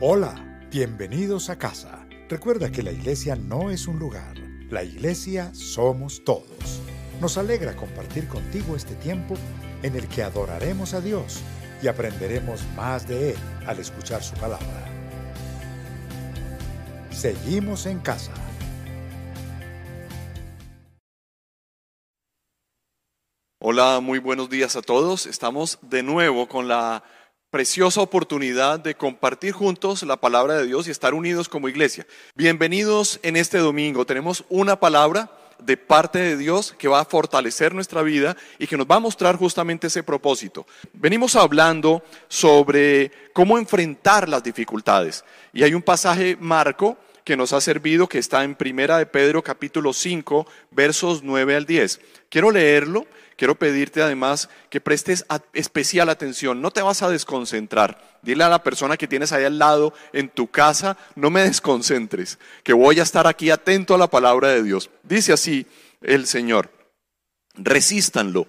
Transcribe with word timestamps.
Hola, 0.00 0.32
bienvenidos 0.70 1.50
a 1.50 1.58
casa. 1.58 2.06
Recuerda 2.28 2.70
que 2.70 2.84
la 2.84 2.92
iglesia 2.92 3.34
no 3.34 3.68
es 3.68 3.88
un 3.88 3.98
lugar, 3.98 4.38
la 4.70 4.84
iglesia 4.84 5.52
somos 5.54 6.22
todos. 6.22 6.80
Nos 7.20 7.36
alegra 7.36 7.74
compartir 7.74 8.28
contigo 8.28 8.76
este 8.76 8.94
tiempo 8.94 9.34
en 9.82 9.96
el 9.96 10.06
que 10.06 10.22
adoraremos 10.22 10.94
a 10.94 11.00
Dios 11.00 11.40
y 11.82 11.88
aprenderemos 11.88 12.62
más 12.76 13.08
de 13.08 13.30
Él 13.30 13.36
al 13.66 13.80
escuchar 13.80 14.22
su 14.22 14.36
palabra. 14.36 14.86
Seguimos 17.10 17.84
en 17.86 17.98
casa. 17.98 18.30
Hola, 23.58 23.98
muy 24.00 24.20
buenos 24.20 24.48
días 24.48 24.76
a 24.76 24.82
todos. 24.82 25.26
Estamos 25.26 25.80
de 25.82 26.04
nuevo 26.04 26.46
con 26.46 26.68
la 26.68 27.02
preciosa 27.50 28.02
oportunidad 28.02 28.78
de 28.78 28.94
compartir 28.94 29.52
juntos 29.52 30.02
la 30.02 30.18
palabra 30.18 30.54
de 30.54 30.66
Dios 30.66 30.86
y 30.86 30.90
estar 30.90 31.14
unidos 31.14 31.48
como 31.48 31.70
iglesia. 31.70 32.06
Bienvenidos 32.34 33.18
en 33.22 33.36
este 33.36 33.56
domingo. 33.56 34.04
Tenemos 34.04 34.44
una 34.50 34.78
palabra 34.78 35.30
de 35.58 35.78
parte 35.78 36.18
de 36.18 36.36
Dios 36.36 36.74
que 36.76 36.88
va 36.88 37.00
a 37.00 37.06
fortalecer 37.06 37.74
nuestra 37.74 38.02
vida 38.02 38.36
y 38.58 38.66
que 38.66 38.76
nos 38.76 38.86
va 38.86 38.96
a 38.96 39.00
mostrar 39.00 39.36
justamente 39.36 39.86
ese 39.86 40.02
propósito. 40.02 40.66
Venimos 40.92 41.36
hablando 41.36 42.02
sobre 42.28 43.10
cómo 43.32 43.56
enfrentar 43.56 44.28
las 44.28 44.42
dificultades 44.42 45.24
y 45.54 45.62
hay 45.62 45.72
un 45.72 45.82
pasaje 45.82 46.36
marco 46.38 46.98
que 47.24 47.36
nos 47.36 47.54
ha 47.54 47.62
servido 47.62 48.08
que 48.08 48.18
está 48.18 48.44
en 48.44 48.56
Primera 48.56 48.98
de 48.98 49.06
Pedro 49.06 49.42
capítulo 49.42 49.94
5 49.94 50.46
versos 50.70 51.22
9 51.22 51.56
al 51.56 51.64
10. 51.64 52.00
Quiero 52.28 52.50
leerlo 52.50 53.06
quiero 53.38 53.54
pedirte 53.54 54.02
además 54.02 54.50
que 54.68 54.80
prestes 54.80 55.24
especial 55.54 56.10
atención. 56.10 56.60
No 56.60 56.72
te 56.72 56.82
vas 56.82 57.02
a 57.02 57.08
desconcentrar. 57.08 58.18
Dile 58.20 58.44
a 58.44 58.48
la 58.48 58.64
persona 58.64 58.96
que 58.96 59.06
tienes 59.06 59.32
ahí 59.32 59.44
al 59.44 59.58
lado 59.58 59.94
en 60.12 60.28
tu 60.28 60.48
casa, 60.48 60.98
no 61.14 61.30
me 61.30 61.42
desconcentres, 61.42 62.38
que 62.64 62.72
voy 62.72 62.98
a 62.98 63.04
estar 63.04 63.26
aquí 63.28 63.48
atento 63.48 63.94
a 63.94 63.98
la 63.98 64.10
palabra 64.10 64.48
de 64.48 64.64
Dios. 64.64 64.90
Dice 65.04 65.32
así 65.32 65.66
el 66.02 66.26
Señor, 66.26 66.70
resístanlo, 67.54 68.48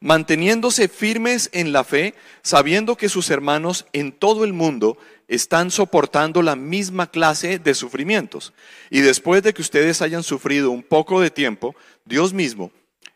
manteniéndose 0.00 0.88
firmes 0.88 1.48
en 1.52 1.72
la 1.72 1.84
fe, 1.84 2.14
sabiendo 2.42 2.96
que 2.96 3.08
sus 3.08 3.30
hermanos 3.30 3.86
en 3.92 4.10
todo 4.10 4.44
el 4.44 4.52
mundo 4.52 4.98
están 5.28 5.70
soportando 5.70 6.42
la 6.42 6.56
misma 6.56 7.06
clase 7.06 7.60
de 7.60 7.74
sufrimientos. 7.74 8.52
Y 8.90 9.00
después 9.00 9.44
de 9.44 9.54
que 9.54 9.62
ustedes 9.62 10.02
hayan 10.02 10.24
sufrido 10.24 10.72
un 10.72 10.82
poco 10.82 11.20
de 11.20 11.30
tiempo, 11.30 11.76
Dios 12.04 12.32
mismo, 12.32 12.72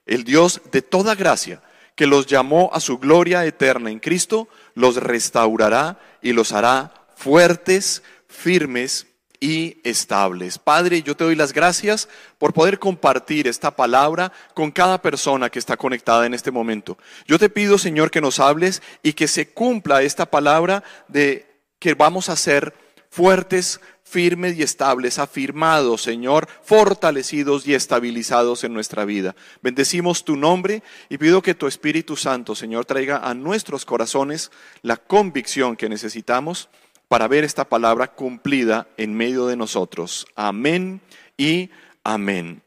el 0.06 0.24
Dios 0.24 0.60
de 0.72 0.82
toda 0.82 1.14
gracia, 1.14 1.62
que 1.94 2.06
los 2.06 2.26
llamó 2.26 2.70
a 2.72 2.80
su 2.80 2.98
gloria 2.98 3.44
eterna 3.44 3.90
en 3.90 3.98
Cristo, 3.98 4.48
los 4.74 4.96
restaurará 4.96 5.98
y 6.22 6.32
los 6.32 6.52
hará 6.52 6.92
fuertes, 7.16 8.02
firmes 8.28 9.06
y 9.40 9.78
estables. 9.84 10.58
Padre, 10.58 11.02
yo 11.02 11.16
te 11.16 11.24
doy 11.24 11.34
las 11.34 11.52
gracias 11.52 12.08
por 12.38 12.52
poder 12.52 12.78
compartir 12.78 13.46
esta 13.46 13.70
palabra 13.70 14.32
con 14.54 14.70
cada 14.70 15.00
persona 15.00 15.50
que 15.50 15.58
está 15.58 15.76
conectada 15.76 16.26
en 16.26 16.34
este 16.34 16.50
momento. 16.50 16.98
Yo 17.26 17.38
te 17.38 17.48
pido, 17.48 17.78
Señor, 17.78 18.10
que 18.10 18.20
nos 18.20 18.40
hables 18.40 18.82
y 19.02 19.12
que 19.12 19.28
se 19.28 19.48
cumpla 19.50 20.02
esta 20.02 20.26
palabra 20.26 20.82
de 21.08 21.46
que 21.78 21.94
vamos 21.94 22.28
a 22.28 22.36
ser 22.36 22.74
fuertes, 23.10 23.80
firmes 24.08 24.56
y 24.56 24.62
estables, 24.62 25.18
afirmados, 25.18 26.02
Señor, 26.02 26.48
fortalecidos 26.62 27.66
y 27.66 27.74
estabilizados 27.74 28.64
en 28.64 28.72
nuestra 28.72 29.04
vida. 29.04 29.36
Bendecimos 29.62 30.24
tu 30.24 30.36
nombre 30.36 30.82
y 31.08 31.18
pido 31.18 31.42
que 31.42 31.54
tu 31.54 31.66
Espíritu 31.66 32.16
Santo, 32.16 32.54
Señor, 32.54 32.84
traiga 32.86 33.18
a 33.18 33.34
nuestros 33.34 33.84
corazones 33.84 34.50
la 34.82 34.96
convicción 34.96 35.76
que 35.76 35.88
necesitamos 35.88 36.68
para 37.08 37.28
ver 37.28 37.44
esta 37.44 37.68
palabra 37.68 38.08
cumplida 38.08 38.86
en 38.96 39.14
medio 39.14 39.46
de 39.46 39.56
nosotros. 39.56 40.26
Amén 40.36 41.00
y 41.36 41.70
amén. 42.04 42.62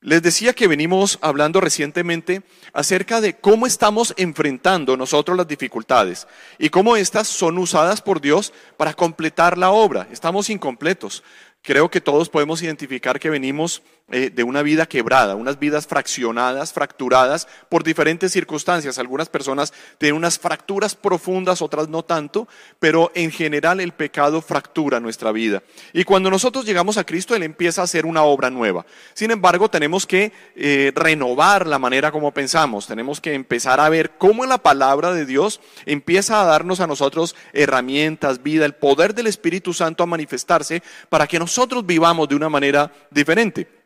Les 0.00 0.22
decía 0.22 0.52
que 0.52 0.68
venimos 0.68 1.18
hablando 1.22 1.60
recientemente 1.60 2.42
acerca 2.72 3.20
de 3.20 3.34
cómo 3.34 3.66
estamos 3.66 4.14
enfrentando 4.16 4.96
nosotros 4.96 5.36
las 5.36 5.48
dificultades 5.48 6.28
y 6.56 6.70
cómo 6.70 6.94
estas 6.94 7.26
son 7.26 7.58
usadas 7.58 8.00
por 8.00 8.20
Dios 8.20 8.52
para 8.76 8.94
completar 8.94 9.58
la 9.58 9.70
obra. 9.70 10.06
Estamos 10.12 10.50
incompletos. 10.50 11.24
Creo 11.62 11.90
que 11.90 12.00
todos 12.00 12.28
podemos 12.28 12.62
identificar 12.62 13.18
que 13.18 13.28
venimos 13.28 13.82
eh, 14.10 14.30
de 14.30 14.42
una 14.42 14.62
vida 14.62 14.86
quebrada, 14.86 15.34
unas 15.34 15.58
vidas 15.58 15.86
fraccionadas, 15.86 16.72
fracturadas 16.72 17.46
por 17.68 17.84
diferentes 17.84 18.32
circunstancias. 18.32 18.98
Algunas 18.98 19.28
personas 19.28 19.74
tienen 19.98 20.16
unas 20.16 20.38
fracturas 20.38 20.94
profundas, 20.94 21.60
otras 21.60 21.90
no 21.90 22.02
tanto, 22.02 22.48
pero 22.78 23.12
en 23.14 23.30
general 23.30 23.80
el 23.80 23.92
pecado 23.92 24.40
fractura 24.40 24.98
nuestra 24.98 25.30
vida. 25.30 25.62
Y 25.92 26.04
cuando 26.04 26.30
nosotros 26.30 26.64
llegamos 26.64 26.96
a 26.96 27.04
Cristo, 27.04 27.34
Él 27.34 27.42
empieza 27.42 27.82
a 27.82 27.84
hacer 27.84 28.06
una 28.06 28.22
obra 28.22 28.48
nueva. 28.48 28.86
Sin 29.12 29.30
embargo, 29.30 29.68
tenemos 29.68 30.06
que 30.06 30.32
eh, 30.56 30.90
renovar 30.94 31.66
la 31.66 31.78
manera 31.78 32.10
como 32.10 32.32
pensamos, 32.32 32.86
tenemos 32.86 33.20
que 33.20 33.34
empezar 33.34 33.78
a 33.78 33.90
ver 33.90 34.12
cómo 34.16 34.46
la 34.46 34.56
palabra 34.56 35.12
de 35.12 35.26
Dios 35.26 35.60
empieza 35.84 36.40
a 36.40 36.46
darnos 36.46 36.80
a 36.80 36.86
nosotros 36.86 37.36
herramientas, 37.52 38.42
vida, 38.42 38.64
el 38.64 38.74
poder 38.74 39.14
del 39.14 39.26
Espíritu 39.26 39.74
Santo 39.74 40.02
a 40.02 40.06
manifestarse 40.06 40.82
para 41.10 41.26
que 41.26 41.38
nosotros 41.38 41.84
vivamos 41.84 42.28
de 42.28 42.36
una 42.36 42.48
manera 42.48 42.90
diferente. 43.10 43.77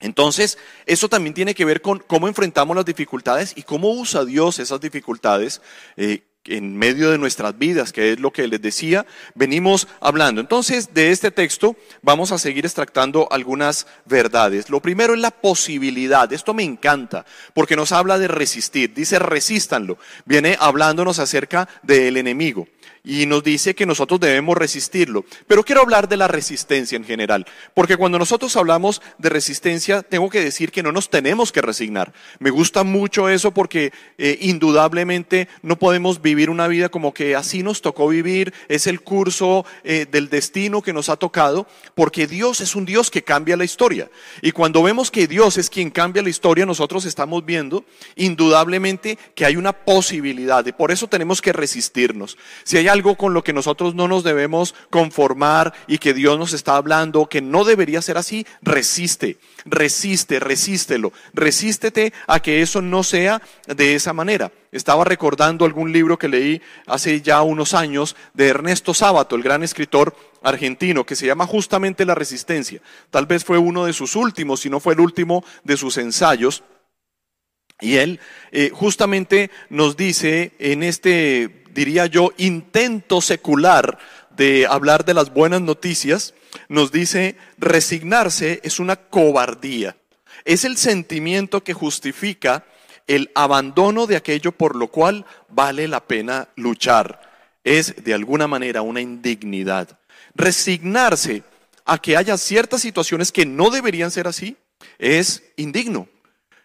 Entonces, 0.00 0.58
eso 0.84 1.08
también 1.08 1.34
tiene 1.34 1.54
que 1.54 1.64
ver 1.64 1.80
con 1.80 2.00
cómo 2.00 2.28
enfrentamos 2.28 2.76
las 2.76 2.84
dificultades 2.84 3.52
y 3.56 3.62
cómo 3.62 3.90
usa 3.90 4.24
Dios 4.24 4.58
esas 4.58 4.80
dificultades 4.80 5.62
eh, 5.96 6.22
en 6.48 6.76
medio 6.76 7.10
de 7.10 7.18
nuestras 7.18 7.58
vidas, 7.58 7.92
que 7.92 8.12
es 8.12 8.20
lo 8.20 8.32
que 8.32 8.46
les 8.46 8.60
decía, 8.60 9.06
venimos 9.34 9.88
hablando. 10.00 10.40
Entonces, 10.40 10.92
de 10.94 11.10
este 11.10 11.30
texto 11.30 11.76
vamos 12.02 12.32
a 12.32 12.38
seguir 12.38 12.64
extractando 12.64 13.28
algunas 13.30 13.86
verdades. 14.04 14.70
Lo 14.70 14.80
primero 14.80 15.14
es 15.14 15.20
la 15.20 15.30
posibilidad. 15.30 16.32
Esto 16.32 16.54
me 16.54 16.62
encanta, 16.62 17.24
porque 17.54 17.76
nos 17.76 17.92
habla 17.92 18.18
de 18.18 18.28
resistir. 18.28 18.94
Dice, 18.94 19.18
resístanlo. 19.18 19.98
Viene 20.24 20.56
hablándonos 20.60 21.18
acerca 21.18 21.68
del 21.82 22.16
enemigo 22.16 22.68
y 23.06 23.24
nos 23.26 23.44
dice 23.44 23.76
que 23.76 23.86
nosotros 23.86 24.18
debemos 24.18 24.58
resistirlo. 24.58 25.24
Pero 25.46 25.62
quiero 25.62 25.80
hablar 25.80 26.08
de 26.08 26.16
la 26.16 26.26
resistencia 26.26 26.96
en 26.96 27.04
general, 27.04 27.46
porque 27.72 27.96
cuando 27.96 28.18
nosotros 28.18 28.56
hablamos 28.56 29.00
de 29.18 29.28
resistencia, 29.28 30.02
tengo 30.02 30.28
que 30.28 30.40
decir 30.40 30.72
que 30.72 30.82
no 30.82 30.90
nos 30.90 31.08
tenemos 31.08 31.52
que 31.52 31.62
resignar. 31.62 32.12
Me 32.40 32.50
gusta 32.50 32.82
mucho 32.82 33.28
eso 33.28 33.52
porque 33.52 33.92
eh, 34.18 34.38
indudablemente 34.40 35.48
no 35.62 35.78
podemos 35.78 36.20
vivir 36.20 36.50
una 36.50 36.66
vida 36.66 36.88
como 36.88 37.14
que 37.14 37.36
así 37.36 37.62
nos 37.62 37.80
tocó 37.80 38.08
vivir, 38.08 38.52
es 38.68 38.88
el 38.88 39.00
curso 39.00 39.64
eh, 39.84 40.06
del 40.10 40.28
destino 40.28 40.82
que 40.82 40.92
nos 40.92 41.08
ha 41.08 41.16
tocado, 41.16 41.68
porque 41.94 42.26
Dios 42.26 42.60
es 42.60 42.74
un 42.74 42.84
Dios 42.84 43.12
que 43.12 43.22
cambia 43.22 43.56
la 43.56 43.64
historia. 43.64 44.10
Y 44.42 44.50
cuando 44.50 44.82
vemos 44.82 45.12
que 45.12 45.28
Dios 45.28 45.58
es 45.58 45.70
quien 45.70 45.90
cambia 45.90 46.24
la 46.24 46.30
historia, 46.30 46.66
nosotros 46.66 47.04
estamos 47.04 47.44
viendo 47.44 47.84
indudablemente 48.16 49.16
que 49.36 49.46
hay 49.46 49.54
una 49.54 49.72
posibilidad, 49.72 50.66
y 50.66 50.72
por 50.72 50.90
eso 50.90 51.06
tenemos 51.06 51.40
que 51.40 51.52
resistirnos. 51.52 52.36
Si 52.64 52.76
hay 52.76 52.88
algo 52.96 53.16
con 53.16 53.34
lo 53.34 53.44
que 53.44 53.52
nosotros 53.52 53.94
no 53.94 54.08
nos 54.08 54.24
debemos 54.24 54.74
conformar 54.90 55.74
y 55.86 55.98
que 55.98 56.14
Dios 56.14 56.38
nos 56.38 56.54
está 56.54 56.76
hablando, 56.76 57.26
que 57.26 57.42
no 57.42 57.64
debería 57.64 58.00
ser 58.00 58.16
así, 58.16 58.46
resiste, 58.62 59.36
resiste, 59.66 60.40
resístelo, 60.40 61.12
resístete 61.34 62.12
a 62.26 62.40
que 62.40 62.62
eso 62.62 62.80
no 62.80 63.02
sea 63.02 63.42
de 63.66 63.94
esa 63.94 64.12
manera. 64.12 64.50
Estaba 64.72 65.04
recordando 65.04 65.64
algún 65.64 65.92
libro 65.92 66.18
que 66.18 66.28
leí 66.28 66.62
hace 66.86 67.20
ya 67.20 67.42
unos 67.42 67.74
años 67.74 68.16
de 68.32 68.48
Ernesto 68.48 68.94
Sábato, 68.94 69.36
el 69.36 69.42
gran 69.42 69.62
escritor 69.62 70.16
argentino, 70.42 71.04
que 71.04 71.16
se 71.16 71.26
llama 71.26 71.46
justamente 71.46 72.06
La 72.06 72.14
Resistencia. 72.14 72.80
Tal 73.10 73.26
vez 73.26 73.44
fue 73.44 73.58
uno 73.58 73.84
de 73.84 73.92
sus 73.92 74.16
últimos, 74.16 74.60
si 74.60 74.70
no 74.70 74.80
fue 74.80 74.94
el 74.94 75.00
último 75.00 75.44
de 75.64 75.76
sus 75.76 75.98
ensayos. 75.98 76.64
Y 77.78 77.96
él 77.96 78.20
eh, 78.52 78.70
justamente 78.72 79.50
nos 79.68 79.98
dice 79.98 80.52
en 80.58 80.82
este 80.82 81.65
diría 81.76 82.06
yo, 82.06 82.32
intento 82.38 83.20
secular 83.20 83.98
de 84.36 84.66
hablar 84.66 85.04
de 85.04 85.14
las 85.14 85.32
buenas 85.32 85.60
noticias, 85.60 86.34
nos 86.68 86.90
dice, 86.90 87.36
resignarse 87.58 88.60
es 88.64 88.80
una 88.80 88.96
cobardía. 88.96 89.96
Es 90.44 90.64
el 90.64 90.76
sentimiento 90.76 91.62
que 91.62 91.74
justifica 91.74 92.64
el 93.06 93.30
abandono 93.34 94.06
de 94.06 94.16
aquello 94.16 94.52
por 94.52 94.74
lo 94.74 94.88
cual 94.88 95.24
vale 95.48 95.86
la 95.86 96.04
pena 96.06 96.48
luchar. 96.56 97.20
Es 97.62 98.02
de 98.02 98.14
alguna 98.14 98.48
manera 98.48 98.82
una 98.82 99.00
indignidad. 99.00 99.98
Resignarse 100.34 101.44
a 101.84 101.98
que 101.98 102.16
haya 102.16 102.36
ciertas 102.36 102.80
situaciones 102.80 103.32
que 103.32 103.46
no 103.46 103.70
deberían 103.70 104.10
ser 104.10 104.26
así 104.26 104.56
es 104.98 105.42
indigno. 105.56 106.08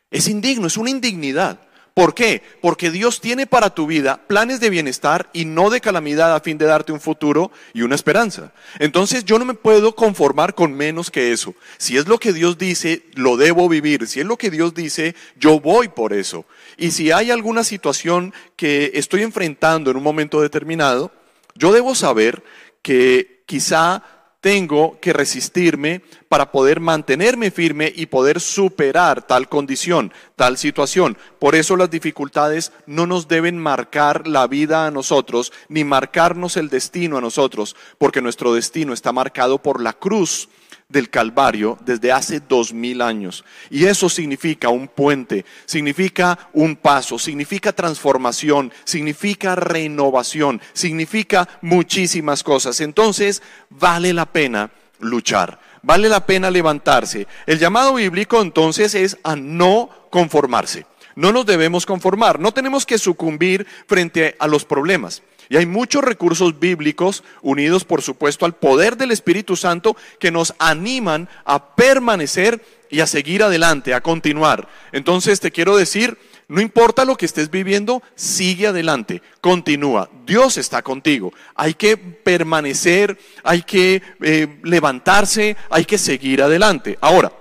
Es 0.09 0.27
indigno, 0.27 0.67
es 0.67 0.77
una 0.77 0.89
indignidad. 0.89 1.59
¿Por 1.93 2.13
qué? 2.13 2.41
Porque 2.61 2.89
Dios 2.89 3.19
tiene 3.19 3.47
para 3.47 3.75
tu 3.75 3.85
vida 3.85 4.25
planes 4.25 4.61
de 4.61 4.69
bienestar 4.69 5.29
y 5.33 5.43
no 5.43 5.69
de 5.69 5.81
calamidad 5.81 6.33
a 6.33 6.39
fin 6.39 6.57
de 6.57 6.65
darte 6.65 6.93
un 6.93 7.01
futuro 7.01 7.51
y 7.73 7.81
una 7.81 7.95
esperanza. 7.95 8.53
Entonces 8.79 9.25
yo 9.25 9.37
no 9.37 9.43
me 9.43 9.55
puedo 9.55 9.93
conformar 9.93 10.55
con 10.55 10.73
menos 10.73 11.11
que 11.11 11.33
eso. 11.33 11.53
Si 11.77 11.97
es 11.97 12.07
lo 12.07 12.17
que 12.17 12.31
Dios 12.31 12.57
dice, 12.57 13.03
lo 13.15 13.35
debo 13.35 13.67
vivir. 13.67 14.07
Si 14.07 14.21
es 14.21 14.25
lo 14.25 14.37
que 14.37 14.49
Dios 14.49 14.73
dice, 14.73 15.15
yo 15.37 15.59
voy 15.59 15.89
por 15.89 16.13
eso. 16.13 16.45
Y 16.77 16.91
si 16.91 17.11
hay 17.11 17.29
alguna 17.29 17.65
situación 17.65 18.33
que 18.55 18.91
estoy 18.93 19.23
enfrentando 19.23 19.91
en 19.91 19.97
un 19.97 20.03
momento 20.03 20.41
determinado, 20.41 21.11
yo 21.55 21.73
debo 21.73 21.93
saber 21.93 22.41
que 22.81 23.43
quizá 23.45 24.03
tengo 24.41 24.99
que 24.99 25.13
resistirme 25.13 26.01
para 26.27 26.51
poder 26.51 26.79
mantenerme 26.79 27.51
firme 27.51 27.93
y 27.95 28.07
poder 28.07 28.39
superar 28.39 29.25
tal 29.25 29.47
condición, 29.47 30.11
tal 30.35 30.57
situación. 30.57 31.15
Por 31.39 31.55
eso 31.55 31.77
las 31.77 31.91
dificultades 31.91 32.71
no 32.87 33.05
nos 33.05 33.27
deben 33.27 33.59
marcar 33.59 34.27
la 34.27 34.47
vida 34.47 34.87
a 34.87 34.91
nosotros, 34.91 35.53
ni 35.69 35.83
marcarnos 35.83 36.57
el 36.57 36.69
destino 36.69 37.17
a 37.17 37.21
nosotros, 37.21 37.75
porque 37.99 38.21
nuestro 38.21 38.53
destino 38.53 38.93
está 38.93 39.11
marcado 39.11 39.59
por 39.59 39.79
la 39.79 39.93
cruz 39.93 40.49
del 40.91 41.09
Calvario 41.09 41.77
desde 41.85 42.11
hace 42.11 42.39
dos 42.39 42.73
mil 42.73 43.01
años. 43.01 43.43
Y 43.69 43.85
eso 43.85 44.09
significa 44.09 44.69
un 44.69 44.87
puente, 44.87 45.45
significa 45.65 46.49
un 46.53 46.75
paso, 46.75 47.17
significa 47.17 47.73
transformación, 47.73 48.71
significa 48.83 49.55
renovación, 49.55 50.61
significa 50.73 51.47
muchísimas 51.61 52.43
cosas. 52.43 52.81
Entonces, 52.81 53.41
vale 53.69 54.13
la 54.13 54.25
pena 54.25 54.71
luchar, 54.99 55.59
vale 55.81 56.09
la 56.09 56.25
pena 56.25 56.51
levantarse. 56.51 57.27
El 57.45 57.59
llamado 57.59 57.95
bíblico 57.95 58.41
entonces 58.41 58.95
es 58.95 59.17
a 59.23 59.35
no 59.35 59.89
conformarse. 60.09 60.85
No 61.15 61.31
nos 61.33 61.45
debemos 61.45 61.85
conformar, 61.85 62.39
no 62.39 62.53
tenemos 62.53 62.85
que 62.85 62.97
sucumbir 62.97 63.67
frente 63.85 64.35
a 64.39 64.47
los 64.47 64.63
problemas. 64.63 65.21
Y 65.51 65.57
hay 65.57 65.65
muchos 65.65 66.01
recursos 66.01 66.57
bíblicos 66.61 67.25
unidos, 67.41 67.83
por 67.83 68.01
supuesto, 68.01 68.45
al 68.45 68.55
poder 68.55 68.95
del 68.95 69.11
Espíritu 69.11 69.57
Santo 69.57 69.97
que 70.17 70.31
nos 70.31 70.53
animan 70.59 71.27
a 71.43 71.75
permanecer 71.75 72.63
y 72.89 73.01
a 73.01 73.05
seguir 73.05 73.43
adelante, 73.43 73.93
a 73.93 73.99
continuar. 73.99 74.69
Entonces 74.93 75.41
te 75.41 75.51
quiero 75.51 75.75
decir, 75.75 76.17
no 76.47 76.61
importa 76.61 77.03
lo 77.03 77.17
que 77.17 77.25
estés 77.25 77.51
viviendo, 77.51 78.01
sigue 78.15 78.67
adelante, 78.67 79.21
continúa. 79.41 80.09
Dios 80.25 80.57
está 80.57 80.83
contigo. 80.83 81.33
Hay 81.53 81.73
que 81.73 81.97
permanecer, 81.97 83.19
hay 83.43 83.63
que 83.63 84.01
eh, 84.21 84.57
levantarse, 84.63 85.57
hay 85.69 85.83
que 85.83 85.97
seguir 85.97 86.43
adelante. 86.43 86.97
Ahora, 87.01 87.33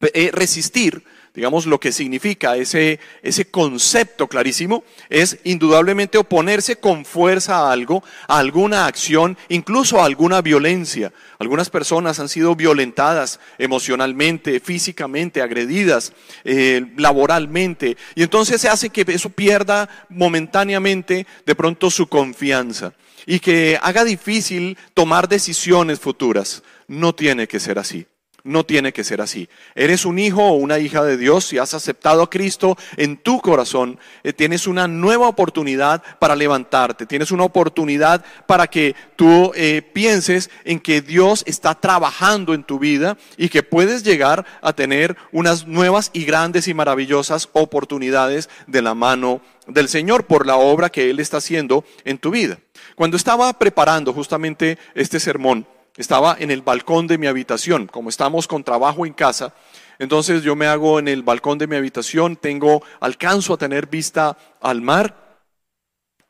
eh, 0.00 0.30
resistir 0.32 1.02
digamos, 1.34 1.66
lo 1.66 1.80
que 1.80 1.90
significa 1.90 2.56
ese, 2.56 3.00
ese 3.22 3.46
concepto 3.46 4.28
clarísimo, 4.28 4.84
es 5.10 5.38
indudablemente 5.42 6.16
oponerse 6.16 6.76
con 6.76 7.04
fuerza 7.04 7.58
a 7.58 7.72
algo, 7.72 8.04
a 8.28 8.38
alguna 8.38 8.86
acción, 8.86 9.36
incluso 9.48 10.00
a 10.00 10.04
alguna 10.04 10.42
violencia. 10.42 11.12
Algunas 11.40 11.70
personas 11.70 12.20
han 12.20 12.28
sido 12.28 12.54
violentadas 12.54 13.40
emocionalmente, 13.58 14.60
físicamente, 14.60 15.42
agredidas, 15.42 16.12
eh, 16.44 16.86
laboralmente, 16.96 17.96
y 18.14 18.22
entonces 18.22 18.60
se 18.60 18.68
hace 18.68 18.90
que 18.90 19.04
eso 19.08 19.28
pierda 19.28 19.88
momentáneamente 20.08 21.26
de 21.44 21.54
pronto 21.56 21.90
su 21.90 22.06
confianza 22.06 22.92
y 23.26 23.40
que 23.40 23.76
haga 23.82 24.04
difícil 24.04 24.78
tomar 24.92 25.28
decisiones 25.28 25.98
futuras. 25.98 26.62
No 26.86 27.14
tiene 27.14 27.48
que 27.48 27.58
ser 27.58 27.78
así. 27.78 28.06
No 28.46 28.66
tiene 28.66 28.92
que 28.92 29.04
ser 29.04 29.22
así. 29.22 29.48
Eres 29.74 30.04
un 30.04 30.18
hijo 30.18 30.42
o 30.42 30.56
una 30.56 30.78
hija 30.78 31.02
de 31.02 31.16
Dios 31.16 31.50
y 31.54 31.58
has 31.58 31.72
aceptado 31.72 32.22
a 32.22 32.28
Cristo 32.28 32.76
en 32.98 33.16
tu 33.16 33.40
corazón. 33.40 33.98
Eh, 34.22 34.34
tienes 34.34 34.66
una 34.66 34.86
nueva 34.86 35.28
oportunidad 35.28 36.02
para 36.18 36.36
levantarte. 36.36 37.06
Tienes 37.06 37.30
una 37.30 37.44
oportunidad 37.44 38.22
para 38.46 38.66
que 38.66 38.94
tú 39.16 39.50
eh, 39.54 39.80
pienses 39.80 40.50
en 40.64 40.78
que 40.78 41.00
Dios 41.00 41.42
está 41.46 41.74
trabajando 41.74 42.52
en 42.52 42.64
tu 42.64 42.78
vida 42.78 43.16
y 43.38 43.48
que 43.48 43.62
puedes 43.62 44.02
llegar 44.02 44.44
a 44.60 44.74
tener 44.74 45.16
unas 45.32 45.66
nuevas 45.66 46.10
y 46.12 46.26
grandes 46.26 46.68
y 46.68 46.74
maravillosas 46.74 47.48
oportunidades 47.54 48.50
de 48.66 48.82
la 48.82 48.94
mano 48.94 49.40
del 49.66 49.88
Señor 49.88 50.26
por 50.26 50.46
la 50.46 50.56
obra 50.56 50.90
que 50.90 51.08
Él 51.08 51.18
está 51.18 51.38
haciendo 51.38 51.82
en 52.04 52.18
tu 52.18 52.30
vida. 52.30 52.58
Cuando 52.94 53.16
estaba 53.16 53.50
preparando 53.58 54.12
justamente 54.12 54.76
este 54.94 55.18
sermón, 55.18 55.66
estaba 55.96 56.36
en 56.38 56.50
el 56.50 56.62
balcón 56.62 57.06
de 57.06 57.18
mi 57.18 57.26
habitación, 57.26 57.86
como 57.86 58.08
estamos 58.08 58.46
con 58.46 58.64
trabajo 58.64 59.06
en 59.06 59.12
casa, 59.12 59.54
entonces 59.98 60.42
yo 60.42 60.56
me 60.56 60.66
hago 60.66 60.98
en 60.98 61.08
el 61.08 61.22
balcón 61.22 61.58
de 61.58 61.66
mi 61.66 61.76
habitación, 61.76 62.36
tengo, 62.36 62.82
alcanzo 63.00 63.54
a 63.54 63.58
tener 63.58 63.86
vista 63.86 64.36
al 64.60 64.82
mar 64.82 65.23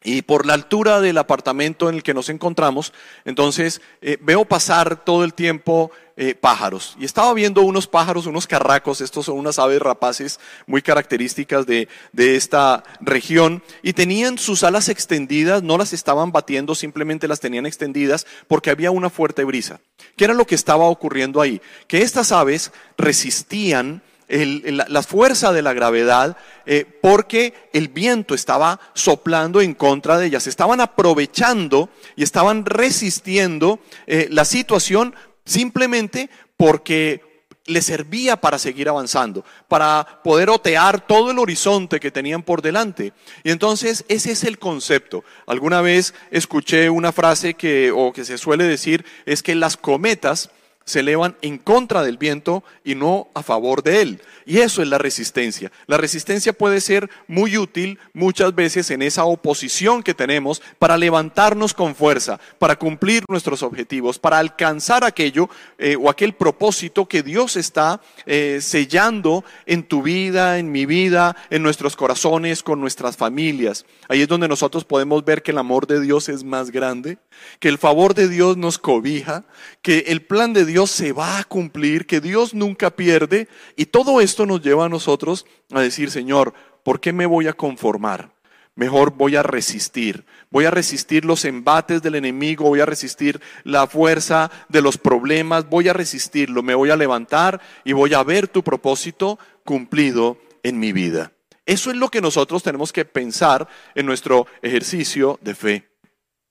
y 0.04 0.22
por 0.22 0.44
la 0.44 0.52
altura 0.52 1.00
del 1.00 1.18
apartamento 1.18 1.88
en 1.88 1.96
el 1.96 2.02
que 2.02 2.14
nos 2.14 2.28
encontramos, 2.28 2.92
entonces 3.24 3.80
eh, 4.02 4.18
veo 4.20 4.44
pasar 4.44 5.02
todo 5.02 5.24
el 5.24 5.32
tiempo 5.32 5.90
eh, 6.16 6.34
pájaros. 6.34 6.94
Y 7.00 7.06
estaba 7.06 7.32
viendo 7.32 7.62
unos 7.62 7.86
pájaros, 7.86 8.26
unos 8.26 8.46
carracos, 8.46 9.00
estos 9.00 9.24
son 9.26 9.38
unas 9.38 9.58
aves 9.58 9.80
rapaces 9.80 10.38
muy 10.66 10.82
características 10.82 11.66
de, 11.66 11.88
de 12.12 12.36
esta 12.36 12.84
región, 13.00 13.62
y 13.82 13.94
tenían 13.94 14.38
sus 14.38 14.62
alas 14.62 14.90
extendidas, 14.90 15.62
no 15.62 15.78
las 15.78 15.94
estaban 15.94 16.30
batiendo, 16.30 16.74
simplemente 16.74 17.26
las 17.26 17.40
tenían 17.40 17.64
extendidas 17.64 18.26
porque 18.46 18.70
había 18.70 18.90
una 18.90 19.10
fuerte 19.10 19.42
brisa. 19.42 19.80
¿Qué 20.16 20.26
era 20.26 20.34
lo 20.34 20.46
que 20.46 20.54
estaba 20.54 20.84
ocurriendo 20.84 21.40
ahí? 21.40 21.62
Que 21.88 22.02
estas 22.02 22.30
aves 22.30 22.72
resistían 22.98 24.02
la, 24.34 25.02
fuerza 25.02 25.52
de 25.52 25.62
la 25.62 25.72
gravedad 25.72 26.36
eh, 26.66 26.84
porque 27.00 27.54
el 27.72 27.88
viento 27.88 28.34
estaba 28.34 28.80
soplando 28.94 29.60
en 29.60 29.74
contra 29.74 30.18
de 30.18 30.26
ellas. 30.26 30.46
Estaban 30.46 30.80
aprovechando 30.80 31.88
y 32.16 32.22
estaban 32.22 32.66
resistiendo 32.66 33.78
eh, 34.06 34.28
la 34.30 34.44
situación 34.44 35.14
simplemente 35.44 36.30
porque 36.56 37.34
le 37.66 37.80
servía 37.80 38.36
para 38.36 38.58
seguir 38.58 38.88
avanzando, 38.88 39.44
para 39.68 40.20
poder 40.22 40.50
otear 40.50 41.06
todo 41.06 41.30
el 41.30 41.38
horizonte 41.38 41.98
que 41.98 42.10
tenían 42.10 42.42
por 42.42 42.60
delante. 42.60 43.12
Y 43.42 43.50
entonces 43.50 44.04
ese 44.08 44.32
es 44.32 44.44
el 44.44 44.58
concepto. 44.58 45.24
Alguna 45.46 45.80
vez 45.80 46.14
escuché 46.30 46.90
una 46.90 47.12
frase 47.12 47.54
que, 47.54 47.90
o 47.90 48.12
que 48.12 48.24
se 48.24 48.38
suele 48.38 48.64
decir, 48.64 49.04
es 49.24 49.42
que 49.42 49.54
las 49.54 49.76
cometas 49.76 50.50
se 50.84 51.00
elevan 51.00 51.36
en 51.42 51.58
contra 51.58 52.02
del 52.02 52.18
viento 52.18 52.62
y 52.84 52.94
no 52.94 53.28
a 53.34 53.42
favor 53.42 53.82
de 53.82 54.02
él. 54.02 54.20
Y 54.46 54.58
eso 54.58 54.82
es 54.82 54.88
la 54.88 54.98
resistencia. 54.98 55.72
La 55.86 55.96
resistencia 55.96 56.52
puede 56.52 56.80
ser 56.80 57.08
muy 57.26 57.56
útil 57.56 57.98
muchas 58.12 58.54
veces 58.54 58.90
en 58.90 59.00
esa 59.00 59.24
oposición 59.24 60.02
que 60.02 60.12
tenemos 60.12 60.60
para 60.78 60.98
levantarnos 60.98 61.72
con 61.72 61.94
fuerza, 61.94 62.38
para 62.58 62.76
cumplir 62.76 63.24
nuestros 63.28 63.62
objetivos, 63.62 64.18
para 64.18 64.38
alcanzar 64.38 65.04
aquello 65.04 65.48
eh, 65.78 65.96
o 65.96 66.10
aquel 66.10 66.34
propósito 66.34 67.06
que 67.06 67.22
Dios 67.22 67.56
está 67.56 68.02
eh, 68.26 68.58
sellando 68.60 69.44
en 69.64 69.82
tu 69.82 70.02
vida, 70.02 70.58
en 70.58 70.70
mi 70.70 70.84
vida, 70.84 71.36
en 71.48 71.62
nuestros 71.62 71.96
corazones, 71.96 72.62
con 72.62 72.80
nuestras 72.80 73.16
familias. 73.16 73.86
Ahí 74.08 74.20
es 74.20 74.28
donde 74.28 74.48
nosotros 74.48 74.84
podemos 74.84 75.24
ver 75.24 75.42
que 75.42 75.52
el 75.52 75.58
amor 75.58 75.86
de 75.86 76.00
Dios 76.00 76.28
es 76.28 76.44
más 76.44 76.70
grande, 76.70 77.16
que 77.60 77.68
el 77.68 77.78
favor 77.78 78.14
de 78.14 78.28
Dios 78.28 78.58
nos 78.58 78.78
cobija, 78.78 79.44
que 79.80 80.04
el 80.08 80.22
plan 80.22 80.52
de 80.52 80.66
Dios 80.66 80.73
Dios 80.74 80.90
se 80.90 81.12
va 81.12 81.38
a 81.38 81.44
cumplir, 81.44 82.04
que 82.04 82.20
Dios 82.20 82.52
nunca 82.52 82.90
pierde. 82.90 83.46
Y 83.76 83.86
todo 83.86 84.20
esto 84.20 84.44
nos 84.44 84.60
lleva 84.60 84.86
a 84.86 84.88
nosotros 84.88 85.46
a 85.70 85.80
decir, 85.80 86.10
Señor, 86.10 86.52
¿por 86.82 86.98
qué 86.98 87.12
me 87.12 87.26
voy 87.26 87.46
a 87.46 87.52
conformar? 87.52 88.32
Mejor 88.74 89.12
voy 89.12 89.36
a 89.36 89.44
resistir. 89.44 90.24
Voy 90.50 90.64
a 90.64 90.72
resistir 90.72 91.24
los 91.24 91.44
embates 91.44 92.02
del 92.02 92.16
enemigo, 92.16 92.64
voy 92.64 92.80
a 92.80 92.86
resistir 92.86 93.40
la 93.62 93.86
fuerza 93.86 94.50
de 94.68 94.82
los 94.82 94.98
problemas, 94.98 95.70
voy 95.70 95.88
a 95.88 95.92
resistirlo, 95.92 96.60
me 96.64 96.74
voy 96.74 96.90
a 96.90 96.96
levantar 96.96 97.60
y 97.84 97.92
voy 97.92 98.12
a 98.12 98.24
ver 98.24 98.48
tu 98.48 98.64
propósito 98.64 99.38
cumplido 99.64 100.38
en 100.64 100.80
mi 100.80 100.90
vida. 100.90 101.30
Eso 101.66 101.92
es 101.92 101.96
lo 101.96 102.08
que 102.08 102.20
nosotros 102.20 102.64
tenemos 102.64 102.92
que 102.92 103.04
pensar 103.04 103.68
en 103.94 104.06
nuestro 104.06 104.48
ejercicio 104.60 105.38
de 105.40 105.54
fe, 105.54 105.88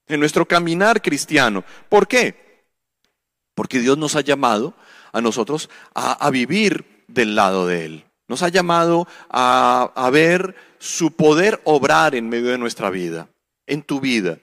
en 0.08 0.22
nuestro 0.22 0.48
caminar 0.48 1.02
cristiano. 1.02 1.66
¿Por 1.90 2.08
qué? 2.08 2.53
Porque 3.64 3.80
Dios 3.80 3.98
nos 3.98 4.18
ha 4.18 4.20
llamado 4.20 4.74
a 5.14 5.22
nosotros 5.22 5.70
a, 5.96 6.30
vivir 6.32 7.06
del 7.08 7.34
lado 7.34 7.66
de 7.66 7.86
Él. 7.86 8.04
Nos 8.28 8.44
ha 8.44 8.50
llamado 8.50 9.08
a, 9.30 10.10
ver 10.12 10.54
su 10.80 11.16
poder 11.16 11.62
obrar 11.64 12.14
en 12.14 12.28
medio 12.28 12.50
de 12.50 12.58
nuestra 12.58 12.90
vida, 12.90 13.30
en 13.66 13.82
tu 13.82 14.02
vida. 14.02 14.38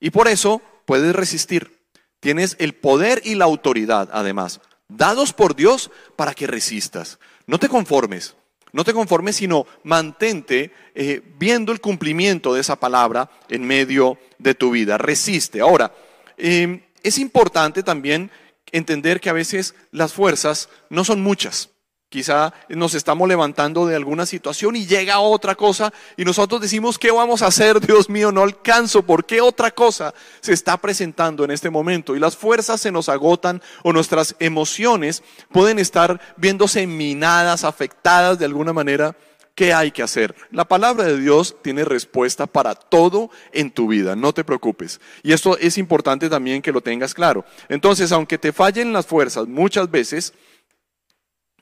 Y 0.00 0.08
por 0.08 0.26
eso 0.26 0.62
puedes 0.86 1.14
resistir. 1.14 1.82
Tienes 2.18 2.56
el 2.58 2.72
poder 2.72 3.20
y 3.26 3.34
la 3.34 3.44
autoridad, 3.44 4.08
además, 4.10 4.62
dados 4.88 5.34
por 5.34 5.54
Dios 5.54 5.90
para 6.16 6.32
que 6.32 6.46
resistas. 6.46 7.18
No 7.46 7.58
te 7.58 7.68
conformes, 7.68 8.36
no 8.72 8.84
te 8.84 8.94
conformes, 8.94 9.36
sino 9.36 9.66
mantente 9.82 10.72
eh, 10.94 11.20
viendo 11.38 11.72
el 11.72 11.82
cumplimiento 11.82 12.54
de 12.54 12.62
esa 12.62 12.76
palabra 12.76 13.28
en 13.50 13.66
medio 13.66 14.16
de 14.38 14.54
tu 14.54 14.70
vida. 14.70 14.96
Resiste. 14.96 15.60
Ahora, 15.60 15.92
eh, 16.38 16.86
es 17.02 17.18
importante 17.18 17.82
también 17.82 18.30
entender 18.72 19.20
que 19.20 19.30
a 19.30 19.34
veces 19.34 19.74
las 19.90 20.12
fuerzas 20.12 20.68
no 20.90 21.04
son 21.04 21.22
muchas. 21.22 21.70
Quizá 22.12 22.52
nos 22.68 22.92
estamos 22.92 23.26
levantando 23.26 23.86
de 23.86 23.96
alguna 23.96 24.26
situación 24.26 24.76
y 24.76 24.84
llega 24.84 25.18
otra 25.20 25.54
cosa 25.54 25.94
y 26.18 26.26
nosotros 26.26 26.60
decimos, 26.60 26.98
¿qué 26.98 27.10
vamos 27.10 27.40
a 27.40 27.46
hacer? 27.46 27.80
Dios 27.86 28.10
mío, 28.10 28.30
no 28.30 28.42
alcanzo. 28.42 29.02
¿Por 29.02 29.24
qué 29.24 29.40
otra 29.40 29.70
cosa 29.70 30.12
se 30.42 30.52
está 30.52 30.76
presentando 30.76 31.42
en 31.42 31.50
este 31.50 31.70
momento? 31.70 32.14
Y 32.14 32.20
las 32.20 32.36
fuerzas 32.36 32.82
se 32.82 32.92
nos 32.92 33.08
agotan 33.08 33.62
o 33.82 33.94
nuestras 33.94 34.36
emociones 34.40 35.22
pueden 35.52 35.78
estar 35.78 36.20
viéndose 36.36 36.86
minadas, 36.86 37.64
afectadas 37.64 38.38
de 38.38 38.44
alguna 38.44 38.74
manera 38.74 39.16
qué 39.54 39.72
hay 39.72 39.90
que 39.90 40.02
hacer. 40.02 40.34
La 40.50 40.66
palabra 40.66 41.04
de 41.04 41.18
Dios 41.18 41.56
tiene 41.62 41.84
respuesta 41.84 42.46
para 42.46 42.74
todo 42.74 43.30
en 43.52 43.70
tu 43.70 43.88
vida, 43.88 44.16
no 44.16 44.32
te 44.32 44.44
preocupes. 44.44 45.00
Y 45.22 45.32
esto 45.32 45.58
es 45.58 45.78
importante 45.78 46.28
también 46.28 46.62
que 46.62 46.72
lo 46.72 46.80
tengas 46.80 47.14
claro. 47.14 47.44
Entonces, 47.68 48.12
aunque 48.12 48.38
te 48.38 48.52
fallen 48.52 48.92
las 48.92 49.06
fuerzas 49.06 49.46
muchas 49.46 49.90
veces, 49.90 50.32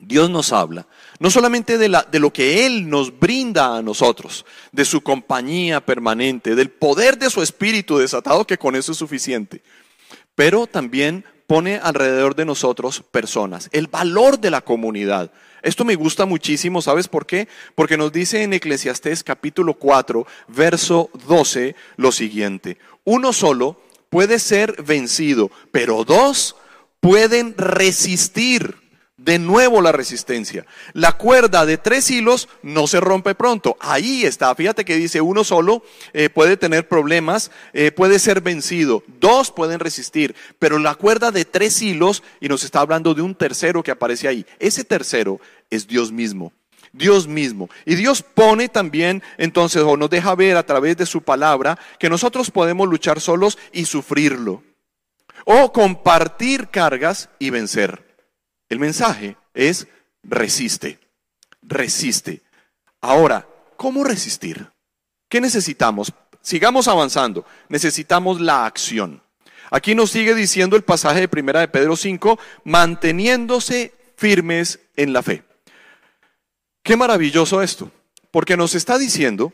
Dios 0.03 0.31
nos 0.31 0.53
habla, 0.53 0.87
no 1.19 1.31
solamente 1.31 1.77
de, 1.77 1.95
de, 2.11 2.19
lo 2.19 2.33
que 2.33 2.65
Él 2.65 2.89
nos 2.89 3.19
brinda 3.19 3.77
a 3.77 3.83
nosotros, 3.83 4.47
de 4.73 4.87
su 4.87 5.03
compañía 5.03 5.85
permanente, 5.85 6.55
del 6.55 6.71
poder 6.71 7.19
de 7.19 7.29
su 7.29 7.43
espíritu 7.43 7.99
desatado, 7.99 8.47
que 8.47 8.57
con 8.57 8.77
eso 8.77 8.93
es 8.93 8.99
suficiente, 8.99 9.63
pero 10.35 10.67
también 10.67 11.27
pone 11.51 11.81
alrededor 11.83 12.37
de 12.37 12.45
nosotros 12.45 13.03
personas, 13.11 13.71
el 13.73 13.89
valor 13.89 14.39
de 14.39 14.53
la 14.53 14.61
comunidad. 14.61 15.33
Esto 15.65 15.85
me 15.85 15.97
gusta 15.97 16.25
muchísimo, 16.25 16.81
¿sabes 16.81 17.09
por 17.09 17.27
qué? 17.27 17.49
Porque 17.75 17.97
nos 17.97 18.13
dice 18.13 18.45
en 18.45 18.53
Eclesiastés 18.53 19.25
capítulo 19.25 19.75
4, 19.75 20.25
verso 20.47 21.11
12 21.27 21.75
lo 21.97 22.13
siguiente, 22.13 22.79
uno 23.03 23.33
solo 23.33 23.83
puede 24.11 24.39
ser 24.39 24.81
vencido, 24.81 25.51
pero 25.73 26.05
dos 26.05 26.55
pueden 27.01 27.57
resistir 27.59 28.77
de 29.25 29.39
nuevo 29.39 29.83
la 29.83 29.93
resistencia. 29.93 30.67
La 30.95 31.13
cuerda 31.13 31.67
de 31.67 31.77
tres 31.77 32.11
hilos 32.11 32.49
no 32.63 32.87
se 32.87 33.01
rompe 33.01 33.35
pronto. 33.35 33.77
Ahí 33.81 34.25
está. 34.25 34.55
Fíjate 34.55 34.85
que 34.85 34.97
dice 34.97 35.21
uno 35.21 35.45
solo 35.45 35.83
eh, 36.13 36.31
puede 36.31 36.57
tener 36.57 36.89
problemas, 36.89 37.51
eh, 37.73 37.93
puede 37.93 38.19
ser 38.19 38.41
vencido. 38.41 39.03
Dos 39.21 39.51
pueden 39.51 39.79
resistir. 39.79 40.35
Pero 40.59 40.79
la 40.79 40.95
cuerda 40.95 41.31
de 41.31 41.45
tres 41.45 41.83
hilos, 41.83 42.23
y 42.41 42.49
nos 42.49 42.65
está 42.65 42.81
hablando 42.81 43.15
de 43.15 43.23
un 43.23 43.35
tercero 43.35 43.83
que 43.83 43.91
aparece 43.91 44.27
ahí. 44.27 44.47
Ese 44.59 44.85
tercero 44.85 45.39
es 45.69 45.87
Dios 45.87 46.11
mismo. 46.11 46.53
Dios 46.93 47.29
mismo. 47.29 47.69
Y 47.85 47.97
Dios 47.97 48.23
pone 48.23 48.69
también, 48.69 49.23
entonces, 49.37 49.83
o 49.83 49.97
nos 49.97 50.11
deja 50.11 50.35
ver 50.35 50.57
a 50.57 50.67
través 50.67 50.97
de 50.97 51.07
su 51.07 51.23
palabra, 51.23 51.79
que 51.99 52.11
nosotros 52.11 52.51
podemos 52.51 52.89
luchar 52.89 53.21
solos 53.21 53.59
y 53.71 53.85
sufrirlo. 53.85 54.63
O 55.45 55.73
compartir 55.73 56.69
cargas 56.69 57.29
y 57.39 57.51
vencer. 57.51 58.10
El 58.71 58.79
mensaje 58.79 59.37
es 59.53 59.89
resiste, 60.23 60.99
resiste. 61.61 62.41
Ahora, 63.01 63.47
¿cómo 63.77 64.05
resistir? 64.05 64.71
¿Qué 65.29 65.41
necesitamos? 65.41 66.13
Sigamos 66.41 66.89
avanzando. 66.89 67.45
Necesitamos 67.69 68.41
la 68.41 68.65
acción. 68.65 69.23
Aquí 69.71 69.95
nos 69.95 70.13
sigue 70.13 70.35
diciendo 70.35 70.77
el 70.77 70.83
pasaje 70.83 71.21
de 71.21 71.29
Primera 71.29 71.61
de 71.61 71.69
Pedro 71.69 71.97
5, 71.97 72.39
manteniéndose 72.65 73.93
firmes 74.17 74.81
en 74.97 75.13
la 75.13 75.23
fe. 75.23 75.43
Qué 76.83 76.97
maravilloso 76.97 77.63
esto, 77.63 77.91
porque 78.31 78.57
nos 78.57 78.75
está 78.75 78.99
diciendo 78.99 79.53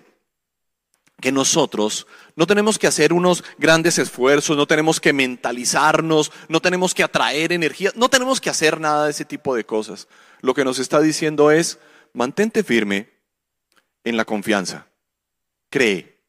que 1.27 1.33
nosotros 1.33 2.07
no 2.37 2.47
tenemos 2.47 2.79
que 2.79 2.87
hacer 2.87 3.13
unos 3.13 3.43
grandes 3.59 3.99
esfuerzos, 3.99 4.57
no 4.57 4.65
tenemos 4.65 5.01
que 5.01 5.13
mentalizarnos, 5.13 6.31
no 6.49 6.61
tenemos 6.61 6.95
que 6.95 7.03
atraer 7.03 7.51
energía, 7.51 7.91
no 7.97 8.09
tenemos 8.09 8.41
que 8.41 8.49
hacer 8.49 8.79
nada 8.79 9.07
de 9.07 9.11
ese 9.11 9.25
tipo 9.25 9.57
de 9.57 9.67
cosas. 9.67 10.07
Lo 10.41 10.55
que 10.55 10.65
nos 10.65 10.79
está 10.79 11.01
diciendo 11.01 11.51
es, 11.51 11.81
mantente 12.13 12.63
firme 12.63 13.09
en 14.05 14.17
la 14.17 14.25
confianza. 14.25 14.87
Cree, 15.69 16.21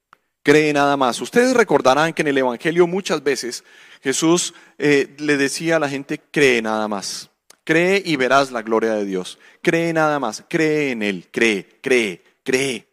cree 0.41 0.73
nada 0.73 0.97
más. 0.97 1.21
Ustedes 1.21 1.53
recordarán 1.53 2.11
que 2.11 2.23
en 2.23 2.29
el 2.29 2.39
Evangelio 2.39 2.87
muchas 2.87 3.23
veces 3.23 3.63
Jesús 4.01 4.55
eh, 4.79 5.15
le 5.19 5.37
decía 5.37 5.75
a 5.75 5.79
la 5.79 5.89
gente, 5.89 6.19
cree 6.31 6.59
nada 6.63 6.87
más. 6.87 7.29
Cree 7.63 8.01
y 8.03 8.15
verás 8.15 8.51
la 8.51 8.63
gloria 8.63 8.93
de 8.93 9.05
Dios. 9.05 9.37
Cree 9.61 9.93
nada 9.93 10.17
más. 10.17 10.43
Cree 10.49 10.89
en 10.89 11.03
Él. 11.03 11.27
Cree, 11.31 11.77
cree, 11.83 12.23
cree. 12.43 12.87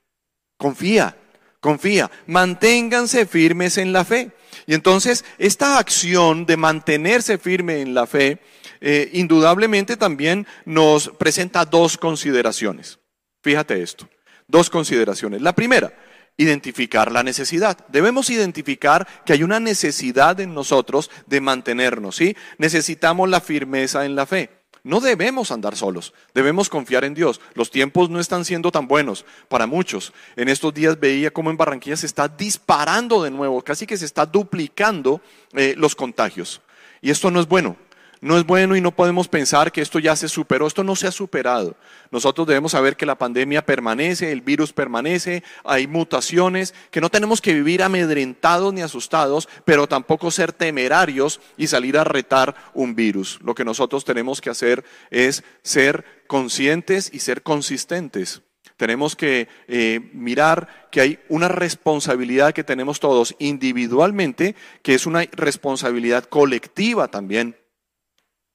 Confía 0.59 1.17
confía, 1.65 2.11
manténganse 2.27 3.25
firmes 3.25 3.79
en 3.79 3.95
la 3.95 4.05
fe. 4.05 4.33
Y 4.67 4.75
entonces 4.75 5.25
esta 5.39 5.79
acción 5.79 6.45
de 6.45 6.59
mantenerse 6.59 7.39
firme 7.39 7.81
en 7.81 7.95
la 7.95 8.07
fe, 8.07 8.39
eh, 8.83 9.09
indudablemente 9.15 9.97
también 9.97 10.47
nos 10.67 11.09
presenta 11.09 11.65
dos 11.65 11.97
consideraciones. 11.97 12.99
Fíjate 13.43 13.81
esto, 13.81 14.07
dos 14.47 14.69
consideraciones. 14.69 15.41
La 15.41 15.55
primera, 15.55 15.95
identificar 16.37 17.11
la 17.11 17.23
necesidad. 17.23 17.79
Debemos 17.89 18.29
identificar 18.29 19.09
que 19.25 19.33
hay 19.33 19.43
una 19.43 19.59
necesidad 19.59 20.39
en 20.41 20.53
nosotros 20.53 21.11
de 21.27 21.41
mantenernos, 21.41 22.17
¿sí? 22.17 22.37
Necesitamos 22.59 23.31
la 23.31 23.41
firmeza 23.41 24.05
en 24.05 24.17
la 24.17 24.27
fe. 24.27 24.51
No 24.85 25.01
debemos 25.01 25.51
andar 25.51 25.77
solos, 25.77 26.13
debemos 26.35 26.69
confiar 26.69 27.05
en 27.05 27.15
Dios. 27.15 27.41
Los 27.55 27.71
tiempos 27.71 28.11
no 28.11 28.21
están 28.21 28.45
siendo 28.45 28.71
tan 28.71 28.87
buenos 28.87 29.25
para 29.49 29.67
muchos. 29.67 30.13
En 30.37 30.51
estos 30.51 30.75
días 30.75 31.01
veía 31.01 31.31
cómo 31.31 31.51
en 31.51 31.57
Barranquilla 31.57 31.97
se 31.97 32.05
está 32.05 32.29
disparando 32.29 33.23
de 33.23 33.31
nuevo, 33.31 33.63
casi 33.63 33.87
que 33.87 33.97
se 33.97 34.05
está 34.05 34.27
duplicando 34.27 35.23
eh, 35.55 35.75
los 35.79 35.97
contagios. 35.97 36.61
Y 37.01 37.11
esto 37.11 37.31
no 37.31 37.41
es 37.41 37.49
bueno 37.49 37.77
no 38.25 38.39
es 38.39 38.47
bueno 38.47 38.75
y 38.75 38.81
no 38.81 38.91
podemos 38.91 39.29
pensar 39.29 39.71
que 39.71 39.83
esto 39.83 39.99
ya 39.99 40.17
se 40.17 40.31
superó, 40.31 40.67
esto 40.67 40.83
no 40.83 40.97
se 40.97 41.07
ha 41.07 41.13
superado. 41.13 41.77
Nosotros 42.11 42.47
debemos 42.47 42.73
saber 42.73 42.97
que 42.97 43.05
la 43.05 43.19
pandemia 43.19 43.67
permanece, 43.67 44.33
el 44.33 44.41
virus 44.41 44.73
permanece, 44.73 45.43
hay 45.63 45.87
mutaciones, 45.87 46.73
que 46.91 47.03
no 47.03 47.11
tenemos 47.11 47.43
que 47.43 47.53
vivir 47.53 47.83
amedrentados 47.83 48.73
ni 48.73 48.81
asustados, 48.81 49.47
pero 49.67 49.87
tampoco 49.87 50.31
ser 50.31 50.55
temerarios 50.55 51.39
y 51.59 51.67
salir 51.67 51.99
a 51.99 52.05
retar 52.05 52.55
un 52.73 52.95
virus. 52.95 53.41
Lo 53.43 53.55
que 53.55 53.67
nosotros 53.67 54.07
tenemos 54.07 54.41
que 54.41 54.49
hacer 54.49 54.87
es 55.11 55.45
ser 55.63 56.07
conscientes 56.27 57.11
y 57.13 57.19
ser 57.19 57.43
consistentes. 57.43 58.41
Tenemos 58.79 59.17
que 59.17 59.49
eh, 59.69 60.01
mirar 60.15 60.89
que 60.91 61.03
hay 61.03 61.19
una 61.29 61.49
responsabilidad 61.49 62.55
que 62.55 62.65
tenemos 62.65 63.01
todos 63.01 63.37
individualmente, 63.39 64.57
que 64.83 64.95
es 64.95 65.05
una 65.05 65.27
responsabilidad 65.37 66.25
colectiva 66.25 67.09
también 67.09 67.55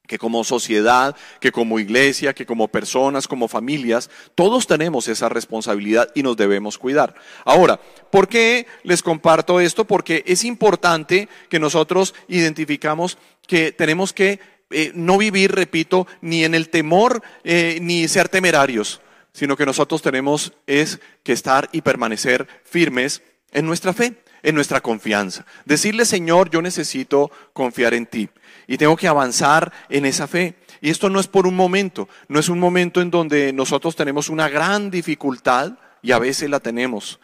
que 0.09 0.17
como 0.17 0.43
sociedad, 0.43 1.15
que 1.39 1.51
como 1.51 1.79
iglesia, 1.79 2.33
que 2.33 2.47
como 2.47 2.67
personas, 2.67 3.27
como 3.27 3.47
familias, 3.47 4.09
todos 4.33 4.65
tenemos 4.65 5.07
esa 5.07 5.29
responsabilidad 5.29 6.09
y 6.15 6.23
nos 6.23 6.35
debemos 6.35 6.79
cuidar. 6.79 7.13
Ahora, 7.45 7.79
¿por 8.09 8.27
qué 8.27 8.65
les 8.81 9.03
comparto 9.03 9.59
esto? 9.59 9.85
Porque 9.85 10.23
es 10.25 10.43
importante 10.45 11.29
que 11.47 11.59
nosotros 11.59 12.15
identificamos 12.27 13.19
que 13.45 13.71
tenemos 13.71 14.11
que 14.11 14.39
eh, 14.71 14.91
no 14.95 15.19
vivir, 15.19 15.51
repito, 15.51 16.07
ni 16.21 16.43
en 16.43 16.55
el 16.55 16.69
temor 16.69 17.21
eh, 17.43 17.77
ni 17.79 18.07
ser 18.07 18.29
temerarios, 18.29 19.01
sino 19.31 19.55
que 19.55 19.67
nosotros 19.67 20.01
tenemos 20.01 20.53
es 20.65 20.99
que 21.21 21.33
estar 21.33 21.69
y 21.71 21.81
permanecer 21.81 22.47
firmes 22.63 23.21
en 23.51 23.67
nuestra 23.67 23.93
fe, 23.93 24.15
en 24.41 24.55
nuestra 24.55 24.81
confianza. 24.81 25.45
Decirle, 25.65 26.05
Señor, 26.05 26.49
yo 26.49 26.63
necesito 26.63 27.29
confiar 27.53 27.93
en 27.93 28.07
ti 28.07 28.27
y 28.69 28.77
tengo 28.77 28.95
que 28.95 29.07
avanzar 29.07 29.73
en 29.89 30.05
esa 30.05 30.27
fe. 30.27 30.53
Y 30.79 30.91
esto 30.91 31.09
no 31.09 31.19
es 31.19 31.27
por 31.27 31.47
un 31.47 31.55
momento, 31.55 32.07
no 32.27 32.39
es 32.39 32.49
un 32.49 32.59
momento 32.59 33.01
en 33.01 33.09
donde 33.09 33.51
nosotros 33.51 33.95
tenemos 33.95 34.29
una 34.29 34.47
gran 34.47 34.91
dificultad 34.91 35.73
y 36.03 36.11
a 36.11 36.19
veces 36.19 36.51
la 36.51 36.59
tenemos 36.59 37.19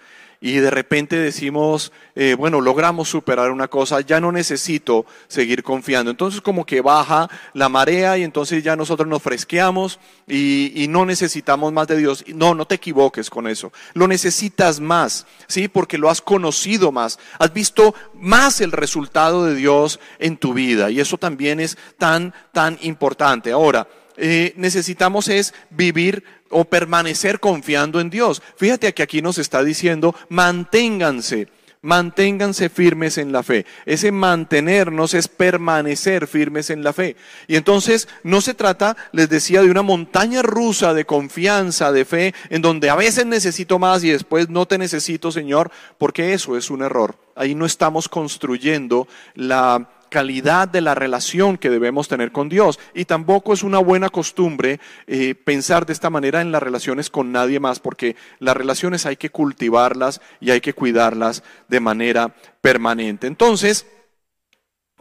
y 0.45 0.59
de 0.59 0.69
repente 0.69 1.17
decimos, 1.17 1.91
eh, 2.13 2.35
bueno, 2.37 2.61
logramos 2.61 3.09
superar 3.09 3.49
una 3.49 3.67
cosa, 3.67 4.01
ya 4.01 4.21
no 4.21 4.31
necesito 4.31 5.07
seguir 5.27 5.63
confiando. 5.63 6.11
Entonces 6.11 6.39
como 6.39 6.67
que 6.67 6.81
baja 6.81 7.27
la 7.53 7.67
marea 7.67 8.15
y 8.19 8.23
entonces 8.23 8.63
ya 8.63 8.75
nosotros 8.75 9.09
nos 9.09 9.23
fresqueamos 9.23 9.99
y, 10.27 10.85
no 10.87 11.03
necesitamos 11.03 11.73
más 11.73 11.87
de 11.87 11.97
Dios. 11.97 12.23
No, 12.27 12.53
no 12.53 12.67
te 12.67 12.75
equivoques 12.75 13.31
con 13.31 13.47
eso. 13.47 13.73
Lo 13.95 14.07
necesitas 14.07 14.79
más, 14.79 15.25
¿sí? 15.47 15.67
Porque 15.67 15.97
lo 15.97 16.11
has 16.11 16.21
conocido 16.21 16.91
más, 16.91 17.17
has 17.39 17.51
visto 17.51 17.95
más 18.13 18.61
el 18.61 18.71
resultado 18.71 19.45
de 19.45 19.55
Dios 19.55 19.99
en 20.19 20.37
tu 20.37 20.53
vida 20.53 20.91
y 20.91 20.99
eso 20.99 21.17
también 21.17 21.59
es 21.59 21.75
tan, 21.97 22.35
tan 22.53 22.77
importante. 22.83 23.51
Ahora, 23.51 23.87
eh, 24.17 24.53
necesitamos 24.55 25.27
es 25.27 25.53
vivir 25.69 26.23
o 26.49 26.65
permanecer 26.65 27.39
confiando 27.39 27.99
en 27.99 28.09
Dios. 28.09 28.41
Fíjate 28.55 28.93
que 28.93 29.03
aquí 29.03 29.21
nos 29.21 29.37
está 29.37 29.63
diciendo, 29.63 30.15
manténganse, 30.29 31.47
manténganse 31.81 32.69
firmes 32.69 33.17
en 33.17 33.31
la 33.31 33.43
fe. 33.43 33.65
Ese 33.85 34.11
mantenernos 34.11 35.13
es 35.13 35.27
permanecer 35.27 36.27
firmes 36.27 36.69
en 36.69 36.83
la 36.83 36.93
fe. 36.93 37.15
Y 37.47 37.55
entonces 37.55 38.07
no 38.23 38.41
se 38.41 38.53
trata, 38.53 38.97
les 39.11 39.29
decía, 39.29 39.61
de 39.61 39.69
una 39.69 39.83
montaña 39.83 40.41
rusa 40.41 40.93
de 40.93 41.05
confianza, 41.05 41.91
de 41.91 42.05
fe, 42.05 42.33
en 42.49 42.61
donde 42.61 42.89
a 42.89 42.95
veces 42.95 43.25
necesito 43.25 43.77
más 43.79 44.03
y 44.03 44.09
después 44.09 44.49
no 44.49 44.65
te 44.65 44.77
necesito, 44.77 45.31
Señor, 45.31 45.71
porque 45.97 46.33
eso 46.33 46.57
es 46.57 46.69
un 46.69 46.81
error. 46.81 47.15
Ahí 47.35 47.53
no 47.53 47.65
estamos 47.65 48.09
construyendo 48.09 49.07
la 49.35 49.89
calidad 50.15 50.69
de 50.69 50.79
la 50.79 50.95
relación 50.95 51.57
que 51.57 51.69
debemos 51.69 52.07
tener 52.07 52.31
con 52.31 52.47
Dios. 52.47 52.79
Y 52.93 53.03
tampoco 53.03 53.51
es 53.51 53.63
una 53.63 53.79
buena 53.79 54.07
costumbre 54.07 54.79
eh, 55.07 55.35
pensar 55.35 55.85
de 55.85 55.91
esta 55.91 56.09
manera 56.09 56.39
en 56.39 56.53
las 56.53 56.63
relaciones 56.63 57.09
con 57.09 57.33
nadie 57.33 57.59
más, 57.59 57.81
porque 57.81 58.15
las 58.39 58.55
relaciones 58.55 59.05
hay 59.05 59.17
que 59.17 59.29
cultivarlas 59.29 60.21
y 60.39 60.51
hay 60.51 60.61
que 60.61 60.71
cuidarlas 60.71 61.43
de 61.67 61.81
manera 61.81 62.33
permanente. 62.61 63.27
Entonces, 63.27 63.87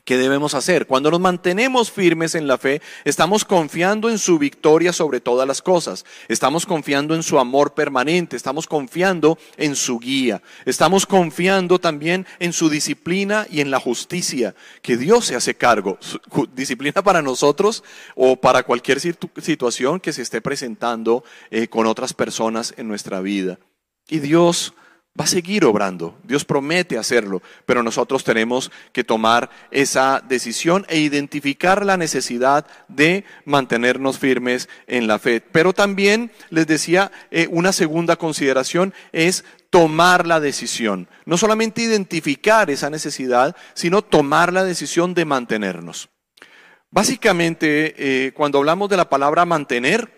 ¿Qué 0.04 0.18
debemos 0.18 0.52
hacer? 0.52 0.87
Cuando 0.87 1.11
nos 1.11 1.20
mantenemos 1.20 1.90
firmes 1.90 2.34
en 2.34 2.46
la 2.46 2.58
fe, 2.58 2.82
estamos 3.06 3.46
confiando 3.46 4.11
en 4.11 4.18
su 4.18 4.38
victoria 4.38 4.92
sobre 4.92 5.18
todas 5.18 5.49
las 5.49 5.62
cosas, 5.62 6.04
estamos 6.28 6.66
confiando 6.66 7.14
en 7.14 7.23
su 7.23 7.38
amor 7.38 7.73
permanente, 7.73 8.37
estamos 8.37 8.66
confiando 8.66 9.38
en 9.56 9.75
su 9.75 9.99
guía, 9.99 10.42
estamos 10.66 11.06
confiando 11.06 11.78
también 11.78 12.26
en 12.38 12.52
su 12.52 12.68
disciplina 12.68 13.46
y 13.50 13.62
en 13.62 13.70
la 13.70 13.80
justicia, 13.80 14.54
que 14.82 14.99
Dios 14.99 15.25
se 15.25 15.37
hace 15.37 15.54
cargo, 15.54 15.99
disciplina 16.54 17.02
para 17.02 17.23
nosotros 17.23 17.82
o 18.14 18.37
para 18.37 18.62
cualquier 18.62 19.00
situación 19.00 20.00
que 20.00 20.12
se 20.12 20.20
esté 20.20 20.42
presentando 20.42 21.25
eh, 21.50 21.68
con 21.68 21.87
otras 21.87 22.12
personas 22.12 22.75
en 22.76 22.88
nuestra 22.88 23.23
vida. 23.23 23.58
Y 24.11 24.18
Dios 24.18 24.75
va 25.18 25.25
a 25.25 25.28
seguir 25.28 25.64
obrando. 25.64 26.18
Dios 26.25 26.44
promete 26.44 26.99
hacerlo, 26.99 27.40
pero 27.66 27.83
nosotros 27.83 28.25
tenemos 28.25 28.73
que 28.92 29.04
tomar 29.04 29.49
esa 29.71 30.21
decisión 30.26 30.85
e 30.88 30.99
identificar 30.99 31.87
la 31.87 31.97
necesidad 31.97 32.66
de 32.88 33.25
mantenernos 33.44 34.18
firmes 34.18 34.68
en 34.87 35.06
la 35.06 35.21
fe. 35.21 35.40
Pero 35.40 35.73
también 35.73 36.33
les 36.50 36.66
decía, 36.66 37.12
eh, 37.30 37.47
una 37.50 37.73
segunda 37.73 38.16
consideración 38.16 38.92
es 39.12 39.44
tomar 39.71 40.26
la 40.26 40.40
decisión. 40.40 41.09
No 41.26 41.37
solamente 41.37 41.83
identificar 41.83 42.71
esa 42.71 42.90
necesidad, 42.90 43.56
sino 43.75 44.02
tomar 44.02 44.52
la 44.52 44.64
decisión 44.64 45.14
de 45.14 45.25
mantenernos. 45.25 46.09
Básicamente, 46.90 47.94
eh, 47.99 48.33
cuando 48.33 48.59
hablamos 48.59 48.88
de 48.88 48.97
la 48.97 49.09
palabra 49.09 49.44
mantener, 49.44 50.13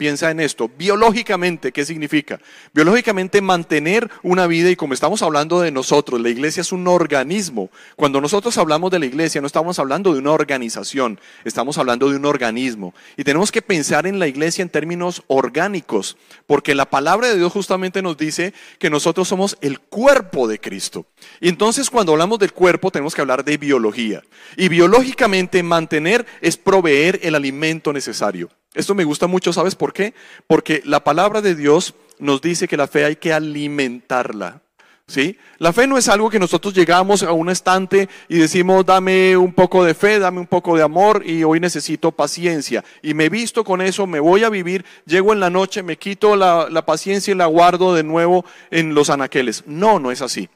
Piensa 0.00 0.30
en 0.30 0.40
esto, 0.40 0.70
biológicamente, 0.78 1.72
¿qué 1.72 1.84
significa? 1.84 2.40
Biológicamente 2.72 3.42
mantener 3.42 4.10
una 4.22 4.46
vida 4.46 4.70
y 4.70 4.74
como 4.74 4.94
estamos 4.94 5.20
hablando 5.20 5.60
de 5.60 5.72
nosotros, 5.72 6.18
la 6.22 6.30
iglesia 6.30 6.62
es 6.62 6.72
un 6.72 6.88
organismo. 6.88 7.68
Cuando 7.96 8.18
nosotros 8.22 8.56
hablamos 8.56 8.90
de 8.90 8.98
la 8.98 9.04
iglesia 9.04 9.42
no 9.42 9.46
estamos 9.46 9.78
hablando 9.78 10.14
de 10.14 10.20
una 10.20 10.30
organización, 10.30 11.20
estamos 11.44 11.76
hablando 11.76 12.08
de 12.08 12.16
un 12.16 12.24
organismo. 12.24 12.94
Y 13.18 13.24
tenemos 13.24 13.52
que 13.52 13.60
pensar 13.60 14.06
en 14.06 14.18
la 14.18 14.26
iglesia 14.26 14.62
en 14.62 14.70
términos 14.70 15.22
orgánicos, 15.26 16.16
porque 16.46 16.74
la 16.74 16.88
palabra 16.88 17.28
de 17.28 17.36
Dios 17.36 17.52
justamente 17.52 18.00
nos 18.00 18.16
dice 18.16 18.54
que 18.78 18.88
nosotros 18.88 19.28
somos 19.28 19.58
el 19.60 19.80
cuerpo 19.80 20.48
de 20.48 20.58
Cristo. 20.58 21.04
Y 21.42 21.50
entonces 21.50 21.90
cuando 21.90 22.12
hablamos 22.12 22.38
del 22.38 22.54
cuerpo 22.54 22.90
tenemos 22.90 23.14
que 23.14 23.20
hablar 23.20 23.44
de 23.44 23.58
biología. 23.58 24.22
Y 24.56 24.70
biológicamente 24.70 25.62
mantener 25.62 26.24
es 26.40 26.56
proveer 26.56 27.20
el 27.22 27.34
alimento 27.34 27.92
necesario. 27.92 28.48
Esto 28.74 28.94
me 28.94 29.04
gusta 29.04 29.26
mucho, 29.26 29.52
¿sabes 29.52 29.74
por 29.74 29.92
qué? 29.92 30.14
Porque 30.46 30.82
la 30.84 31.02
palabra 31.02 31.42
de 31.42 31.54
Dios 31.54 31.94
nos 32.18 32.40
dice 32.40 32.68
que 32.68 32.76
la 32.76 32.86
fe 32.86 33.04
hay 33.04 33.16
que 33.16 33.32
alimentarla. 33.32 34.62
¿Sí? 35.06 35.36
La 35.58 35.72
fe 35.72 35.88
no 35.88 35.98
es 35.98 36.08
algo 36.08 36.30
que 36.30 36.38
nosotros 36.38 36.72
llegamos 36.72 37.24
a 37.24 37.32
un 37.32 37.50
estante 37.50 38.08
y 38.28 38.38
decimos, 38.38 38.86
dame 38.86 39.36
un 39.36 39.52
poco 39.52 39.82
de 39.82 39.92
fe, 39.92 40.20
dame 40.20 40.38
un 40.38 40.46
poco 40.46 40.76
de 40.76 40.84
amor 40.84 41.24
y 41.26 41.42
hoy 41.42 41.58
necesito 41.58 42.12
paciencia. 42.12 42.84
Y 43.02 43.14
me 43.14 43.28
visto 43.28 43.64
con 43.64 43.80
eso, 43.80 44.06
me 44.06 44.20
voy 44.20 44.44
a 44.44 44.50
vivir, 44.50 44.84
llego 45.06 45.32
en 45.32 45.40
la 45.40 45.50
noche, 45.50 45.82
me 45.82 45.96
quito 45.96 46.36
la, 46.36 46.68
la 46.70 46.86
paciencia 46.86 47.32
y 47.32 47.36
la 47.36 47.46
guardo 47.46 47.92
de 47.92 48.04
nuevo 48.04 48.44
en 48.70 48.94
los 48.94 49.10
anaqueles. 49.10 49.64
No, 49.66 49.98
no 49.98 50.12
es 50.12 50.22
así. 50.22 50.48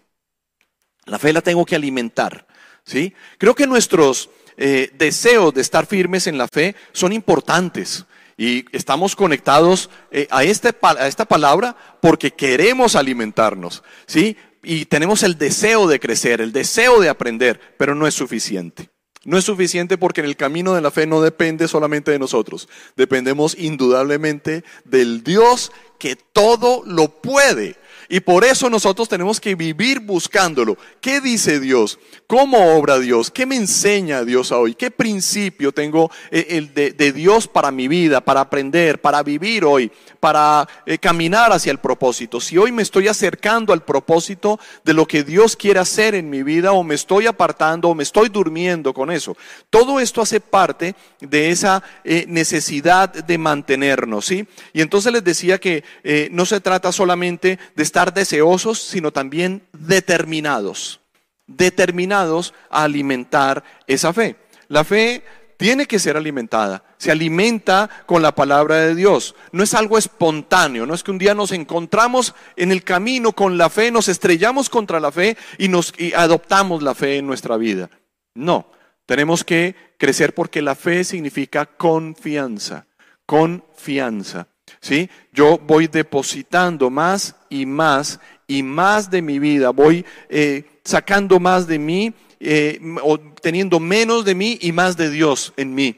La 1.07 1.19
fe 1.19 1.33
la 1.33 1.41
tengo 1.41 1.65
que 1.67 1.75
alimentar. 1.75 2.47
¿sí? 2.85 3.15
Creo 3.39 3.55
que 3.55 3.67
nuestros 3.67 4.31
eh, 4.57 4.91
deseos 4.97 5.53
de 5.55 5.61
estar 5.61 5.87
firmes 5.87 6.27
en 6.27 6.39
la 6.39 6.49
fe 6.49 6.75
son 6.93 7.13
importantes. 7.13 8.05
Y 8.37 8.65
estamos 8.73 9.15
conectados 9.15 9.91
eh, 10.11 10.27
a, 10.31 10.43
este, 10.43 10.75
a 10.83 11.07
esta 11.07 11.25
palabra 11.25 11.77
porque 12.01 12.33
queremos 12.33 12.97
alimentarnos, 12.97 13.83
¿sí? 14.07 14.37
Y 14.63 14.87
tenemos 14.87 15.23
el 15.23 15.39
deseo 15.39 15.87
de 15.87 16.01
crecer, 16.01 16.41
el 16.41 16.53
deseo 16.53 17.01
de 17.01 17.09
aprender, 17.09 17.61
pero 17.79 17.95
no 17.95 18.07
es 18.07 18.15
suficiente. 18.15 18.91
No 19.25 19.39
es 19.39 19.45
suficiente 19.45 19.97
porque 19.97 20.21
en 20.21 20.27
el 20.27 20.37
camino 20.37 20.75
de 20.75 20.83
la 20.83 20.91
fe 20.91 21.07
no 21.07 21.23
depende 21.23 21.67
solamente 21.67 22.11
de 22.11 22.19
nosotros, 22.19 22.69
dependemos 22.95 23.57
indudablemente 23.59 24.65
del 24.85 25.25
Dios 25.25 25.73
que 25.99 26.17
todo 26.17 26.83
lo 26.87 27.09
puede. 27.09 27.77
Y 28.09 28.21
por 28.21 28.45
eso 28.45 28.69
nosotros 28.69 29.09
tenemos 29.09 29.41
que 29.41 29.55
vivir 29.55 30.01
buscándolo. 30.01 30.77
¿Qué 31.01 31.21
dice 31.21 31.61
Dios? 31.61 31.99
¿Cómo 32.27 32.77
obra 32.77 32.99
Dios? 32.99 33.31
¿Qué 33.31 33.47
me 33.47 33.57
enseña 33.57 34.25
Dios 34.25 34.53
hoy? 34.53 34.75
¿Qué 34.75 34.91
principio 34.91 35.73
tengo 35.73 36.11
eh, 36.31 36.47
el 36.51 36.75
de, 36.75 37.13
Dios 37.13 37.49
para 37.49 37.71
mi 37.71 37.89
vida, 37.89 38.21
para 38.21 38.41
aprender, 38.41 39.01
para 39.01 39.23
vivir 39.23 39.65
hoy, 39.65 39.91
para 40.21 40.69
eh, 40.87 40.99
caminar 40.99 41.53
hacia 41.53 41.71
el 41.71 41.79
propósito? 41.79 42.41
Si 42.41 42.59
hoy 42.59 42.73
me 42.73 42.83
estoy 42.83 43.09
acercando 43.09 43.73
al 43.73 43.85
propósito 43.85 44.59
de 44.85 44.95
lo 44.95 45.07
que 45.07 45.23
Dios 45.23 45.57
quiere 45.57 45.81
hacer 45.81 46.15
en 46.15 46.29
mi 46.29 46.43
vida 46.43 46.73
o 46.73 46.83
me 46.83 46.95
estoy 46.95 47.27
apartando 47.27 47.89
o 47.89 47.95
me 47.95 48.03
estoy 48.03 48.29
durmiendo 48.29 48.93
con 48.93 49.11
eso. 49.11 49.37
Todo 49.71 50.01
esto 50.01 50.21
hace 50.21 50.41
parte 50.41 50.95
de 51.21 51.51
esa 51.51 51.83
eh, 52.05 52.25
necesidad 52.29 53.13
de 53.13 53.39
mantenernos, 53.39 54.27
¿sí? 54.27 54.47
Y 54.73 54.81
entonces 54.81 55.13
les 55.13 55.25
decía 55.25 55.59
que 55.59 55.84
no 56.31 56.47
se 56.47 56.61
trata 56.61 56.93
solamente 56.93 57.59
de 57.75 57.83
estar 57.83 58.13
deseosos, 58.13 58.79
sino 58.81 59.13
también 59.13 59.63
determinados, 59.73 61.01
determinados 61.47 62.55
a 62.71 62.85
alimentar 62.85 63.65
esa 63.87 64.13
fe. 64.13 64.37
La 64.69 64.85
fe 64.85 65.23
tiene 65.57 65.87
que 65.87 65.99
ser 65.99 66.17
alimentada, 66.17 66.85
se 66.99 67.11
alimenta 67.11 67.89
con 68.07 68.23
la 68.23 68.35
palabra 68.35 68.77
de 68.77 68.95
Dios. 68.95 69.35
No 69.53 69.63
es 69.63 69.75
algo 69.75 69.99
espontáneo, 69.99 70.87
no 70.87 70.95
es 70.95 71.03
que 71.03 71.11
un 71.11 71.19
día 71.19 71.35
nos 71.35 71.53
encontramos 71.53 72.35
en 72.57 72.73
el 72.73 72.83
camino 72.83 73.33
con 73.33 73.57
la 73.57 73.71
fe, 73.71 73.91
nos 73.91 74.09
estrellamos 74.09 74.69
contra 74.69 75.01
la 75.01 75.13
fe 75.13 75.37
y 75.59 75.69
nos 75.69 75.93
y 75.99 76.13
adoptamos 76.13 76.83
la 76.83 76.95
fe 76.95 77.19
en 77.19 77.27
nuestra 77.27 77.57
vida. 77.57 77.91
No, 78.35 78.71
tenemos 79.07 79.45
que 79.45 79.77
crecer 79.99 80.35
porque 80.35 80.63
la 80.63 80.75
fe 80.75 81.05
significa 81.05 81.67
confianza, 81.67 82.87
confianza. 83.27 84.49
¿Sí? 84.81 85.09
Yo 85.33 85.59
voy 85.59 85.87
depositando 85.87 86.91
más 86.91 87.37
y 87.49 87.67
más 87.67 88.21
y 88.47 88.63
más 88.63 89.11
de 89.11 89.23
mi 89.23 89.39
vida, 89.39 89.71
voy 89.71 90.05
eh, 90.29 90.65
sacando 90.85 91.41
más 91.41 91.67
de 91.67 91.79
mí, 91.79 92.13
eh, 92.41 92.79
o 93.03 93.19
teniendo 93.19 93.81
menos 93.81 94.25
de 94.25 94.35
mí 94.35 94.59
y 94.61 94.73
más 94.73 94.97
de 94.97 95.11
Dios 95.11 95.55
en 95.57 95.75
mí. 95.75 95.97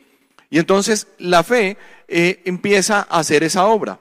Y 0.48 0.58
entonces 0.58 1.08
la 1.18 1.42
fe 1.42 1.76
eh, 2.06 2.42
empieza 2.44 2.98
a 3.00 3.18
hacer 3.18 3.42
esa 3.42 3.66
obra. 3.66 3.98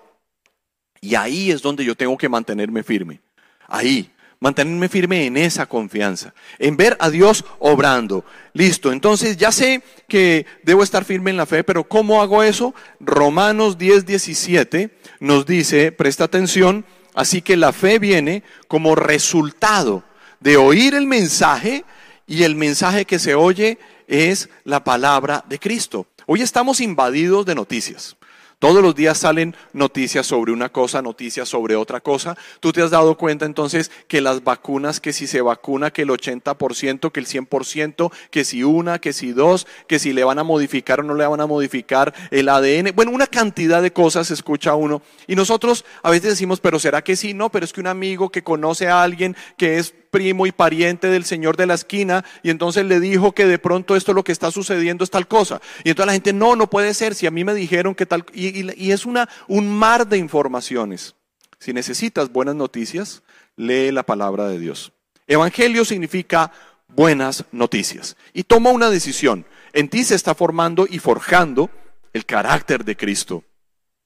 Y 1.01 1.15
ahí 1.15 1.51
es 1.51 1.61
donde 1.61 1.83
yo 1.83 1.95
tengo 1.95 2.17
que 2.17 2.29
mantenerme 2.29 2.83
firme. 2.83 3.19
Ahí, 3.67 4.11
mantenerme 4.39 4.89
firme 4.89 5.26
en 5.26 5.38
esa 5.38 5.65
confianza, 5.65 6.34
en 6.60 6.78
ver 6.78 6.98
a 7.00 7.10
Dios 7.10 7.45
obrando. 7.60 8.26
Listo, 8.54 8.91
entonces 8.91 9.38
ya 9.38 9.52
sé 9.52 9.82
que 10.08 10.45
debo 10.63 10.84
estar 10.84 11.06
firme 11.06 11.32
en 11.32 11.38
la 11.38 11.45
fe, 11.45 11.63
pero 11.63 11.84
¿cómo 11.84 12.21
hago 12.21 12.43
eso? 12.43 12.74
Romanos 13.00 13.78
10, 13.78 14.06
17 14.06 14.91
nos 15.19 15.45
dice, 15.45 15.91
presta 15.91 16.26
atención, 16.26 16.86
así 17.13 17.41
que 17.41 17.58
la 17.58 17.74
fe 17.74 18.00
viene 18.00 18.43
como 18.67 18.95
resultado 18.95 20.04
de 20.39 20.58
oír 20.58 20.93
el 20.93 21.08
mensaje 21.08 21.86
y 22.28 22.43
el 22.43 22.56
mensaje 22.56 23.06
que 23.06 23.19
se 23.19 23.36
oye 23.36 23.78
es 24.08 24.50
la 24.63 24.84
palabra 24.84 25.43
de 25.48 25.60
Cristo. 25.60 26.08
Hoy 26.28 26.41
estamos 26.41 26.82
invadidos 26.82 27.45
de 27.45 27.56
noticias. 27.56 28.15
Todos 28.59 28.81
los 28.81 28.95
días 28.95 29.17
salen 29.17 29.55
noticias 29.73 30.25
sobre 30.25 30.51
una 30.51 30.69
cosa, 30.69 31.01
noticias 31.01 31.49
sobre 31.49 31.75
otra 31.75 31.99
cosa. 31.99 32.37
Tú 32.59 32.71
te 32.71 32.81
has 32.81 32.91
dado 32.91 33.17
cuenta 33.17 33.45
entonces 33.45 33.91
que 34.07 34.21
las 34.21 34.43
vacunas, 34.43 34.99
que 34.99 35.13
si 35.13 35.27
se 35.27 35.41
vacuna, 35.41 35.91
que 35.91 36.03
el 36.03 36.09
80%, 36.09 37.11
que 37.11 37.19
el 37.19 37.27
100%, 37.27 38.11
que 38.31 38.45
si 38.45 38.63
una, 38.63 38.99
que 38.99 39.13
si 39.13 39.33
dos, 39.33 39.67
que 39.87 39.99
si 39.99 40.13
le 40.13 40.23
van 40.23 40.39
a 40.39 40.43
modificar 40.43 41.01
o 41.01 41.03
no 41.03 41.15
le 41.15 41.27
van 41.27 41.41
a 41.41 41.47
modificar 41.47 42.13
el 42.31 42.49
ADN. 42.49 42.95
Bueno, 42.95 43.11
una 43.11 43.27
cantidad 43.27 43.81
de 43.81 43.93
cosas 43.93 44.31
escucha 44.31 44.75
uno. 44.75 45.01
Y 45.27 45.35
nosotros 45.35 45.85
a 46.03 46.09
veces 46.09 46.31
decimos, 46.31 46.59
pero 46.59 46.79
¿será 46.79 47.03
que 47.03 47.15
sí? 47.15 47.33
No, 47.33 47.49
pero 47.49 47.65
es 47.65 47.73
que 47.73 47.81
un 47.81 47.87
amigo 47.87 48.29
que 48.29 48.43
conoce 48.43 48.87
a 48.87 49.03
alguien 49.03 49.35
que 49.57 49.77
es 49.77 49.93
primo 50.15 50.47
y 50.47 50.54
pariente 50.54 51.08
del 51.10 51.25
señor 51.25 51.58
de 51.58 51.65
la 51.65 51.73
esquina 51.73 52.23
y 52.41 52.49
entonces 52.49 52.86
le 52.86 53.01
dijo 53.01 53.34
que 53.34 53.45
de 53.45 53.60
pronto 53.60 53.97
esto 53.97 54.13
lo 54.13 54.23
que 54.23 54.32
está 54.32 54.49
sucediendo 54.49 55.04
es 55.04 55.10
tal 55.10 55.28
cosa. 55.28 55.60
Y 55.84 55.89
entonces 55.89 56.08
la 56.08 56.13
gente, 56.13 56.32
no, 56.32 56.56
no 56.56 56.69
puede 56.69 56.93
ser, 56.93 57.15
si 57.15 57.28
a 57.28 57.32
mí 57.32 57.43
me 57.43 57.54
dijeron 57.54 57.93
que 57.95 58.06
tal, 58.06 58.23
y, 58.34 58.91
es 58.91 59.06
una, 59.06 59.28
un 59.49 59.69
mar 59.69 60.08
de 60.08 60.17
informaciones. 60.17 61.15
Si 61.60 61.73
necesitas 61.73 62.32
buenas 62.32 62.56
noticias, 62.56 63.23
lee 63.58 63.91
la 63.91 64.04
palabra 64.04 64.47
de 64.47 64.58
Dios. 64.58 64.93
Evangelio 65.28 65.84
significa 65.84 66.49
buenas 66.88 67.43
noticias. 67.51 68.15
Y 68.32 68.43
toma 68.43 68.69
una 68.69 68.89
decisión. 68.89 69.45
En 69.73 69.89
ti 69.89 70.06
se 70.06 70.15
está 70.15 70.34
formando 70.34 70.88
y 70.89 70.99
forjando 70.99 71.69
el 72.13 72.25
carácter 72.25 72.86
de 72.86 72.95
Cristo. 72.95 73.43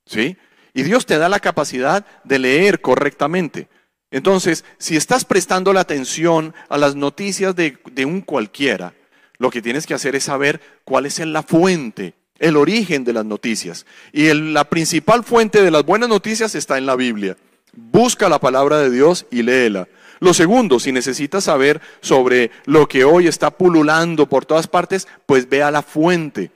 ¿Sí? 0.07 0.37
Y 0.73 0.81
Dios 0.81 1.05
te 1.05 1.19
da 1.19 1.29
la 1.29 1.39
capacidad 1.39 2.03
de 2.23 2.39
leer 2.39 2.81
correctamente. 2.81 3.67
Entonces, 4.11 4.65
si 4.77 4.95
estás 4.95 5.23
prestando 5.23 5.71
la 5.71 5.81
atención 5.81 6.53
a 6.67 6.77
las 6.77 6.95
noticias 6.95 7.55
de, 7.55 7.77
un 8.05 8.21
cualquiera, 8.21 8.93
lo 9.37 9.51
que 9.51 9.61
tienes 9.61 9.85
que 9.85 9.93
hacer 9.93 10.15
es 10.15 10.23
saber 10.23 10.61
cuál 10.83 11.05
es 11.05 11.19
la 11.19 11.43
fuente, 11.43 12.15
el 12.39 12.57
origen 12.57 13.03
de 13.03 13.13
las 13.13 13.25
noticias. 13.25 13.85
Y 14.11 14.33
la 14.33 14.65
principal 14.65 15.23
fuente 15.23 15.61
de 15.61 15.71
las 15.71 15.85
buenas 15.85 16.09
noticias 16.09 16.55
está 16.55 16.77
en 16.77 16.87
la 16.87 16.95
Biblia. 16.95 17.37
Busca 17.73 18.29
la 18.29 18.39
palabra 18.39 18.79
de 18.79 18.89
Dios 18.89 19.27
y 19.29 19.43
léela. 19.43 19.87
Lo 20.19 20.33
segundo, 20.33 20.79
si 20.79 20.91
necesitas 20.91 21.45
saber 21.45 21.79
sobre 22.01 22.51
lo 22.65 22.87
que 22.87 23.05
hoy 23.05 23.27
está 23.27 23.51
pululando 23.51 24.27
por 24.27 24.45
todas 24.45 24.67
partes, 24.67 25.07
pues 25.25 25.47
ve 25.47 25.63
a 25.63 25.71
la 25.71 25.81
fuente. 25.81 26.51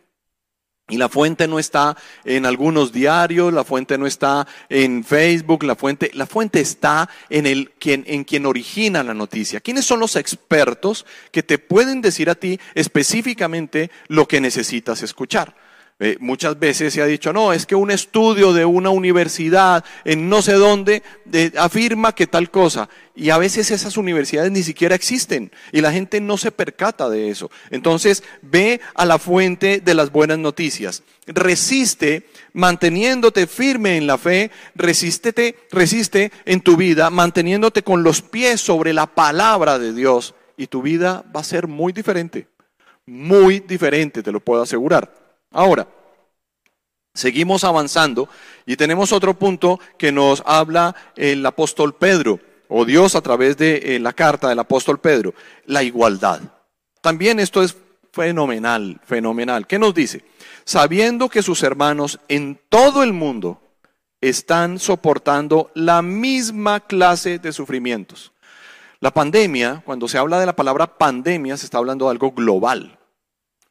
Y 0.93 0.97
la 0.97 1.09
fuente 1.09 1.47
no 1.47 1.57
está 1.57 1.97
en 2.23 2.45
algunos 2.45 2.91
diarios, 2.91 3.51
la 3.51 3.63
fuente 3.63 3.97
no 3.97 4.05
está 4.05 4.47
en 4.69 5.03
Facebook, 5.03 5.63
la 5.63 5.75
fuente, 5.75 6.11
la 6.13 6.27
fuente 6.27 6.59
está 6.59 7.09
en, 7.31 7.47
el, 7.47 7.71
quien, 7.79 8.03
en 8.05 8.23
quien 8.23 8.45
origina 8.45 9.01
la 9.01 9.15
noticia. 9.15 9.59
¿Quiénes 9.59 9.85
son 9.85 9.99
los 9.99 10.15
expertos 10.15 11.07
que 11.31 11.41
te 11.41 11.57
pueden 11.57 12.01
decir 12.01 12.29
a 12.29 12.35
ti 12.35 12.59
específicamente 12.75 13.89
lo 14.07 14.27
que 14.27 14.39
necesitas 14.39 15.01
escuchar? 15.01 15.55
Eh, 15.99 16.17
muchas 16.19 16.59
veces 16.59 16.93
se 16.93 17.01
ha 17.01 17.05
dicho, 17.05 17.31
no, 17.31 17.53
es 17.53 17.65
que 17.65 17.75
un 17.75 17.91
estudio 17.91 18.51
de 18.51 18.65
una 18.65 18.89
universidad 18.89 19.85
en 20.03 20.27
no 20.27 20.41
sé 20.41 20.53
dónde 20.53 21.03
afirma 21.57 22.13
que 22.13 22.27
tal 22.27 22.49
cosa. 22.49 22.89
Y 23.15 23.29
a 23.29 23.37
veces 23.37 23.69
esas 23.69 23.95
universidades 23.95 24.51
ni 24.51 24.63
siquiera 24.63 24.95
existen 24.95 25.51
y 25.71 25.81
la 25.81 25.91
gente 25.91 26.19
no 26.19 26.37
se 26.37 26.51
percata 26.51 27.09
de 27.09 27.29
eso. 27.29 27.51
Entonces, 27.69 28.23
ve 28.41 28.81
a 28.95 29.05
la 29.05 29.19
fuente 29.19 29.81
de 29.81 29.93
las 29.93 30.11
buenas 30.11 30.39
noticias. 30.39 31.03
Resiste 31.27 32.27
manteniéndote 32.53 33.47
firme 33.47 33.97
en 33.97 34.07
la 34.07 34.17
fe, 34.17 34.51
resístete, 34.75 35.55
resiste 35.71 36.31
en 36.45 36.61
tu 36.61 36.75
vida, 36.75 37.11
manteniéndote 37.11 37.83
con 37.83 38.03
los 38.03 38.21
pies 38.21 38.61
sobre 38.61 38.93
la 38.93 39.05
palabra 39.07 39.77
de 39.77 39.93
Dios 39.93 40.33
y 40.57 40.67
tu 40.67 40.81
vida 40.81 41.23
va 41.35 41.41
a 41.41 41.45
ser 41.45 41.67
muy 41.67 41.93
diferente. 41.93 42.47
Muy 43.05 43.59
diferente, 43.59 44.23
te 44.23 44.31
lo 44.31 44.39
puedo 44.39 44.63
asegurar. 44.63 45.22
Ahora, 45.53 45.87
seguimos 47.13 47.63
avanzando 47.63 48.27
y 48.65 48.75
tenemos 48.75 49.11
otro 49.11 49.35
punto 49.35 49.79
que 49.97 50.11
nos 50.11 50.41
habla 50.45 50.95
el 51.15 51.45
apóstol 51.45 51.93
Pedro, 51.95 52.39
o 52.67 52.85
Dios 52.85 53.15
a 53.15 53.21
través 53.21 53.55
de 53.55 53.95
eh, 53.95 53.99
la 53.99 54.13
carta 54.13 54.49
del 54.49 54.57
apóstol 54.59 54.99
Pedro, 54.99 55.35
la 55.67 55.83
igualdad. 55.83 56.41
También 57.01 57.39
esto 57.39 57.61
es 57.61 57.77
fenomenal, 58.11 58.99
fenomenal. 59.05 59.67
¿Qué 59.67 59.77
nos 59.77 59.93
dice? 59.93 60.25
Sabiendo 60.65 61.29
que 61.29 61.43
sus 61.43 61.61
hermanos 61.61 62.19
en 62.29 62.59
todo 62.69 63.03
el 63.03 63.13
mundo 63.13 63.61
están 64.21 64.79
soportando 64.79 65.69
la 65.75 66.01
misma 66.01 66.79
clase 66.79 67.37
de 67.37 67.51
sufrimientos. 67.51 68.31
La 69.01 69.11
pandemia, 69.11 69.83
cuando 69.85 70.07
se 70.07 70.17
habla 70.17 70.39
de 70.39 70.45
la 70.45 70.55
palabra 70.55 70.97
pandemia, 70.97 71.57
se 71.57 71.65
está 71.65 71.77
hablando 71.77 72.05
de 72.05 72.11
algo 72.11 72.31
global. 72.31 72.97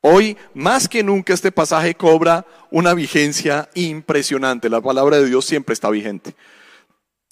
Hoy, 0.04 0.36
más 0.52 0.88
que 0.88 1.04
nunca, 1.04 1.32
este 1.32 1.52
pasaje 1.52 1.94
cobra 1.94 2.44
una 2.72 2.92
vigencia 2.92 3.70
impresionante. 3.74 4.68
La 4.68 4.80
palabra 4.80 5.18
de 5.18 5.26
Dios 5.26 5.44
siempre 5.44 5.74
está 5.74 5.90
vigente. 5.90 6.34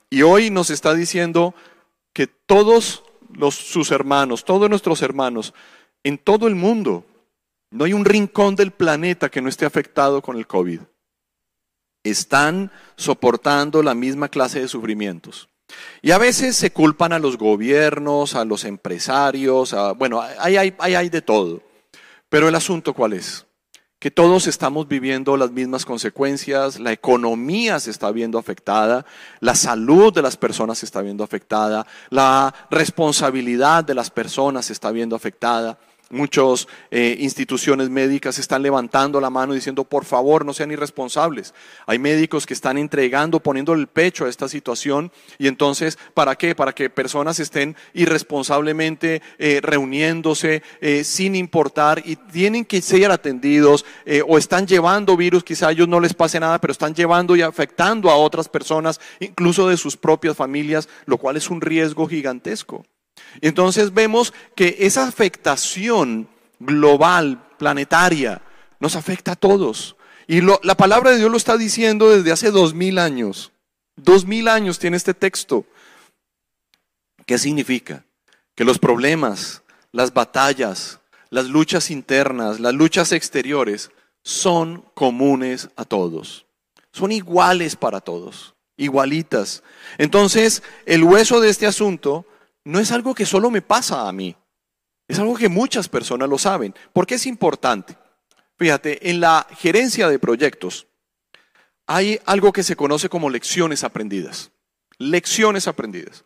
Y 0.08 0.22
hoy 0.22 0.50
nos 0.50 0.70
está 0.70 0.94
diciendo 0.94 1.52
que 2.12 2.28
todos 2.28 3.02
los, 3.32 3.56
sus 3.56 3.90
hermanos, 3.90 4.44
todos 4.44 4.70
nuestros 4.70 5.02
hermanos, 5.02 5.52
en 6.04 6.16
todo 6.16 6.46
el 6.46 6.54
mundo, 6.54 7.04
no 7.70 7.84
hay 7.84 7.92
un 7.92 8.04
rincón 8.04 8.54
del 8.54 8.70
planeta 8.70 9.28
que 9.30 9.42
no 9.42 9.48
esté 9.48 9.66
afectado 9.66 10.22
con 10.22 10.36
el 10.36 10.46
COVID. 10.46 10.80
Están 12.04 12.70
soportando 12.96 13.82
la 13.82 13.94
misma 13.94 14.28
clase 14.28 14.60
de 14.60 14.68
sufrimientos. 14.68 15.48
Y 16.02 16.12
a 16.12 16.18
veces 16.18 16.54
se 16.54 16.72
culpan 16.72 17.12
a 17.12 17.18
los 17.18 17.36
gobiernos, 17.36 18.36
a 18.36 18.44
los 18.44 18.64
empresarios, 18.64 19.74
a, 19.74 19.92
bueno, 19.92 20.20
hay, 20.20 20.56
hay, 20.56 20.74
hay 20.78 21.08
de 21.08 21.22
todo. 21.22 21.62
Pero 22.30 22.48
el 22.48 22.54
asunto 22.54 22.94
cuál 22.94 23.12
es? 23.12 23.44
Que 23.98 24.10
todos 24.10 24.46
estamos 24.46 24.88
viviendo 24.88 25.36
las 25.36 25.50
mismas 25.50 25.84
consecuencias, 25.84 26.80
la 26.80 26.92
economía 26.92 27.78
se 27.80 27.90
está 27.90 28.10
viendo 28.12 28.38
afectada, 28.38 29.04
la 29.40 29.54
salud 29.54 30.14
de 30.14 30.22
las 30.22 30.38
personas 30.38 30.78
se 30.78 30.86
está 30.86 31.02
viendo 31.02 31.22
afectada, 31.22 31.86
la 32.08 32.54
responsabilidad 32.70 33.84
de 33.84 33.94
las 33.94 34.10
personas 34.10 34.66
se 34.66 34.72
está 34.72 34.90
viendo 34.90 35.16
afectada. 35.16 35.78
Muchas 36.12 36.66
eh, 36.90 37.16
instituciones 37.20 37.88
médicas 37.88 38.36
están 38.40 38.62
levantando 38.62 39.20
la 39.20 39.30
mano 39.30 39.52
diciendo, 39.52 39.84
por 39.84 40.04
favor, 40.04 40.44
no 40.44 40.52
sean 40.52 40.72
irresponsables. 40.72 41.54
Hay 41.86 42.00
médicos 42.00 42.46
que 42.46 42.54
están 42.54 42.78
entregando, 42.78 43.38
poniendo 43.38 43.74
el 43.74 43.86
pecho 43.86 44.24
a 44.24 44.28
esta 44.28 44.48
situación. 44.48 45.12
Y 45.38 45.46
entonces, 45.46 45.98
¿para 46.12 46.34
qué? 46.34 46.56
Para 46.56 46.72
que 46.72 46.90
personas 46.90 47.38
estén 47.38 47.76
irresponsablemente 47.94 49.22
eh, 49.38 49.60
reuniéndose 49.62 50.64
eh, 50.80 51.04
sin 51.04 51.36
importar 51.36 52.02
y 52.04 52.16
tienen 52.16 52.64
que 52.64 52.82
ser 52.82 53.12
atendidos 53.12 53.84
o 54.26 54.36
están 54.36 54.66
llevando 54.66 55.16
virus, 55.16 55.44
quizá 55.44 55.68
a 55.68 55.72
ellos 55.72 55.86
no 55.86 56.00
les 56.00 56.14
pase 56.14 56.40
nada, 56.40 56.60
pero 56.60 56.72
están 56.72 56.92
llevando 56.92 57.36
y 57.36 57.42
afectando 57.42 58.10
a 58.10 58.16
otras 58.16 58.48
personas, 58.48 59.00
incluso 59.20 59.68
de 59.68 59.76
sus 59.76 59.96
propias 59.96 60.36
familias, 60.36 60.88
lo 61.06 61.18
cual 61.18 61.36
es 61.36 61.50
un 61.50 61.60
riesgo 61.60 62.08
gigantesco. 62.08 62.84
Entonces 63.40 63.94
vemos 63.94 64.32
que 64.54 64.76
esa 64.80 65.06
afectación 65.06 66.28
global, 66.58 67.42
planetaria, 67.58 68.42
nos 68.78 68.96
afecta 68.96 69.32
a 69.32 69.36
todos. 69.36 69.96
Y 70.26 70.40
la 70.42 70.76
palabra 70.76 71.10
de 71.10 71.18
Dios 71.18 71.30
lo 71.30 71.36
está 71.36 71.56
diciendo 71.56 72.10
desde 72.10 72.32
hace 72.32 72.50
dos 72.50 72.74
mil 72.74 72.98
años. 72.98 73.52
Dos 73.96 74.26
mil 74.26 74.48
años 74.48 74.78
tiene 74.78 74.96
este 74.96 75.14
texto. 75.14 75.64
¿Qué 77.26 77.38
significa? 77.38 78.04
Que 78.54 78.64
los 78.64 78.78
problemas, 78.78 79.62
las 79.92 80.12
batallas, 80.12 81.00
las 81.30 81.46
luchas 81.46 81.90
internas, 81.90 82.60
las 82.60 82.74
luchas 82.74 83.12
exteriores 83.12 83.90
son 84.22 84.84
comunes 84.94 85.70
a 85.76 85.84
todos. 85.84 86.46
Son 86.92 87.12
iguales 87.12 87.76
para 87.76 88.00
todos, 88.00 88.54
igualitas. 88.76 89.62
Entonces, 89.98 90.62
el 90.86 91.04
hueso 91.04 91.40
de 91.40 91.50
este 91.50 91.66
asunto 91.66 92.26
no 92.70 92.78
es 92.78 92.92
algo 92.92 93.14
que 93.14 93.26
solo 93.26 93.50
me 93.50 93.62
pasa 93.62 94.08
a 94.08 94.12
mí, 94.12 94.36
es 95.08 95.18
algo 95.18 95.36
que 95.36 95.48
muchas 95.48 95.88
personas 95.88 96.28
lo 96.28 96.38
saben. 96.38 96.72
¿Por 96.92 97.04
qué 97.04 97.16
es 97.16 97.26
importante? 97.26 97.96
Fíjate, 98.56 99.10
en 99.10 99.20
la 99.20 99.46
gerencia 99.58 100.08
de 100.08 100.20
proyectos 100.20 100.86
hay 101.86 102.20
algo 102.26 102.52
que 102.52 102.62
se 102.62 102.76
conoce 102.76 103.08
como 103.08 103.28
lecciones 103.28 103.82
aprendidas. 103.82 104.52
Lecciones 104.98 105.66
aprendidas. 105.66 106.24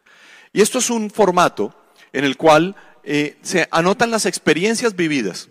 Y 0.53 0.61
esto 0.61 0.81
es 0.81 0.91
un 0.91 1.11
formato 1.11 1.75
en 2.13 2.25
el 2.25 2.37
cual 2.37 2.77
eh, 3.03 3.39
se 3.41 3.67
anotan 3.71 4.11
las 4.11 4.27
experiencias 4.27 4.95
vividas 4.97 5.49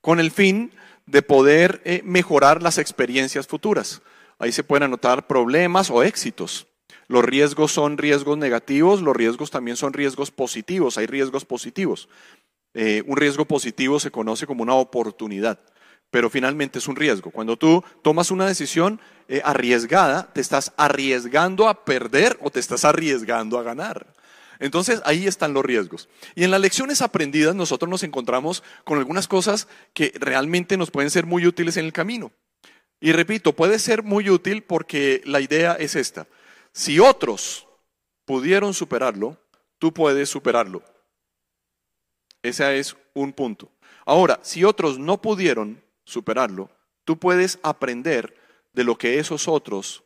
con 0.00 0.20
el 0.20 0.30
fin 0.30 0.72
de 1.04 1.20
poder 1.20 1.82
eh, 1.84 2.00
mejorar 2.04 2.62
las 2.62 2.78
experiencias 2.78 3.46
futuras. 3.46 4.00
Ahí 4.38 4.52
se 4.52 4.64
pueden 4.64 4.84
anotar 4.84 5.26
problemas 5.26 5.90
o 5.90 6.02
éxitos. 6.02 6.66
Los 7.10 7.24
riesgos 7.24 7.72
son 7.72 7.98
riesgos 7.98 8.38
negativos, 8.38 9.02
los 9.02 9.16
riesgos 9.16 9.50
también 9.50 9.76
son 9.76 9.92
riesgos 9.92 10.30
positivos, 10.30 10.96
hay 10.96 11.06
riesgos 11.06 11.44
positivos. 11.44 12.08
Eh, 12.72 13.02
un 13.04 13.16
riesgo 13.16 13.46
positivo 13.46 13.98
se 13.98 14.12
conoce 14.12 14.46
como 14.46 14.62
una 14.62 14.74
oportunidad, 14.74 15.58
pero 16.12 16.30
finalmente 16.30 16.78
es 16.78 16.86
un 16.86 16.94
riesgo. 16.94 17.32
Cuando 17.32 17.56
tú 17.56 17.82
tomas 18.02 18.30
una 18.30 18.46
decisión 18.46 19.00
eh, 19.26 19.42
arriesgada, 19.44 20.32
te 20.32 20.40
estás 20.40 20.72
arriesgando 20.76 21.68
a 21.68 21.84
perder 21.84 22.38
o 22.42 22.50
te 22.50 22.60
estás 22.60 22.84
arriesgando 22.84 23.58
a 23.58 23.64
ganar. 23.64 24.14
Entonces 24.60 25.02
ahí 25.04 25.26
están 25.26 25.52
los 25.52 25.64
riesgos. 25.64 26.08
Y 26.36 26.44
en 26.44 26.52
las 26.52 26.60
lecciones 26.60 27.02
aprendidas 27.02 27.56
nosotros 27.56 27.90
nos 27.90 28.04
encontramos 28.04 28.62
con 28.84 28.98
algunas 28.98 29.26
cosas 29.26 29.66
que 29.94 30.12
realmente 30.14 30.76
nos 30.76 30.92
pueden 30.92 31.10
ser 31.10 31.26
muy 31.26 31.44
útiles 31.44 31.76
en 31.76 31.86
el 31.86 31.92
camino. 31.92 32.30
Y 33.00 33.10
repito, 33.10 33.52
puede 33.52 33.80
ser 33.80 34.04
muy 34.04 34.30
útil 34.30 34.62
porque 34.62 35.22
la 35.24 35.40
idea 35.40 35.72
es 35.72 35.96
esta. 35.96 36.28
Si 36.72 37.00
otros 37.00 37.66
pudieron 38.24 38.74
superarlo, 38.74 39.36
tú 39.78 39.92
puedes 39.92 40.28
superarlo. 40.28 40.82
Ese 42.42 42.78
es 42.78 42.96
un 43.14 43.32
punto. 43.32 43.70
Ahora, 44.06 44.40
si 44.42 44.64
otros 44.64 44.98
no 44.98 45.20
pudieron 45.20 45.84
superarlo, 46.04 46.70
tú 47.04 47.18
puedes 47.18 47.58
aprender 47.62 48.36
de 48.72 48.84
lo 48.84 48.96
que 48.96 49.18
esos 49.18 49.48
otros 49.48 50.04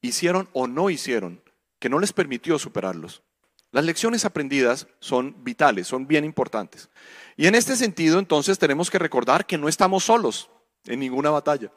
hicieron 0.00 0.48
o 0.52 0.66
no 0.66 0.90
hicieron, 0.90 1.42
que 1.78 1.88
no 1.88 1.98
les 1.98 2.12
permitió 2.12 2.58
superarlos. 2.58 3.22
Las 3.70 3.84
lecciones 3.84 4.24
aprendidas 4.26 4.86
son 5.00 5.42
vitales, 5.42 5.86
son 5.86 6.06
bien 6.06 6.24
importantes. 6.24 6.90
Y 7.36 7.46
en 7.46 7.54
este 7.54 7.74
sentido, 7.74 8.18
entonces, 8.18 8.58
tenemos 8.58 8.90
que 8.90 8.98
recordar 8.98 9.46
que 9.46 9.56
no 9.56 9.68
estamos 9.68 10.04
solos 10.04 10.50
en 10.84 11.00
ninguna 11.00 11.30
batalla. 11.30 11.72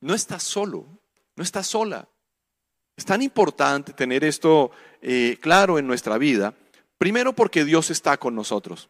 No 0.00 0.14
estás 0.14 0.42
solo, 0.42 0.86
no 1.34 1.42
estás 1.42 1.66
sola. 1.68 2.06
Es 2.96 3.04
tan 3.04 3.20
importante 3.20 3.92
tener 3.92 4.24
esto 4.24 4.70
eh, 5.02 5.36
claro 5.40 5.78
en 5.78 5.86
nuestra 5.86 6.16
vida, 6.16 6.54
primero 6.96 7.34
porque 7.34 7.64
Dios 7.64 7.90
está 7.90 8.16
con 8.16 8.34
nosotros, 8.34 8.88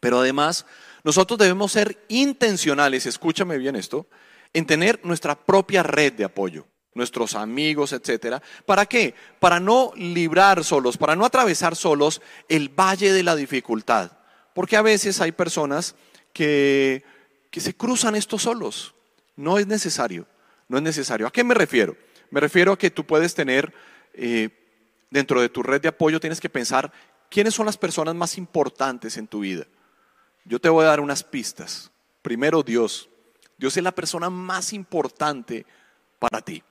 pero 0.00 0.18
además 0.18 0.66
nosotros 1.04 1.38
debemos 1.38 1.70
ser 1.70 2.04
intencionales, 2.08 3.06
escúchame 3.06 3.58
bien 3.58 3.76
esto, 3.76 4.08
en 4.52 4.66
tener 4.66 4.98
nuestra 5.04 5.36
propia 5.36 5.84
red 5.84 6.14
de 6.14 6.24
apoyo, 6.24 6.66
nuestros 6.94 7.36
amigos, 7.36 7.92
etcétera. 7.92 8.42
¿Para 8.66 8.86
qué? 8.86 9.14
Para 9.38 9.60
no 9.60 9.92
librar 9.94 10.64
solos, 10.64 10.96
para 10.96 11.14
no 11.14 11.24
atravesar 11.24 11.76
solos 11.76 12.20
el 12.48 12.70
valle 12.70 13.12
de 13.12 13.22
la 13.22 13.36
dificultad, 13.36 14.10
porque 14.52 14.76
a 14.76 14.82
veces 14.82 15.20
hay 15.20 15.30
personas 15.30 15.94
que, 16.32 17.04
que 17.52 17.60
se 17.60 17.76
cruzan 17.76 18.16
estos 18.16 18.42
solos. 18.42 18.94
No 19.36 19.58
es 19.58 19.68
necesario, 19.68 20.26
no 20.66 20.78
es 20.78 20.82
necesario. 20.82 21.28
¿A 21.28 21.30
qué 21.30 21.44
me 21.44 21.54
refiero? 21.54 21.96
Me 22.30 22.40
refiero 22.40 22.72
a 22.72 22.78
que 22.78 22.90
tú 22.90 23.04
puedes 23.04 23.34
tener 23.34 23.72
eh, 24.14 24.50
dentro 25.10 25.40
de 25.40 25.48
tu 25.48 25.62
red 25.62 25.80
de 25.80 25.88
apoyo 25.88 26.20
tienes 26.20 26.40
que 26.40 26.48
pensar 26.48 26.92
quiénes 27.28 27.54
son 27.54 27.66
las 27.66 27.76
personas 27.76 28.14
más 28.14 28.38
importantes 28.38 29.16
en 29.16 29.26
tu 29.26 29.40
vida. 29.40 29.66
Yo 30.44 30.60
te 30.60 30.68
voy 30.68 30.84
a 30.84 30.88
dar 30.88 31.00
unas 31.00 31.22
pistas. 31.22 31.90
Primero 32.22 32.62
Dios. 32.62 33.08
Dios 33.58 33.76
es 33.76 33.82
la 33.82 33.92
persona 33.92 34.30
más 34.30 34.72
importante 34.72 35.66
para 36.18 36.40
ti, 36.40 36.62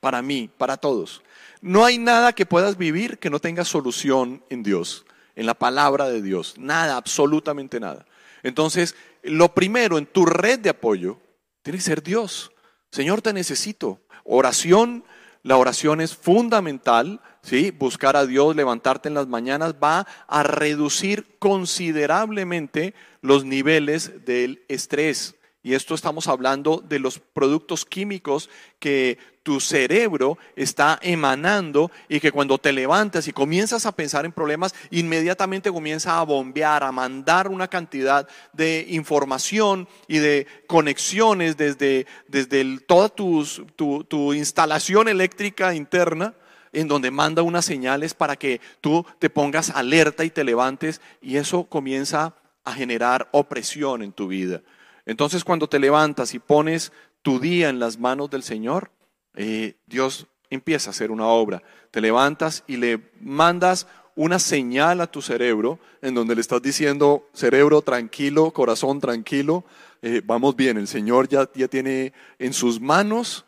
para 0.00 0.20
mí, 0.20 0.50
para 0.58 0.76
todos. 0.76 1.22
No 1.62 1.84
hay 1.84 1.98
nada 1.98 2.34
que 2.34 2.46
puedas 2.46 2.76
vivir 2.76 3.18
que 3.18 3.30
no 3.30 3.38
tenga 3.38 3.64
solución 3.64 4.44
en 4.50 4.62
Dios, 4.62 5.06
en 5.34 5.46
la 5.46 5.54
palabra 5.54 6.08
de 6.08 6.20
Dios. 6.20 6.56
Nada, 6.58 6.96
absolutamente 6.96 7.80
nada. 7.80 8.04
Entonces, 8.42 8.94
lo 9.22 9.54
primero 9.54 9.96
en 9.98 10.06
tu 10.06 10.26
red 10.26 10.58
de 10.58 10.70
apoyo 10.70 11.18
tiene 11.62 11.78
que 11.78 11.84
ser 11.84 12.02
Dios. 12.02 12.52
Señor, 12.90 13.22
te 13.22 13.32
necesito. 13.32 14.00
Oración, 14.24 15.04
la 15.42 15.56
oración 15.56 16.00
es 16.00 16.14
fundamental, 16.16 17.20
¿sí? 17.42 17.70
Buscar 17.70 18.16
a 18.16 18.26
Dios, 18.26 18.54
levantarte 18.54 19.08
en 19.08 19.14
las 19.14 19.26
mañanas 19.26 19.74
va 19.82 20.06
a 20.28 20.42
reducir 20.42 21.36
considerablemente 21.38 22.94
los 23.22 23.44
niveles 23.44 24.24
del 24.24 24.62
estrés. 24.68 25.34
Y 25.62 25.74
esto 25.74 25.94
estamos 25.94 26.26
hablando 26.26 26.82
de 26.88 26.98
los 26.98 27.18
productos 27.18 27.84
químicos 27.84 28.48
que 28.78 29.18
tu 29.42 29.60
cerebro 29.60 30.38
está 30.56 30.98
emanando 31.02 31.90
y 32.08 32.20
que 32.20 32.32
cuando 32.32 32.56
te 32.56 32.72
levantas 32.72 33.28
y 33.28 33.32
comienzas 33.32 33.84
a 33.84 33.92
pensar 33.92 34.24
en 34.24 34.32
problemas, 34.32 34.74
inmediatamente 34.90 35.70
comienza 35.70 36.18
a 36.18 36.24
bombear, 36.24 36.82
a 36.82 36.92
mandar 36.92 37.48
una 37.48 37.68
cantidad 37.68 38.26
de 38.54 38.86
información 38.88 39.86
y 40.08 40.18
de 40.18 40.46
conexiones 40.66 41.58
desde, 41.58 42.06
desde 42.26 42.78
toda 42.80 43.10
tu, 43.10 43.44
tu 43.76 44.32
instalación 44.32 45.08
eléctrica 45.08 45.74
interna 45.74 46.34
en 46.72 46.88
donde 46.88 47.10
manda 47.10 47.42
unas 47.42 47.64
señales 47.64 48.14
para 48.14 48.36
que 48.36 48.60
tú 48.80 49.04
te 49.18 49.28
pongas 49.28 49.70
alerta 49.70 50.24
y 50.24 50.30
te 50.30 50.44
levantes 50.44 51.00
y 51.20 51.36
eso 51.36 51.64
comienza 51.64 52.34
a 52.64 52.72
generar 52.72 53.28
opresión 53.32 54.02
en 54.02 54.12
tu 54.12 54.28
vida. 54.28 54.62
Entonces 55.10 55.42
cuando 55.42 55.68
te 55.68 55.80
levantas 55.80 56.34
y 56.34 56.38
pones 56.38 56.92
tu 57.20 57.40
día 57.40 57.68
en 57.68 57.80
las 57.80 57.98
manos 57.98 58.30
del 58.30 58.44
Señor, 58.44 58.92
eh, 59.34 59.74
Dios 59.86 60.28
empieza 60.50 60.90
a 60.90 60.92
hacer 60.92 61.10
una 61.10 61.26
obra. 61.26 61.64
Te 61.90 62.00
levantas 62.00 62.62
y 62.68 62.76
le 62.76 63.10
mandas 63.20 63.88
una 64.14 64.38
señal 64.38 65.00
a 65.00 65.08
tu 65.08 65.20
cerebro 65.20 65.80
en 66.00 66.14
donde 66.14 66.36
le 66.36 66.40
estás 66.40 66.62
diciendo, 66.62 67.28
cerebro 67.32 67.82
tranquilo, 67.82 68.52
corazón 68.52 69.00
tranquilo, 69.00 69.64
eh, 70.00 70.22
vamos 70.24 70.54
bien, 70.54 70.78
el 70.78 70.86
Señor 70.86 71.26
ya, 71.28 71.44
tiene 71.46 72.12
en 72.38 72.52
sus 72.52 72.80
manos 72.80 73.46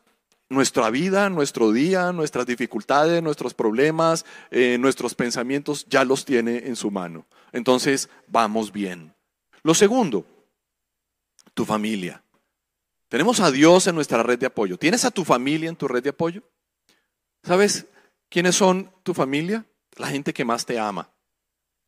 nuestra 0.48 0.90
vida, 0.90 1.30
nuestro 1.30 1.70
día, 1.70 2.10
nuestras 2.10 2.44
dificultades, 2.44 3.22
nuestros 3.22 3.54
problemas, 3.54 4.26
eh, 4.50 4.78
nuestros 4.80 5.14
pensamientos, 5.14 5.86
ya 5.88 6.04
los 6.04 6.24
tiene 6.24 6.64
en 6.66 6.74
su 6.74 6.90
mano. 6.90 7.24
Entonces, 7.52 8.08
vamos 8.26 8.72
bien. 8.72 9.14
Lo 9.62 9.74
segundo, 9.74 10.26
tu 11.54 11.64
familia. 11.64 12.22
Tenemos 13.08 13.40
a 13.40 13.50
Dios 13.50 13.86
en 13.86 13.94
nuestra 13.94 14.22
red 14.22 14.38
de 14.38 14.46
apoyo. 14.46 14.78
¿Tienes 14.78 15.04
a 15.04 15.10
tu 15.10 15.24
familia 15.24 15.68
en 15.68 15.76
tu 15.76 15.86
red 15.86 16.02
de 16.02 16.10
apoyo? 16.10 16.42
¿Sabes 17.42 17.86
quiénes 18.28 18.54
son 18.54 18.90
tu 19.02 19.12
familia? 19.12 19.66
La 19.96 20.08
gente 20.08 20.32
que 20.32 20.44
más 20.44 20.64
te 20.64 20.78
ama. 20.78 21.12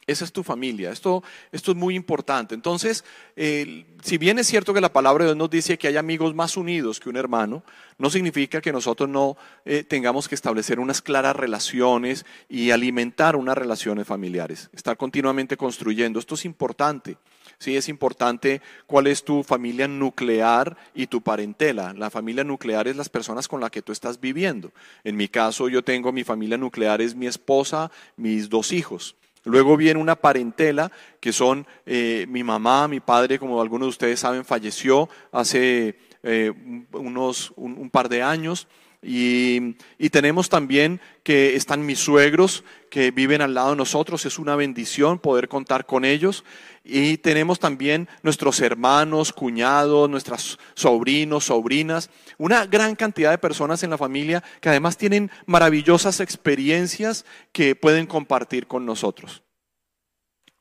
Esa 0.07 0.25
es 0.25 0.33
tu 0.33 0.43
familia. 0.43 0.91
Esto, 0.91 1.23
esto 1.51 1.71
es 1.71 1.77
muy 1.77 1.95
importante. 1.95 2.55
Entonces, 2.55 3.05
si 3.37 4.19
bien 4.19 4.39
es 4.39 4.47
cierto 4.47 4.75
que 4.75 4.81
la 4.81 4.93
palabra 4.93 5.25
de 5.25 5.31
Dios 5.31 5.39
nos 5.39 5.49
dice 5.49 5.79
que 5.79 5.89
hay 5.89 5.97
amigos 5.97 6.35
más 6.35 6.57
unidos 6.57 7.01
que 7.01 7.09
un 7.09 7.17
hermano, 7.17 7.65
no 7.97 8.11
significa 8.11 8.61
que 8.61 8.73
nosotros 8.73 9.09
no 9.09 9.37
eh, 9.65 9.83
tengamos 9.83 10.29
que 10.29 10.35
establecer 10.35 10.79
unas 10.79 11.01
claras 11.01 11.35
relaciones 11.35 12.27
y 12.49 12.71
alimentar 12.71 13.35
unas 13.37 13.57
relaciones 13.57 14.07
familiares. 14.07 14.69
Estar 14.75 14.97
continuamente 14.99 15.57
construyendo. 15.57 16.19
Esto 16.19 16.35
es 16.35 16.45
importante. 16.45 17.17
Sí, 17.65 17.79
es 17.79 17.89
importante 17.89 18.61
cuál 18.87 19.07
es 19.07 19.25
tu 19.25 19.43
familia 19.43 19.89
nuclear 19.89 20.77
y 20.95 21.07
tu 21.07 21.23
parentela. 21.23 21.95
La 21.95 22.11
familia 22.11 22.45
nuclear 22.45 22.89
es 22.89 22.95
las 22.95 23.09
personas 23.09 23.49
con 23.49 23.59
las 23.59 23.71
que 23.71 23.81
tú 23.81 23.91
estás 23.91 24.21
viviendo. 24.21 24.71
En 25.03 25.17
mi 25.17 25.29
caso, 25.29 25.71
yo 25.71 25.83
tengo 25.83 26.13
mi 26.13 26.25
familia 26.25 26.59
nuclear, 26.59 27.01
es 27.01 27.15
mi 27.15 27.27
esposa, 27.27 27.91
mis 28.19 28.51
dos 28.51 28.71
hijos. 28.71 29.17
Luego 29.45 29.79
viene 29.79 29.99
una 29.99 30.15
parentela 30.15 30.93
que 31.21 31.33
son 31.33 31.67
eh, 31.87 32.27
mi 32.29 32.45
mamá, 32.45 32.87
mi 32.87 33.01
padre, 33.01 33.39
como 33.39 33.63
algunos 33.63 33.87
de 33.87 33.91
ustedes 33.91 34.21
saben, 34.21 34.45
falleció 34.45 35.09
hace 35.33 35.97
eh, 36.23 36.53
unos 36.93 37.51
un, 37.57 37.89
par 37.89 38.11
de 38.11 38.23
años. 38.23 38.69
Y, 39.07 39.77
y, 39.99 40.09
tenemos 40.09 40.49
también 40.49 40.99
que 41.23 41.57
están 41.57 41.85
mis 41.85 41.99
suegros 41.99 42.65
que 42.89 43.11
viven 43.11 43.43
al 43.43 43.53
lado 43.53 43.71
de 43.71 43.77
nosotros. 43.77 44.25
Es 44.25 44.39
una 44.39 44.57
bendición 44.57 45.19
poder 45.19 45.49
contar 45.49 45.85
con 45.85 46.07
ellos. 46.07 46.43
Y 46.85 47.19
tenemos 47.19 47.59
también 47.59 48.09
nuestros 48.23 48.61
hermanos, 48.61 49.33
cuñados, 49.33 50.09
nuestros 50.09 50.59
sobrinos, 50.75 51.45
sobrinas, 51.45 52.09
una 52.39 52.65
gran 52.65 52.97
cantidad 52.97 53.31
de 53.31 53.39
personas 53.39 53.83
en 53.83 53.91
la 53.91 53.99
familia 53.99 54.43
que 54.61 54.71
además 54.71 54.97
tienen 54.97 55.31
maravillosas 55.45 56.21
experiencias 56.21 57.27
que 57.53 57.75
pueden 57.75 58.07
compartir 58.07 58.67
con 58.67 58.87
nosotros. 58.87 59.43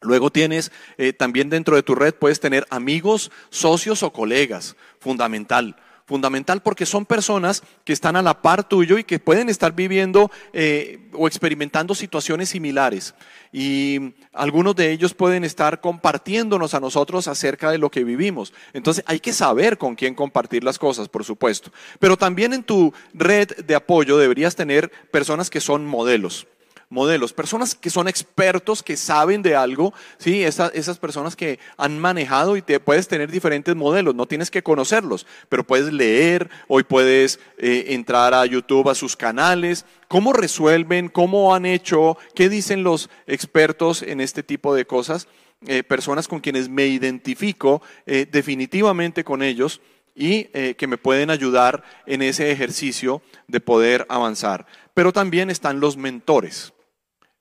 Luego 0.02 0.32
tienes 0.32 0.72
eh, 0.98 1.14
también 1.14 1.50
dentro 1.50 1.78
de 1.78 1.84
tu 1.84 1.96
red, 1.96 2.14
puedes 2.14 2.42
tener 2.42 2.68
amigos, 2.70 3.32
socios 3.50 4.04
o 4.04 4.12
colegas, 4.12 4.76
fundamental 5.00 5.78
fundamental 6.06 6.62
porque 6.62 6.86
son 6.86 7.06
personas 7.06 7.64
que 7.86 7.94
están 7.94 8.16
a 8.16 8.22
la 8.22 8.42
par 8.42 8.68
tuyo 8.68 8.98
y 8.98 9.04
que 9.04 9.20
pueden 9.20 9.50
estar 9.50 9.74
viviendo 9.74 10.32
eh, 10.52 11.10
o 11.14 11.28
experimentando 11.28 11.96
situaciones 11.96 12.50
similares. 12.50 13.16
Y 13.52 14.14
algunos 14.34 14.76
de 14.76 14.92
ellos 14.92 15.14
pueden 15.14 15.44
estar 15.44 15.80
compartiéndonos 15.80 16.74
a 16.74 16.80
nosotros 16.80 17.28
acerca 17.28 17.72
de 17.72 17.78
lo 17.78 17.92
que 17.92 18.04
vivimos. 18.04 18.54
Entonces 18.74 19.04
hay 19.08 19.20
que 19.20 19.34
saber 19.34 19.78
con 19.78 19.96
quién 19.96 20.16
compartir 20.16 20.64
las 20.64 20.80
cosas, 20.80 21.08
por 21.08 21.24
supuesto. 21.24 21.72
Pero 22.00 22.18
también 22.18 22.54
en 22.54 22.64
tu 22.64 22.94
red 23.14 23.50
de 23.66 23.76
apoyo 23.76 24.18
deberías 24.18 24.56
tener 24.56 24.92
personas 25.12 25.50
que 25.50 25.62
son 25.62 25.86
modelos 25.86 26.48
modelos, 26.94 27.34
personas 27.34 27.76
que 27.76 27.90
son 27.90 28.08
expertos, 28.08 28.84
que 28.84 28.96
saben 28.96 29.42
de 29.42 29.56
algo, 29.56 29.94
¿sí? 30.18 30.44
esas 30.44 31.00
personas 31.00 31.36
que 31.36 31.60
han 31.76 32.00
manejado 32.00 32.56
y 32.56 32.62
te 32.62 32.80
puedes 32.80 33.08
tener 33.08 33.32
diferentes 33.32 33.76
modelos, 33.76 34.16
no 34.16 34.28
tienes 34.28 34.52
que 34.52 34.64
conocerlos, 34.64 35.26
pero 35.50 35.66
puedes 35.66 35.92
leer, 35.92 36.50
hoy 36.68 36.84
puedes 36.84 37.40
eh, 37.58 37.86
entrar 37.90 38.34
a 38.34 38.46
YouTube, 38.46 38.90
a 38.90 38.96
sus 38.96 39.18
canales, 39.18 39.86
cómo 40.08 40.32
resuelven, 40.32 41.10
cómo 41.10 41.56
han 41.56 41.66
hecho, 41.66 42.18
qué 42.36 42.48
dicen 42.48 42.84
los 42.84 43.10
expertos 43.28 44.04
en 44.04 44.22
este 44.22 44.44
tipo 44.44 44.76
de 44.76 44.86
cosas, 44.86 45.28
eh, 45.66 45.82
personas 45.84 46.28
con 46.28 46.42
quienes 46.42 46.70
me 46.70 46.88
identifico 46.88 47.82
eh, 48.06 48.28
definitivamente 48.32 49.24
con 49.24 49.42
ellos 49.42 49.82
y 50.16 50.44
que 50.44 50.86
me 50.86 51.00
pueden 51.00 51.32
ayudar 51.32 51.84
en 52.06 52.22
ese 52.22 52.52
ejercicio 52.52 53.24
de 53.48 53.60
poder 53.60 54.06
avanzar. 54.10 54.68
Pero 54.94 55.12
también 55.12 55.50
están 55.50 55.80
los 55.80 55.98
mentores. 55.98 56.72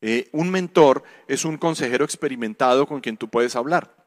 Eh, 0.02 0.28
un 0.32 0.50
mentor 0.50 1.04
es 1.28 1.44
un 1.44 1.56
consejero 1.56 2.04
experimentado 2.04 2.86
con 2.86 3.00
quien 3.00 3.16
tú 3.16 3.28
puedes 3.28 3.56
hablar. 3.56 4.01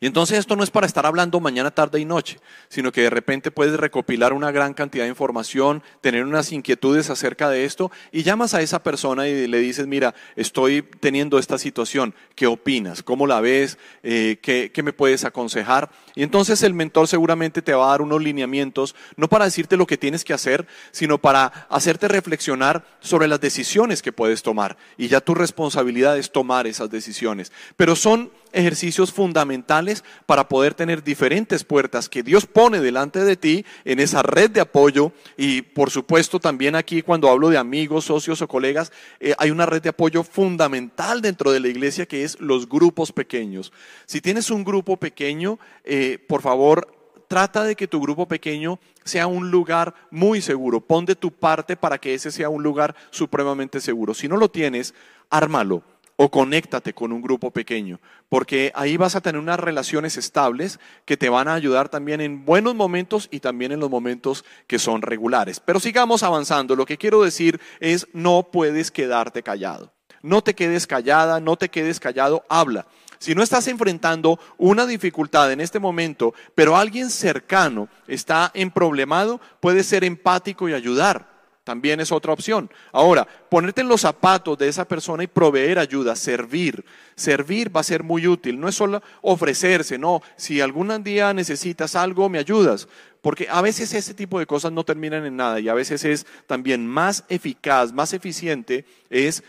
Y 0.00 0.06
entonces 0.06 0.38
esto 0.38 0.56
no 0.56 0.64
es 0.64 0.70
para 0.70 0.86
estar 0.86 1.06
hablando 1.06 1.40
mañana, 1.40 1.70
tarde 1.70 2.00
y 2.00 2.04
noche, 2.04 2.38
sino 2.68 2.92
que 2.92 3.02
de 3.02 3.10
repente 3.10 3.50
puedes 3.50 3.78
recopilar 3.78 4.32
una 4.32 4.50
gran 4.50 4.74
cantidad 4.74 5.04
de 5.04 5.10
información, 5.10 5.82
tener 6.00 6.24
unas 6.24 6.52
inquietudes 6.52 7.10
acerca 7.10 7.48
de 7.48 7.64
esto 7.64 7.90
y 8.10 8.22
llamas 8.22 8.54
a 8.54 8.62
esa 8.62 8.82
persona 8.82 9.28
y 9.28 9.46
le 9.46 9.58
dices, 9.58 9.86
mira, 9.86 10.14
estoy 10.36 10.82
teniendo 10.82 11.38
esta 11.38 11.58
situación, 11.58 12.14
¿qué 12.34 12.46
opinas? 12.46 13.02
¿Cómo 13.02 13.26
la 13.26 13.40
ves? 13.40 13.78
Eh, 14.02 14.38
¿qué, 14.42 14.70
¿Qué 14.72 14.82
me 14.82 14.92
puedes 14.92 15.24
aconsejar? 15.24 15.90
Y 16.14 16.22
entonces 16.22 16.62
el 16.62 16.74
mentor 16.74 17.08
seguramente 17.08 17.62
te 17.62 17.74
va 17.74 17.86
a 17.86 17.90
dar 17.90 18.02
unos 18.02 18.22
lineamientos, 18.22 18.94
no 19.16 19.28
para 19.28 19.44
decirte 19.44 19.76
lo 19.76 19.86
que 19.86 19.98
tienes 19.98 20.24
que 20.24 20.34
hacer, 20.34 20.66
sino 20.90 21.18
para 21.18 21.46
hacerte 21.68 22.08
reflexionar 22.08 22.84
sobre 23.00 23.28
las 23.28 23.40
decisiones 23.40 24.02
que 24.02 24.12
puedes 24.12 24.42
tomar. 24.42 24.76
Y 24.96 25.08
ya 25.08 25.20
tu 25.20 25.34
responsabilidad 25.34 26.18
es 26.18 26.32
tomar 26.32 26.66
esas 26.66 26.90
decisiones. 26.90 27.52
Pero 27.76 27.96
son 27.96 28.30
ejercicios 28.52 29.12
fundamentales 29.12 30.04
para 30.26 30.48
poder 30.48 30.74
tener 30.74 31.02
diferentes 31.02 31.64
puertas 31.64 32.08
que 32.08 32.22
Dios 32.22 32.46
pone 32.46 32.80
delante 32.80 33.24
de 33.24 33.36
ti 33.36 33.64
en 33.84 34.00
esa 34.00 34.22
red 34.22 34.50
de 34.50 34.60
apoyo 34.60 35.12
y 35.36 35.62
por 35.62 35.90
supuesto 35.90 36.38
también 36.38 36.76
aquí 36.76 37.02
cuando 37.02 37.28
hablo 37.28 37.48
de 37.48 37.58
amigos, 37.58 38.04
socios 38.04 38.42
o 38.42 38.48
colegas, 38.48 38.92
eh, 39.20 39.34
hay 39.38 39.50
una 39.50 39.66
red 39.66 39.82
de 39.82 39.90
apoyo 39.90 40.22
fundamental 40.22 41.20
dentro 41.22 41.52
de 41.52 41.60
la 41.60 41.68
iglesia 41.68 42.06
que 42.06 42.24
es 42.24 42.40
los 42.40 42.68
grupos 42.68 43.12
pequeños. 43.12 43.72
Si 44.06 44.20
tienes 44.20 44.50
un 44.50 44.64
grupo 44.64 44.96
pequeño, 44.96 45.58
eh, 45.84 46.18
por 46.28 46.42
favor, 46.42 47.02
trata 47.28 47.64
de 47.64 47.76
que 47.76 47.88
tu 47.88 48.00
grupo 48.00 48.28
pequeño 48.28 48.78
sea 49.04 49.26
un 49.26 49.50
lugar 49.50 49.94
muy 50.10 50.42
seguro. 50.42 50.80
Pon 50.80 51.06
de 51.06 51.16
tu 51.16 51.30
parte 51.30 51.76
para 51.76 51.98
que 51.98 52.14
ese 52.14 52.30
sea 52.30 52.48
un 52.48 52.62
lugar 52.62 52.94
supremamente 53.10 53.80
seguro. 53.80 54.12
Si 54.12 54.28
no 54.28 54.36
lo 54.36 54.50
tienes, 54.50 54.94
ármalo 55.30 55.82
o 56.16 56.30
conéctate 56.30 56.92
con 56.92 57.12
un 57.12 57.22
grupo 57.22 57.50
pequeño, 57.50 58.00
porque 58.28 58.72
ahí 58.74 58.96
vas 58.96 59.16
a 59.16 59.20
tener 59.20 59.40
unas 59.40 59.58
relaciones 59.58 60.16
estables 60.16 60.78
que 61.04 61.16
te 61.16 61.28
van 61.28 61.48
a 61.48 61.54
ayudar 61.54 61.88
también 61.88 62.20
en 62.20 62.44
buenos 62.44 62.74
momentos 62.74 63.28
y 63.30 63.40
también 63.40 63.72
en 63.72 63.80
los 63.80 63.90
momentos 63.90 64.44
que 64.66 64.78
son 64.78 65.02
regulares. 65.02 65.60
Pero 65.60 65.80
sigamos 65.80 66.22
avanzando. 66.22 66.76
Lo 66.76 66.86
que 66.86 66.98
quiero 66.98 67.22
decir 67.22 67.60
es, 67.80 68.06
no 68.12 68.48
puedes 68.52 68.90
quedarte 68.90 69.42
callado. 69.42 69.92
No 70.22 70.42
te 70.42 70.54
quedes 70.54 70.86
callada, 70.86 71.40
no 71.40 71.56
te 71.56 71.68
quedes 71.68 71.98
callado, 71.98 72.44
habla. 72.48 72.86
Si 73.18 73.34
no 73.34 73.42
estás 73.42 73.68
enfrentando 73.68 74.40
una 74.58 74.84
dificultad 74.86 75.52
en 75.52 75.60
este 75.60 75.78
momento, 75.78 76.34
pero 76.54 76.76
alguien 76.76 77.08
cercano 77.08 77.88
está 78.08 78.50
en 78.54 78.70
problemado, 78.70 79.40
puedes 79.60 79.86
ser 79.86 80.04
empático 80.04 80.68
y 80.68 80.74
ayudar. 80.74 81.31
También 81.64 82.00
es 82.00 82.10
otra 82.10 82.32
opción. 82.32 82.68
Ahora, 82.90 83.26
ponerte 83.48 83.82
en 83.82 83.88
los 83.88 84.00
zapatos 84.00 84.58
de 84.58 84.66
esa 84.66 84.84
persona 84.86 85.22
y 85.22 85.28
proveer 85.28 85.78
ayuda, 85.78 86.16
servir. 86.16 86.84
Servir 87.14 87.74
va 87.74 87.80
a 87.80 87.84
ser 87.84 88.02
muy 88.02 88.26
útil. 88.26 88.58
No 88.58 88.68
es 88.68 88.74
solo 88.74 89.00
ofrecerse, 89.20 89.96
no. 89.96 90.22
Si 90.36 90.60
algún 90.60 91.04
día 91.04 91.32
necesitas 91.32 91.94
algo, 91.94 92.28
me 92.28 92.38
ayudas. 92.38 92.88
Porque 93.20 93.46
a 93.48 93.62
veces 93.62 93.94
ese 93.94 94.12
tipo 94.12 94.40
de 94.40 94.46
cosas 94.46 94.72
no 94.72 94.84
terminan 94.84 95.24
en 95.24 95.36
nada 95.36 95.60
y 95.60 95.68
a 95.68 95.74
veces 95.74 96.04
es 96.04 96.26
también 96.48 96.84
más 96.84 97.24
eficaz, 97.28 97.92
más 97.92 98.12
eficiente, 98.12 98.84
es 99.08 99.44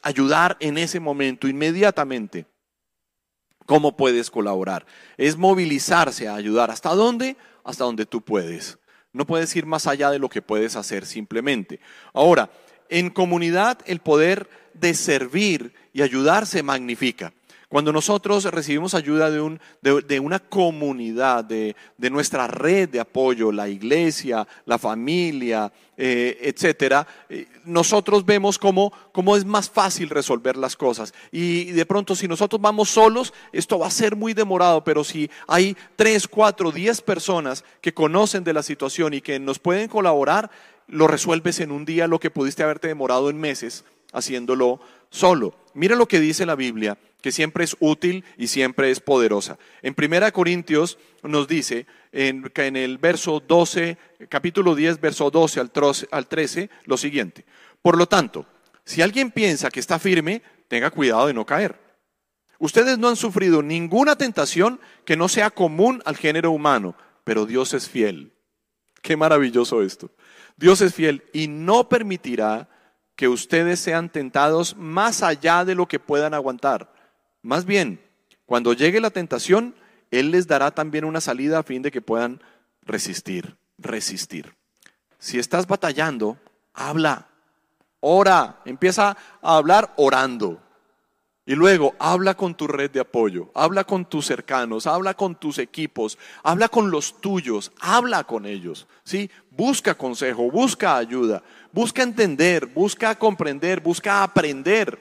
ayudar 0.00 0.56
en 0.60 0.78
ese 0.78 1.00
momento, 1.00 1.48
inmediatamente. 1.48 2.46
¿Cómo 3.66 3.94
puedes 3.94 4.30
colaborar? 4.30 4.86
Es 5.18 5.36
movilizarse 5.36 6.26
a 6.26 6.34
ayudar. 6.34 6.70
¿Hasta 6.70 6.94
dónde? 6.94 7.36
Hasta 7.62 7.84
donde 7.84 8.06
tú 8.06 8.22
puedes. 8.22 8.78
No 9.12 9.26
puedes 9.26 9.54
ir 9.56 9.66
más 9.66 9.86
allá 9.86 10.10
de 10.10 10.18
lo 10.18 10.28
que 10.28 10.42
puedes 10.42 10.76
hacer 10.76 11.06
simplemente. 11.06 11.80
Ahora, 12.12 12.50
en 12.88 13.10
comunidad 13.10 13.78
el 13.86 14.00
poder 14.00 14.48
de 14.74 14.94
servir 14.94 15.74
y 15.92 16.02
ayudar 16.02 16.46
se 16.46 16.62
magnifica. 16.62 17.32
Cuando 17.68 17.92
nosotros 17.92 18.44
recibimos 18.44 18.94
ayuda 18.94 19.30
de, 19.30 19.42
un, 19.42 19.60
de, 19.82 20.20
una 20.20 20.38
comunidad, 20.38 21.44
de, 21.44 21.76
nuestra 21.98 22.46
red 22.46 22.88
de 22.88 22.98
apoyo, 22.98 23.52
la 23.52 23.68
iglesia, 23.68 24.48
la 24.64 24.78
familia, 24.78 25.70
eh, 25.94 26.38
etcétera, 26.40 27.06
eh, 27.28 27.46
nosotros 27.66 28.24
vemos 28.24 28.58
cómo, 28.58 28.90
cómo 29.12 29.36
es 29.36 29.44
más 29.44 29.68
fácil 29.68 30.08
resolver 30.08 30.56
las 30.56 30.76
cosas. 30.76 31.12
Y 31.30 31.64
de 31.72 31.84
pronto, 31.84 32.16
si 32.16 32.26
nosotros 32.26 32.58
vamos 32.58 32.88
solos, 32.88 33.34
esto 33.52 33.78
va 33.78 33.88
a 33.88 33.90
ser 33.90 34.16
muy 34.16 34.32
demorado, 34.32 34.82
pero 34.82 35.04
si 35.04 35.30
hay 35.46 35.76
tres, 35.94 36.26
cuatro, 36.26 36.72
diez 36.72 37.02
personas 37.02 37.66
que 37.82 37.92
conocen 37.92 38.44
de 38.44 38.54
la 38.54 38.62
situación 38.62 39.12
y 39.12 39.20
que 39.20 39.38
nos 39.38 39.58
pueden 39.58 39.88
colaborar, 39.88 40.50
lo 40.86 41.06
resuelves 41.06 41.60
en 41.60 41.70
un 41.70 41.84
día 41.84 42.06
lo 42.06 42.18
que 42.18 42.30
pudiste 42.30 42.62
haberte 42.62 42.88
demorado 42.88 43.28
en 43.28 43.38
meses 43.38 43.84
haciéndolo 44.14 44.80
solo. 45.10 45.54
Mira 45.74 45.96
lo 45.96 46.08
que 46.08 46.18
dice 46.18 46.46
la 46.46 46.54
Biblia 46.54 46.96
que 47.20 47.32
siempre 47.32 47.64
es 47.64 47.76
útil 47.80 48.24
y 48.36 48.46
siempre 48.46 48.90
es 48.90 49.00
poderosa. 49.00 49.58
En 49.82 49.94
1 49.96 50.32
Corintios 50.32 50.98
nos 51.22 51.48
dice, 51.48 51.86
en, 52.12 52.50
en 52.54 52.76
el 52.76 52.98
verso 52.98 53.40
12, 53.40 53.98
capítulo 54.28 54.74
10, 54.74 55.00
verso 55.00 55.30
12 55.30 55.60
al 56.10 56.26
13, 56.28 56.70
lo 56.84 56.96
siguiente. 56.96 57.44
Por 57.82 57.96
lo 57.96 58.06
tanto, 58.06 58.46
si 58.84 59.02
alguien 59.02 59.30
piensa 59.30 59.70
que 59.70 59.80
está 59.80 59.98
firme, 59.98 60.42
tenga 60.68 60.90
cuidado 60.90 61.26
de 61.26 61.34
no 61.34 61.44
caer. 61.44 61.78
Ustedes 62.58 62.98
no 62.98 63.08
han 63.08 63.16
sufrido 63.16 63.62
ninguna 63.62 64.16
tentación 64.16 64.80
que 65.04 65.16
no 65.16 65.28
sea 65.28 65.50
común 65.50 66.02
al 66.04 66.16
género 66.16 66.50
humano, 66.50 66.96
pero 67.24 67.46
Dios 67.46 67.74
es 67.74 67.88
fiel. 67.88 68.32
Qué 69.02 69.16
maravilloso 69.16 69.82
esto. 69.82 70.10
Dios 70.56 70.80
es 70.80 70.94
fiel 70.94 71.22
y 71.32 71.46
no 71.46 71.88
permitirá 71.88 72.68
que 73.14 73.28
ustedes 73.28 73.78
sean 73.78 74.08
tentados 74.08 74.76
más 74.76 75.22
allá 75.22 75.64
de 75.64 75.74
lo 75.74 75.86
que 75.86 76.00
puedan 76.00 76.34
aguantar. 76.34 76.92
Más 77.42 77.64
bien, 77.64 78.00
cuando 78.46 78.72
llegue 78.72 79.00
la 79.00 79.10
tentación, 79.10 79.74
Él 80.10 80.30
les 80.30 80.46
dará 80.46 80.70
también 80.70 81.04
una 81.04 81.20
salida 81.20 81.58
a 81.58 81.62
fin 81.62 81.82
de 81.82 81.90
que 81.90 82.00
puedan 82.00 82.40
resistir, 82.82 83.56
resistir. 83.76 84.54
Si 85.18 85.38
estás 85.38 85.66
batallando, 85.66 86.38
habla, 86.72 87.28
ora, 88.00 88.60
empieza 88.64 89.16
a 89.42 89.56
hablar 89.56 89.92
orando. 89.96 90.62
Y 91.44 91.54
luego 91.54 91.94
habla 91.98 92.34
con 92.34 92.54
tu 92.54 92.66
red 92.66 92.90
de 92.90 93.00
apoyo, 93.00 93.50
habla 93.54 93.84
con 93.84 94.04
tus 94.04 94.26
cercanos, 94.26 94.86
habla 94.86 95.14
con 95.14 95.34
tus 95.34 95.58
equipos, 95.58 96.18
habla 96.42 96.68
con 96.68 96.90
los 96.90 97.22
tuyos, 97.22 97.72
habla 97.80 98.24
con 98.24 98.44
ellos. 98.44 98.86
¿sí? 99.02 99.30
Busca 99.50 99.94
consejo, 99.94 100.50
busca 100.50 100.96
ayuda, 100.96 101.42
busca 101.72 102.02
entender, 102.02 102.66
busca 102.66 103.18
comprender, 103.18 103.80
busca 103.80 104.22
aprender. 104.22 104.98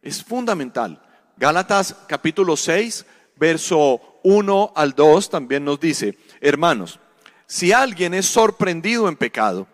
Es 0.00 0.22
fundamental. 0.22 1.02
Gálatas 1.38 1.94
capítulo 2.08 2.56
6, 2.56 3.06
verso 3.36 4.00
1 4.24 4.72
al 4.74 4.92
2 4.92 5.30
también 5.30 5.64
nos 5.64 5.78
dice, 5.78 6.18
hermanos, 6.40 6.98
si 7.46 7.70
alguien 7.72 8.12
es 8.12 8.26
sorprendido 8.26 9.08
en 9.08 9.14
pecado, 9.14 9.68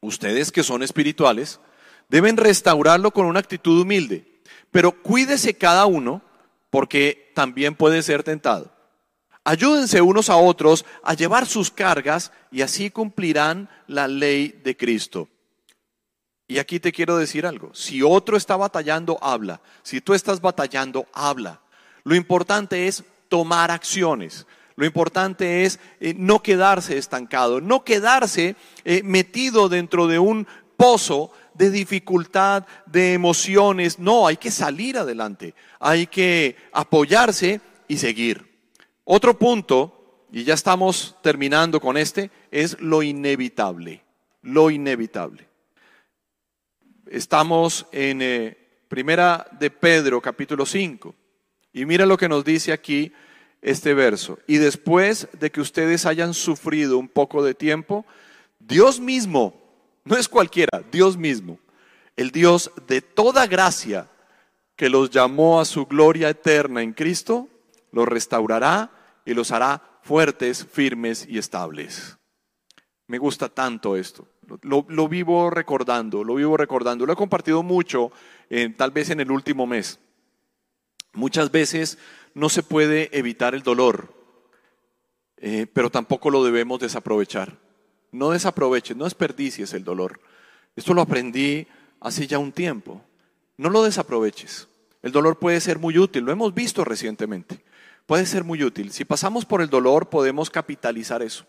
ustedes 0.00 0.50
que 0.50 0.62
son 0.62 0.82
espirituales, 0.82 1.60
deben 2.08 2.38
restaurarlo 2.38 3.10
con 3.10 3.26
una 3.26 3.40
actitud 3.40 3.82
humilde, 3.82 4.24
pero 4.70 4.92
cuídese 4.92 5.52
cada 5.52 5.84
uno 5.84 6.22
porque 6.70 7.30
también 7.34 7.74
puede 7.74 8.02
ser 8.02 8.22
tentado. 8.22 8.72
Ayúdense 9.44 10.00
unos 10.00 10.30
a 10.30 10.36
otros 10.36 10.86
a 11.02 11.12
llevar 11.12 11.44
sus 11.44 11.70
cargas 11.70 12.32
y 12.50 12.62
así 12.62 12.88
cumplirán 12.88 13.68
la 13.86 14.08
ley 14.08 14.58
de 14.64 14.74
Cristo. 14.78 15.28
Y 16.50 16.58
aquí 16.58 16.80
te 16.80 16.92
quiero 16.92 17.18
decir 17.18 17.44
algo. 17.44 17.74
Si 17.74 18.02
otro 18.02 18.38
está 18.38 18.56
batallando, 18.56 19.18
habla. 19.20 19.60
Si 19.82 20.00
tú 20.00 20.14
estás 20.14 20.40
batallando, 20.40 21.06
habla. 21.12 21.60
Lo 22.04 22.14
importante 22.14 22.88
es 22.88 23.04
tomar 23.28 23.70
acciones. 23.70 24.46
Lo 24.74 24.86
importante 24.86 25.64
es 25.64 25.78
eh, 26.00 26.14
no 26.16 26.42
quedarse 26.42 26.96
estancado, 26.96 27.60
no 27.60 27.84
quedarse 27.84 28.56
eh, 28.84 29.02
metido 29.04 29.68
dentro 29.68 30.06
de 30.06 30.18
un 30.18 30.46
pozo 30.78 31.32
de 31.52 31.70
dificultad, 31.70 32.64
de 32.86 33.12
emociones. 33.12 33.98
No, 33.98 34.26
hay 34.26 34.38
que 34.38 34.50
salir 34.50 34.96
adelante. 34.96 35.54
Hay 35.80 36.06
que 36.06 36.56
apoyarse 36.72 37.60
y 37.88 37.98
seguir. 37.98 38.48
Otro 39.04 39.38
punto, 39.38 40.24
y 40.32 40.44
ya 40.44 40.54
estamos 40.54 41.16
terminando 41.22 41.78
con 41.80 41.98
este, 41.98 42.30
es 42.50 42.80
lo 42.80 43.02
inevitable. 43.02 44.02
Lo 44.42 44.70
inevitable. 44.70 45.47
Estamos 47.10 47.86
en 47.90 48.20
eh, 48.20 48.58
Primera 48.88 49.46
de 49.58 49.70
Pedro, 49.70 50.20
capítulo 50.20 50.66
5. 50.66 51.14
Y 51.72 51.86
mira 51.86 52.04
lo 52.04 52.18
que 52.18 52.28
nos 52.28 52.44
dice 52.44 52.70
aquí 52.70 53.12
este 53.62 53.94
verso. 53.94 54.38
Y 54.46 54.58
después 54.58 55.28
de 55.32 55.50
que 55.50 55.62
ustedes 55.62 56.04
hayan 56.04 56.34
sufrido 56.34 56.98
un 56.98 57.08
poco 57.08 57.42
de 57.42 57.54
tiempo, 57.54 58.04
Dios 58.58 59.00
mismo, 59.00 59.58
no 60.04 60.16
es 60.16 60.28
cualquiera, 60.28 60.82
Dios 60.92 61.16
mismo, 61.16 61.58
el 62.14 62.30
Dios 62.30 62.70
de 62.86 63.00
toda 63.00 63.46
gracia 63.46 64.10
que 64.76 64.90
los 64.90 65.08
llamó 65.08 65.60
a 65.60 65.64
su 65.64 65.86
gloria 65.86 66.28
eterna 66.28 66.82
en 66.82 66.92
Cristo, 66.92 67.48
los 67.90 68.06
restaurará 68.06 68.90
y 69.24 69.32
los 69.32 69.50
hará 69.50 69.82
fuertes, 70.02 70.66
firmes 70.70 71.26
y 71.26 71.38
estables. 71.38 72.18
Me 73.06 73.16
gusta 73.16 73.48
tanto 73.48 73.96
esto. 73.96 74.28
Lo, 74.62 75.08
vivo 75.08 75.50
recordando, 75.50 76.24
lo 76.24 76.34
vivo 76.34 76.56
recordando. 76.56 77.06
Lo 77.06 77.12
he 77.12 77.16
compartido 77.16 77.62
mucho, 77.62 78.10
eh, 78.50 78.72
tal 78.76 78.90
vez 78.90 79.10
en 79.10 79.20
el 79.20 79.30
último 79.30 79.66
mes. 79.66 79.98
Muchas 81.12 81.50
veces 81.50 81.98
no 82.34 82.48
se 82.48 82.62
puede 82.62 83.16
evitar 83.16 83.54
el 83.54 83.62
dolor, 83.62 84.14
eh, 85.36 85.66
pero 85.72 85.90
tampoco 85.90 86.30
lo 86.30 86.44
debemos 86.44 86.80
desaprovechar. 86.80 87.58
No 88.10 88.30
desaproveches, 88.30 88.96
no 88.96 89.04
desperdicies 89.04 89.74
el 89.74 89.84
dolor. 89.84 90.20
Esto 90.76 90.94
lo 90.94 91.02
aprendí 91.02 91.66
hace 92.00 92.26
ya 92.26 92.38
un 92.38 92.52
tiempo. 92.52 93.02
No 93.56 93.68
lo 93.70 93.82
desaproveches. 93.82 94.68
El 95.02 95.12
dolor 95.12 95.38
puede 95.38 95.60
ser 95.60 95.78
muy 95.78 95.98
útil, 95.98 96.24
lo 96.24 96.32
hemos 96.32 96.54
visto 96.54 96.84
recientemente. 96.84 97.62
Puede 98.06 98.24
ser 98.24 98.44
muy 98.44 98.62
útil. 98.62 98.92
Si 98.92 99.04
pasamos 99.04 99.44
por 99.44 99.60
el 99.60 99.68
dolor, 99.68 100.08
podemos 100.08 100.48
capitalizar 100.48 101.22
eso 101.22 101.44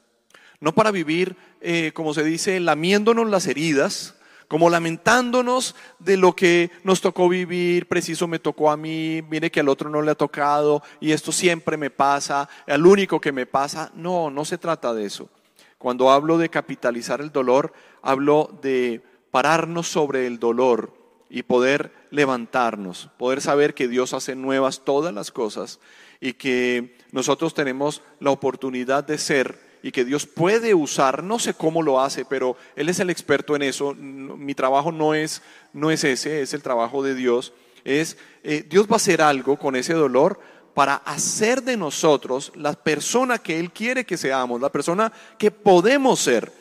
no 0.61 0.73
para 0.73 0.91
vivir, 0.91 1.35
eh, 1.61 1.91
como 1.93 2.13
se 2.13 2.23
dice, 2.23 2.59
lamiéndonos 2.59 3.29
las 3.29 3.47
heridas, 3.47 4.15
como 4.49 4.69
lamentándonos 4.69 5.75
de 5.99 6.17
lo 6.17 6.35
que 6.35 6.71
nos 6.83 7.01
tocó 7.01 7.29
vivir, 7.29 7.87
preciso 7.87 8.27
me 8.27 8.39
tocó 8.39 8.71
a 8.71 8.77
mí, 8.77 9.21
mire 9.29 9.51
que 9.51 9.59
al 9.59 9.69
otro 9.69 9.89
no 9.89 10.01
le 10.01 10.11
ha 10.11 10.15
tocado 10.15 10.81
y 10.99 11.11
esto 11.11 11.31
siempre 11.31 11.77
me 11.77 11.91
pasa, 11.91 12.49
al 12.67 12.85
único 12.85 13.21
que 13.21 13.31
me 13.31 13.45
pasa. 13.45 13.91
No, 13.93 14.31
no 14.31 14.45
se 14.45 14.57
trata 14.57 14.93
de 14.93 15.05
eso. 15.05 15.29
Cuando 15.77 16.09
hablo 16.09 16.39
de 16.39 16.49
capitalizar 16.49 17.21
el 17.21 17.31
dolor, 17.31 17.73
hablo 18.01 18.49
de 18.61 19.03
pararnos 19.29 19.87
sobre 19.87 20.25
el 20.25 20.39
dolor 20.39 20.93
y 21.29 21.43
poder 21.43 21.93
levantarnos, 22.09 23.11
poder 23.19 23.41
saber 23.41 23.75
que 23.75 23.87
Dios 23.87 24.13
hace 24.15 24.35
nuevas 24.35 24.83
todas 24.83 25.13
las 25.13 25.31
cosas 25.31 25.79
y 26.19 26.33
que 26.33 26.97
nosotros 27.11 27.53
tenemos 27.53 28.01
la 28.19 28.31
oportunidad 28.31 29.03
de 29.03 29.19
ser 29.19 29.68
y 29.81 29.91
que 29.91 30.05
Dios 30.05 30.25
puede 30.25 30.73
usar, 30.73 31.23
no 31.23 31.39
sé 31.39 31.53
cómo 31.53 31.81
lo 31.81 32.01
hace, 32.01 32.25
pero 32.25 32.57
Él 32.75 32.89
es 32.89 32.99
el 32.99 33.09
experto 33.09 33.55
en 33.55 33.63
eso, 33.63 33.93
mi 33.95 34.53
trabajo 34.55 34.91
no 34.91 35.13
es, 35.13 35.41
no 35.73 35.91
es 35.91 36.03
ese, 36.03 36.41
es 36.41 36.53
el 36.53 36.61
trabajo 36.61 37.03
de 37.03 37.15
Dios, 37.15 37.53
es 37.85 38.17
eh, 38.43 38.65
Dios 38.67 38.87
va 38.87 38.93
a 38.93 38.95
hacer 38.97 39.21
algo 39.21 39.57
con 39.57 39.75
ese 39.75 39.93
dolor 39.93 40.39
para 40.73 40.95
hacer 40.95 41.63
de 41.63 41.77
nosotros 41.77 42.51
la 42.55 42.73
persona 42.73 43.37
que 43.37 43.59
Él 43.59 43.71
quiere 43.71 44.05
que 44.05 44.17
seamos, 44.17 44.61
la 44.61 44.71
persona 44.71 45.11
que 45.37 45.51
podemos 45.51 46.19
ser, 46.19 46.51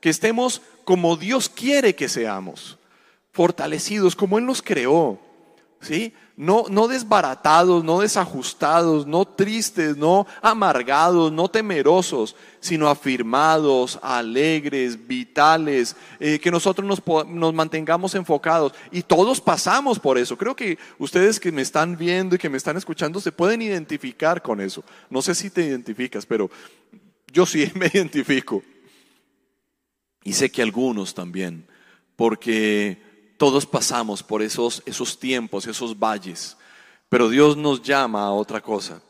que 0.00 0.10
estemos 0.10 0.62
como 0.84 1.16
Dios 1.16 1.48
quiere 1.48 1.94
que 1.94 2.08
seamos, 2.08 2.78
fortalecidos 3.32 4.16
como 4.16 4.38
Él 4.38 4.46
nos 4.46 4.62
creó, 4.62 5.18
¿sí? 5.80 6.14
No, 6.34 6.64
no 6.70 6.88
desbaratados, 6.88 7.84
no 7.84 8.00
desajustados, 8.00 9.06
no 9.06 9.26
tristes, 9.26 9.98
no 9.98 10.26
amargados, 10.40 11.30
no 11.30 11.48
temerosos, 11.48 12.34
sino 12.58 12.88
afirmados, 12.88 13.98
alegres, 14.02 15.06
vitales, 15.06 15.94
eh, 16.18 16.38
que 16.38 16.50
nosotros 16.50 16.86
nos, 16.86 17.26
nos 17.28 17.52
mantengamos 17.52 18.14
enfocados. 18.14 18.72
Y 18.90 19.02
todos 19.02 19.42
pasamos 19.42 19.98
por 19.98 20.16
eso. 20.16 20.38
Creo 20.38 20.56
que 20.56 20.78
ustedes 20.98 21.38
que 21.38 21.52
me 21.52 21.60
están 21.60 21.98
viendo 21.98 22.34
y 22.34 22.38
que 22.38 22.48
me 22.48 22.56
están 22.56 22.78
escuchando 22.78 23.20
se 23.20 23.30
pueden 23.30 23.60
identificar 23.60 24.40
con 24.40 24.60
eso. 24.62 24.82
No 25.10 25.20
sé 25.20 25.34
si 25.34 25.50
te 25.50 25.66
identificas, 25.66 26.24
pero 26.24 26.50
yo 27.30 27.44
sí 27.44 27.70
me 27.74 27.90
identifico. 27.92 28.62
Y 30.24 30.32
sé 30.32 30.50
que 30.50 30.62
algunos 30.62 31.14
también, 31.14 31.66
porque 32.16 33.11
todos 33.42 33.66
pasamos 33.66 34.22
por 34.22 34.40
esos, 34.40 34.84
esos 34.86 35.18
tiempos, 35.18 35.66
esos 35.66 35.98
valles, 35.98 36.56
pero 37.08 37.28
Dios 37.28 37.56
nos 37.56 37.82
llama 37.82 38.22
a 38.22 38.30
otra 38.30 38.60
cosa. 38.60 39.02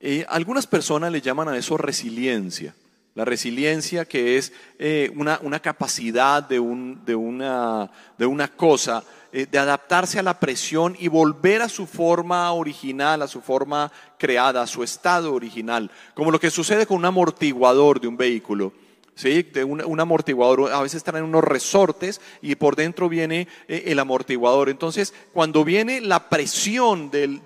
Eh, 0.00 0.24
algunas 0.30 0.66
personas 0.66 1.12
le 1.12 1.20
llaman 1.20 1.46
a 1.50 1.58
eso 1.58 1.76
resiliencia. 1.76 2.74
La 3.14 3.26
resiliencia 3.26 4.06
que 4.06 4.38
es 4.38 4.54
eh, 4.78 5.12
una, 5.14 5.38
una, 5.42 5.60
capacidad 5.60 6.42
de, 6.42 6.58
un, 6.58 7.04
de, 7.04 7.14
una, 7.14 7.90
de 8.16 8.24
una 8.24 8.48
cosa, 8.48 9.04
eh, 9.30 9.44
de 9.44 9.58
adaptarse 9.58 10.18
a 10.18 10.22
la 10.22 10.40
presión 10.40 10.96
y 10.98 11.08
volver 11.08 11.60
a 11.60 11.68
su 11.68 11.86
forma 11.86 12.50
original, 12.52 13.20
a 13.20 13.28
su 13.28 13.42
forma 13.42 13.92
creada, 14.16 14.62
a 14.62 14.66
su 14.66 14.82
estado 14.82 15.34
original, 15.34 15.90
como 16.14 16.30
lo 16.30 16.40
que 16.40 16.50
sucede 16.50 16.86
con 16.86 16.96
un 16.96 17.04
amortiguador 17.04 18.00
de 18.00 18.08
un 18.08 18.16
vehículo. 18.16 18.72
¿Sí? 19.14 19.42
de 19.42 19.64
un, 19.64 20.00
amortiguador, 20.00 20.72
a 20.72 20.82
veces 20.82 21.04
traen 21.04 21.24
unos 21.24 21.44
resortes 21.44 22.20
y 22.42 22.54
por 22.54 22.76
dentro 22.76 23.08
viene 23.08 23.48
eh, 23.68 23.84
el 23.86 23.98
amortiguador. 23.98 24.68
Entonces, 24.68 25.14
cuando 25.32 25.64
viene 25.64 26.00
la 26.00 26.28
presión 26.28 27.10
del, 27.10 27.40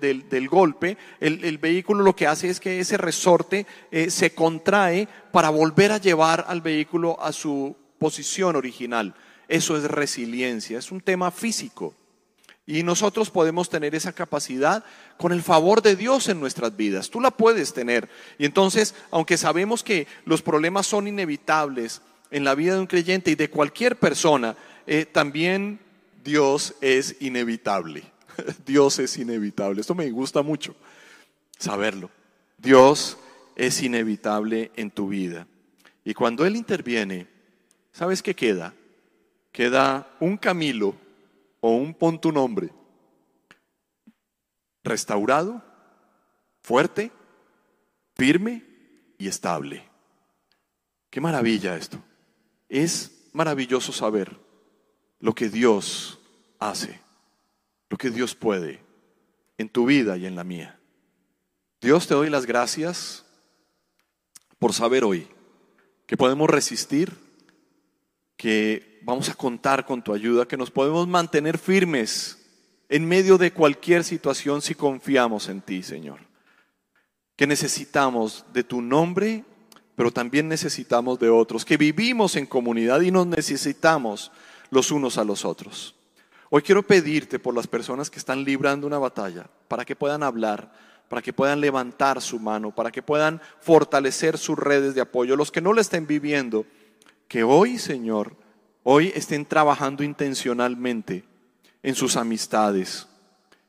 golpe, 0.49 0.97
el, 1.19 1.57
vehículo 1.57 2.03
lo 2.03 2.15
que 2.15 2.27
hace 2.27 2.49
es 2.49 2.59
que 2.59 2.79
ese 2.79 2.97
resorte 2.97 3.65
eh, 3.91 4.09
se 4.09 4.33
contrae 4.33 5.07
para 5.31 5.49
volver 5.49 5.91
a 5.91 5.97
llevar 5.97 6.45
al 6.47 6.61
vehículo 6.61 7.21
a 7.21 7.31
su 7.31 7.75
posición 7.97 8.55
original. 8.55 9.15
Eso 9.47 9.77
es 9.77 9.83
resiliencia, 9.83 10.79
es 10.79 10.91
un 10.91 11.01
tema 11.01 11.31
físico. 11.31 11.93
Y 12.67 12.81
nosotros 12.81 13.29
podemos 13.29 13.69
tener 13.69 13.93
esa 13.93 14.13
capacidad 14.13 14.83
con 15.17 15.31
el 15.31 15.43
favor 15.43 15.83
de 15.83 15.95
Dios 15.95 16.29
en 16.29 16.39
nuestras 16.39 16.75
vidas. 16.75 17.11
Tú 17.11 17.21
la 17.21 17.29
puedes 17.29 17.73
tener. 17.73 18.09
Y 18.39 18.45
entonces, 18.45 18.95
aunque 19.11 19.37
sabemos 19.37 19.83
que 19.83 20.07
los 20.25 20.41
problemas 20.41 20.87
son 20.87 21.07
inevitables 21.07 22.01
en 22.31 22.43
la 22.43 22.55
vida 22.55 22.73
de 22.73 22.79
un 22.79 22.87
creyente 22.87 23.31
y 23.31 23.35
de 23.35 23.51
cualquier 23.51 23.97
persona, 23.97 24.55
eh, 24.87 25.05
también 25.05 25.79
Dios 26.23 26.73
es 26.81 27.17
inevitable. 27.19 28.03
Dios 28.65 28.97
es 28.97 29.15
inevitable. 29.17 29.81
Esto 29.81 29.93
me 29.93 30.09
gusta 30.09 30.41
mucho 30.41 30.75
saberlo. 31.59 32.09
Dios 32.57 33.17
es 33.55 33.81
inevitable 33.83 34.71
en 34.75 34.89
tu 34.89 35.09
vida. 35.09 35.47
Y 36.03 36.15
cuando 36.15 36.45
Él 36.45 36.55
interviene, 36.55 37.27
¿sabes 37.91 38.23
qué 38.23 38.35
queda? 38.35 38.73
Queda 39.51 40.07
un 40.19 40.37
Camilo 40.37 40.95
o 41.65 41.71
un 41.71 41.95
pon 41.95 42.21
tu 42.21 42.31
nombre, 42.31 42.69
restaurado, 44.83 45.63
fuerte, 46.61 47.11
firme 48.13 48.63
y 49.17 49.27
estable. 49.27 49.83
Qué 51.09 51.19
maravilla 51.19 51.75
esto. 51.75 51.97
Es 52.69 53.31
maravilloso 53.33 53.91
saber 53.91 54.39
lo 55.19 55.33
que 55.33 55.49
Dios 55.49 56.19
hace, 56.59 57.01
lo 57.89 57.97
que 57.97 58.11
Dios 58.11 58.35
puede 58.35 58.83
en 59.57 59.67
tu 59.67 59.87
vida 59.87 60.17
y 60.17 60.27
en 60.27 60.35
la 60.35 60.43
mía. 60.43 60.79
Dios 61.81 62.05
te 62.05 62.13
doy 62.13 62.29
las 62.29 62.45
gracias 62.45 63.25
por 64.59 64.71
saber 64.71 65.03
hoy 65.03 65.27
que 66.05 66.15
podemos 66.15 66.47
resistir, 66.47 67.11
que 68.37 68.99
vamos 69.03 69.29
a 69.29 69.35
contar 69.35 69.85
con 69.85 70.03
tu 70.03 70.13
ayuda, 70.13 70.47
que 70.47 70.57
nos 70.57 70.71
podemos 70.71 71.07
mantener 71.07 71.57
firmes 71.57 72.41
en 72.89 73.07
medio 73.07 73.37
de 73.37 73.51
cualquier 73.51 74.03
situación 74.03 74.61
si 74.61 74.75
confiamos 74.75 75.49
en 75.49 75.61
ti, 75.61 75.83
Señor. 75.83 76.19
Que 77.35 77.47
necesitamos 77.47 78.45
de 78.53 78.63
tu 78.63 78.81
nombre, 78.81 79.43
pero 79.95 80.11
también 80.11 80.47
necesitamos 80.47 81.19
de 81.19 81.29
otros, 81.29 81.65
que 81.65 81.77
vivimos 81.77 82.35
en 82.35 82.45
comunidad 82.45 83.01
y 83.01 83.11
nos 83.11 83.27
necesitamos 83.27 84.31
los 84.69 84.91
unos 84.91 85.17
a 85.17 85.23
los 85.23 85.45
otros. 85.45 85.95
Hoy 86.49 86.61
quiero 86.61 86.83
pedirte 86.83 87.39
por 87.39 87.55
las 87.55 87.67
personas 87.67 88.09
que 88.09 88.19
están 88.19 88.43
librando 88.43 88.87
una 88.87 88.99
batalla, 88.99 89.49
para 89.67 89.83
que 89.83 89.95
puedan 89.95 90.23
hablar, 90.23 90.71
para 91.09 91.21
que 91.21 91.33
puedan 91.33 91.61
levantar 91.61 92.21
su 92.21 92.39
mano, 92.39 92.73
para 92.73 92.91
que 92.91 93.01
puedan 93.01 93.41
fortalecer 93.59 94.37
sus 94.37 94.57
redes 94.57 94.95
de 94.95 95.01
apoyo. 95.01 95.35
Los 95.35 95.51
que 95.51 95.61
no 95.61 95.73
le 95.73 95.81
estén 95.81 96.07
viviendo, 96.07 96.65
que 97.27 97.43
hoy, 97.43 97.77
Señor, 97.77 98.35
hoy 98.83 99.11
estén 99.15 99.45
trabajando 99.45 100.03
intencionalmente 100.03 101.23
en 101.83 101.95
sus 101.95 102.15
amistades, 102.17 103.07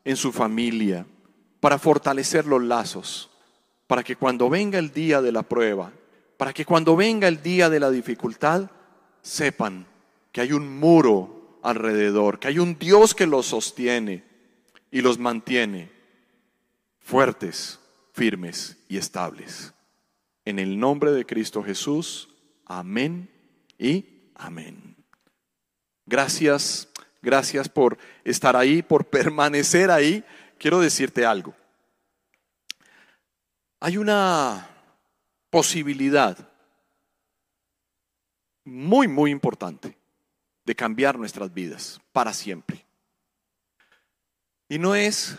en 0.05 0.17
su 0.17 0.33
familia, 0.33 1.07
para 1.61 1.79
fortalecer 1.79 2.47
los 2.47 2.63
lazos, 2.63 3.31
para 3.87 4.03
que 4.03 4.17
cuando 4.17 4.49
venga 4.49 4.79
el 4.79 4.93
día 4.93 5.21
de 5.21 5.33
la 5.33 5.43
prueba, 5.43 5.93
para 6.37 6.53
que 6.53 6.65
cuando 6.65 6.97
venga 6.97 7.29
el 7.29 7.43
día 7.43 7.71
de 7.71 7.81
la 7.81 7.91
dificultad, 7.91 8.71
sepan 9.23 9.87
que 10.33 10.41
hay 10.43 10.53
un 10.53 10.79
muro 10.79 11.59
alrededor, 11.63 12.39
que 12.39 12.49
hay 12.49 12.59
un 12.59 12.79
Dios 12.79 13.15
que 13.15 13.27
los 13.27 13.47
sostiene 13.47 14.25
y 14.91 15.01
los 15.01 15.19
mantiene 15.19 15.91
fuertes, 17.01 17.81
firmes 18.13 18.77
y 18.89 18.99
estables. 18.99 19.73
En 20.45 20.59
el 20.59 20.79
nombre 20.79 21.13
de 21.13 21.25
Cristo 21.25 21.63
Jesús, 21.63 22.29
amén 22.67 23.31
y 23.79 24.31
amén. 24.35 24.97
Gracias, 26.07 26.89
gracias 27.21 27.69
por 27.69 27.99
estar 28.25 28.57
ahí, 28.57 28.83
por 28.83 29.07
permanecer 29.07 29.91
ahí. 29.91 30.25
Quiero 30.59 30.81
decirte 30.81 31.27
algo. 31.27 31.55
Hay 33.81 33.99
una 33.99 34.69
posibilidad 35.51 36.37
muy, 38.65 39.09
muy 39.09 39.31
importante 39.31 39.97
de 40.65 40.75
cambiar 40.75 41.19
nuestras 41.19 41.53
vidas 41.55 42.01
para 42.13 42.33
siempre. 42.33 42.85
Y 44.69 44.79
no 44.79 44.95
es 44.95 45.39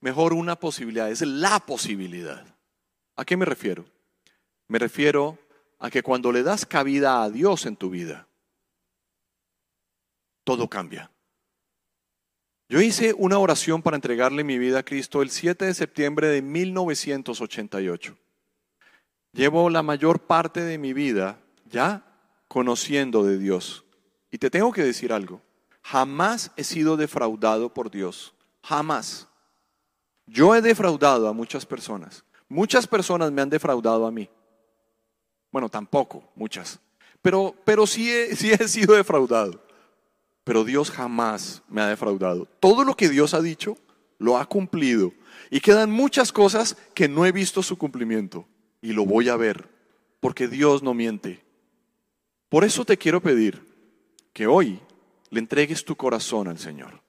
mejor 0.00 0.32
una 0.32 0.56
posibilidad, 0.56 1.10
es 1.10 1.22
la 1.22 1.58
posibilidad. 1.60 2.46
¿A 3.16 3.24
qué 3.24 3.36
me 3.36 3.44
refiero? 3.44 3.84
Me 4.68 4.78
refiero 4.78 5.38
a 5.82 5.90
que 5.90 6.04
cuando 6.04 6.30
le 6.30 6.44
das 6.44 6.64
cabida 6.64 7.24
a 7.24 7.28
Dios 7.28 7.66
en 7.66 7.74
tu 7.74 7.90
vida, 7.90 8.28
todo 10.44 10.68
cambia. 10.68 11.10
Yo 12.68 12.80
hice 12.80 13.12
una 13.18 13.38
oración 13.38 13.82
para 13.82 13.96
entregarle 13.96 14.44
mi 14.44 14.58
vida 14.58 14.78
a 14.78 14.82
Cristo 14.84 15.22
el 15.22 15.30
7 15.30 15.64
de 15.64 15.74
septiembre 15.74 16.28
de 16.28 16.40
1988. 16.40 18.16
Llevo 19.32 19.70
la 19.70 19.82
mayor 19.82 20.20
parte 20.20 20.62
de 20.62 20.78
mi 20.78 20.92
vida 20.92 21.40
ya 21.66 22.06
conociendo 22.46 23.24
de 23.24 23.38
Dios. 23.38 23.84
Y 24.30 24.38
te 24.38 24.50
tengo 24.50 24.72
que 24.72 24.84
decir 24.84 25.12
algo. 25.12 25.42
Jamás 25.82 26.52
he 26.56 26.62
sido 26.62 26.96
defraudado 26.96 27.74
por 27.74 27.90
Dios. 27.90 28.34
Jamás. 28.62 29.26
Yo 30.26 30.54
he 30.54 30.62
defraudado 30.62 31.26
a 31.26 31.32
muchas 31.32 31.66
personas. 31.66 32.24
Muchas 32.48 32.86
personas 32.86 33.32
me 33.32 33.42
han 33.42 33.50
defraudado 33.50 34.06
a 34.06 34.12
mí. 34.12 34.30
Bueno, 35.52 35.68
tampoco, 35.68 36.24
muchas. 36.34 36.80
Pero, 37.20 37.54
pero 37.64 37.86
sí, 37.86 38.10
sí 38.34 38.50
he 38.50 38.66
sido 38.66 38.96
defraudado. 38.96 39.62
Pero 40.42 40.64
Dios 40.64 40.90
jamás 40.90 41.62
me 41.68 41.82
ha 41.82 41.86
defraudado. 41.86 42.48
Todo 42.58 42.82
lo 42.82 42.96
que 42.96 43.08
Dios 43.08 43.34
ha 43.34 43.40
dicho, 43.40 43.76
lo 44.18 44.38
ha 44.38 44.46
cumplido. 44.46 45.12
Y 45.50 45.60
quedan 45.60 45.90
muchas 45.90 46.32
cosas 46.32 46.76
que 46.94 47.08
no 47.08 47.24
he 47.26 47.30
visto 47.30 47.62
su 47.62 47.78
cumplimiento. 47.78 48.46
Y 48.80 48.92
lo 48.92 49.04
voy 49.04 49.28
a 49.28 49.36
ver, 49.36 49.68
porque 50.18 50.48
Dios 50.48 50.82
no 50.82 50.94
miente. 50.94 51.44
Por 52.48 52.64
eso 52.64 52.84
te 52.84 52.98
quiero 52.98 53.20
pedir 53.20 53.62
que 54.32 54.46
hoy 54.46 54.80
le 55.30 55.38
entregues 55.38 55.84
tu 55.84 55.94
corazón 55.94 56.48
al 56.48 56.58
Señor. 56.58 57.00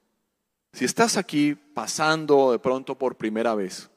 Si 0.74 0.86
estás 0.86 1.18
aquí 1.18 1.56
pasando 1.56 2.52
de 2.52 2.60
pronto 2.60 2.98
por 2.98 3.16
primera 3.16 3.56
vez, 3.56 3.90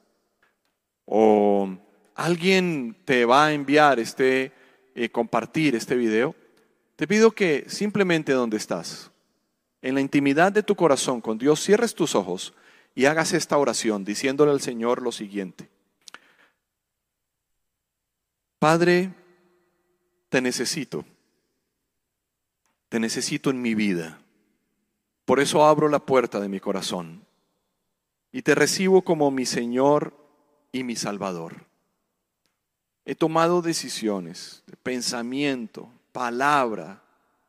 o 1.05 1.69
alguien 2.17 2.97
te 3.05 3.25
va 3.25 3.45
a 3.45 3.53
enviar 3.53 3.99
este, 3.99 4.51
eh, 4.95 5.09
compartir 5.09 5.75
este 5.75 5.95
video, 5.95 6.35
te 6.95 7.07
pido 7.07 7.31
que 7.31 7.65
simplemente 7.67 8.33
donde 8.33 8.57
estás, 8.57 9.11
en 9.83 9.93
la 9.93 10.01
intimidad 10.01 10.51
de 10.51 10.63
tu 10.63 10.75
corazón 10.75 11.21
con 11.21 11.37
Dios, 11.37 11.63
cierres 11.63 11.93
tus 11.93 12.15
ojos 12.15 12.55
y 12.95 13.05
hagas 13.05 13.33
esta 13.33 13.57
oración 13.57 14.03
diciéndole 14.03 14.51
al 14.51 14.61
Señor 14.61 15.03
lo 15.03 15.11
siguiente. 15.11 15.69
Padre, 18.57 19.13
te 20.29 20.41
necesito. 20.41 21.05
Te 22.89 22.99
necesito 22.99 23.51
en 23.51 23.61
mi 23.61 23.75
vida. 23.75 24.19
Por 25.25 25.39
eso 25.39 25.63
abro 25.63 25.87
la 25.87 25.99
puerta 25.99 26.39
de 26.39 26.49
mi 26.49 26.59
corazón 26.59 27.23
y 28.31 28.41
te 28.41 28.55
recibo 28.55 29.03
como 29.03 29.29
mi 29.29 29.45
Señor 29.45 30.15
y 30.71 30.83
mi 30.83 30.95
Salvador. 30.95 31.67
He 33.09 33.15
tomado 33.15 33.61
decisiones 33.61 34.63
de 34.67 34.75
pensamiento, 34.75 35.89
palabra, 36.11 37.01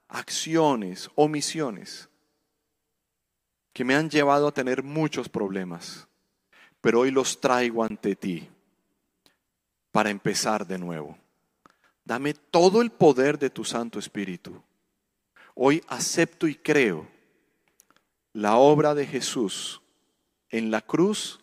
acciones, 0.07 1.11
omisiones, 1.17 2.09
que 3.73 3.83
me 3.83 3.97
han 3.97 4.09
llevado 4.09 4.47
a 4.47 4.55
tener 4.55 4.85
muchos 4.85 5.29
problemas, 5.29 6.07
pero 6.81 7.01
hoy 7.01 7.11
los 7.11 7.41
traigo 7.41 7.83
ante 7.83 8.15
ti 8.15 8.49
para 9.91 10.11
empezar 10.11 10.65
de 10.65 10.79
nuevo. 10.79 11.19
Dame 12.05 12.35
todo 12.35 12.81
el 12.81 12.91
poder 12.91 13.37
de 13.37 13.51
tu 13.51 13.65
Santo 13.65 13.99
Espíritu. 13.99 14.63
Hoy 15.57 15.83
acepto 15.89 16.47
y 16.47 16.55
creo 16.55 17.09
la 18.33 18.59
obra 18.59 18.95
de 18.95 19.09
Jesús 19.09 19.83
en 20.51 20.71
la 20.71 20.83
cruz 20.83 21.41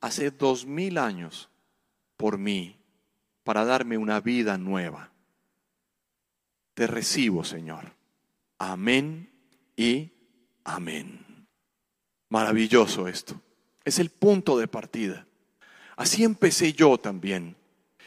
hace 0.00 0.30
dos 0.30 0.64
mil 0.64 0.98
años 0.98 1.48
por 2.16 2.38
mí, 2.38 2.76
para 3.46 3.64
darme 3.64 3.96
una 3.96 4.20
vida 4.20 4.58
nueva. 4.58 5.12
Te 6.74 6.88
recibo, 6.88 7.44
Señor. 7.44 7.92
Amén 8.58 9.30
y 9.76 10.10
amén. 10.64 11.46
Maravilloso 12.28 13.06
esto. 13.06 13.40
Es 13.84 14.00
el 14.00 14.10
punto 14.10 14.58
de 14.58 14.66
partida. 14.66 15.28
Así 15.94 16.24
empecé 16.24 16.72
yo 16.72 16.98
también. 16.98 17.54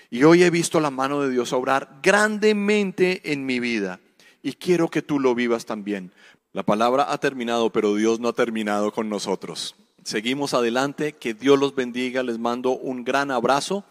Y 0.10 0.24
hoy 0.24 0.44
he 0.44 0.50
visto 0.50 0.82
la 0.82 0.92
mano 0.92 1.22
de 1.22 1.30
Dios 1.30 1.54
obrar 1.54 2.00
grandemente 2.04 3.32
en 3.32 3.46
mi 3.46 3.62
vida. 3.62 4.02
Y 4.44 4.52
quiero 4.52 4.90
que 4.90 5.02
tú 5.02 5.22
lo 5.22 5.36
vivas 5.36 5.66
también. 5.66 6.12
La 6.52 6.64
palabra 6.64 7.14
ha 7.14 7.18
terminado, 7.18 7.72
pero 7.72 7.96
Dios 7.96 8.20
no 8.20 8.28
ha 8.28 8.34
terminado 8.34 8.92
con 8.92 9.08
nosotros. 9.08 9.78
Seguimos 10.04 10.54
adelante. 10.54 11.14
Que 11.14 11.34
Dios 11.34 11.58
los 11.58 11.76
bendiga. 11.76 12.24
Les 12.24 12.40
mando 12.40 12.72
un 12.72 13.06
gran 13.06 13.32
abrazo. 13.32 13.86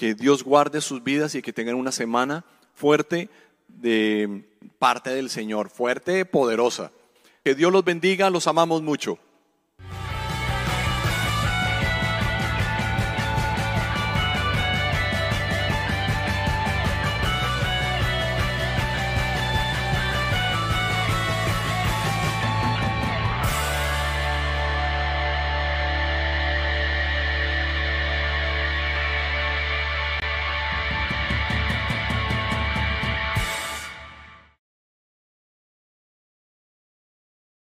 Que 0.00 0.14
Dios 0.14 0.44
guarde 0.44 0.80
sus 0.80 1.04
vidas 1.04 1.34
y 1.34 1.42
que 1.42 1.52
tengan 1.52 1.74
una 1.74 1.92
semana 1.92 2.46
fuerte 2.72 3.28
de 3.68 4.48
parte 4.78 5.10
del 5.10 5.28
Señor, 5.28 5.68
fuerte, 5.68 6.24
poderosa. 6.24 6.90
Que 7.44 7.54
Dios 7.54 7.70
los 7.70 7.84
bendiga. 7.84 8.30
Los 8.30 8.46
amamos 8.46 8.80
mucho. 8.80 9.18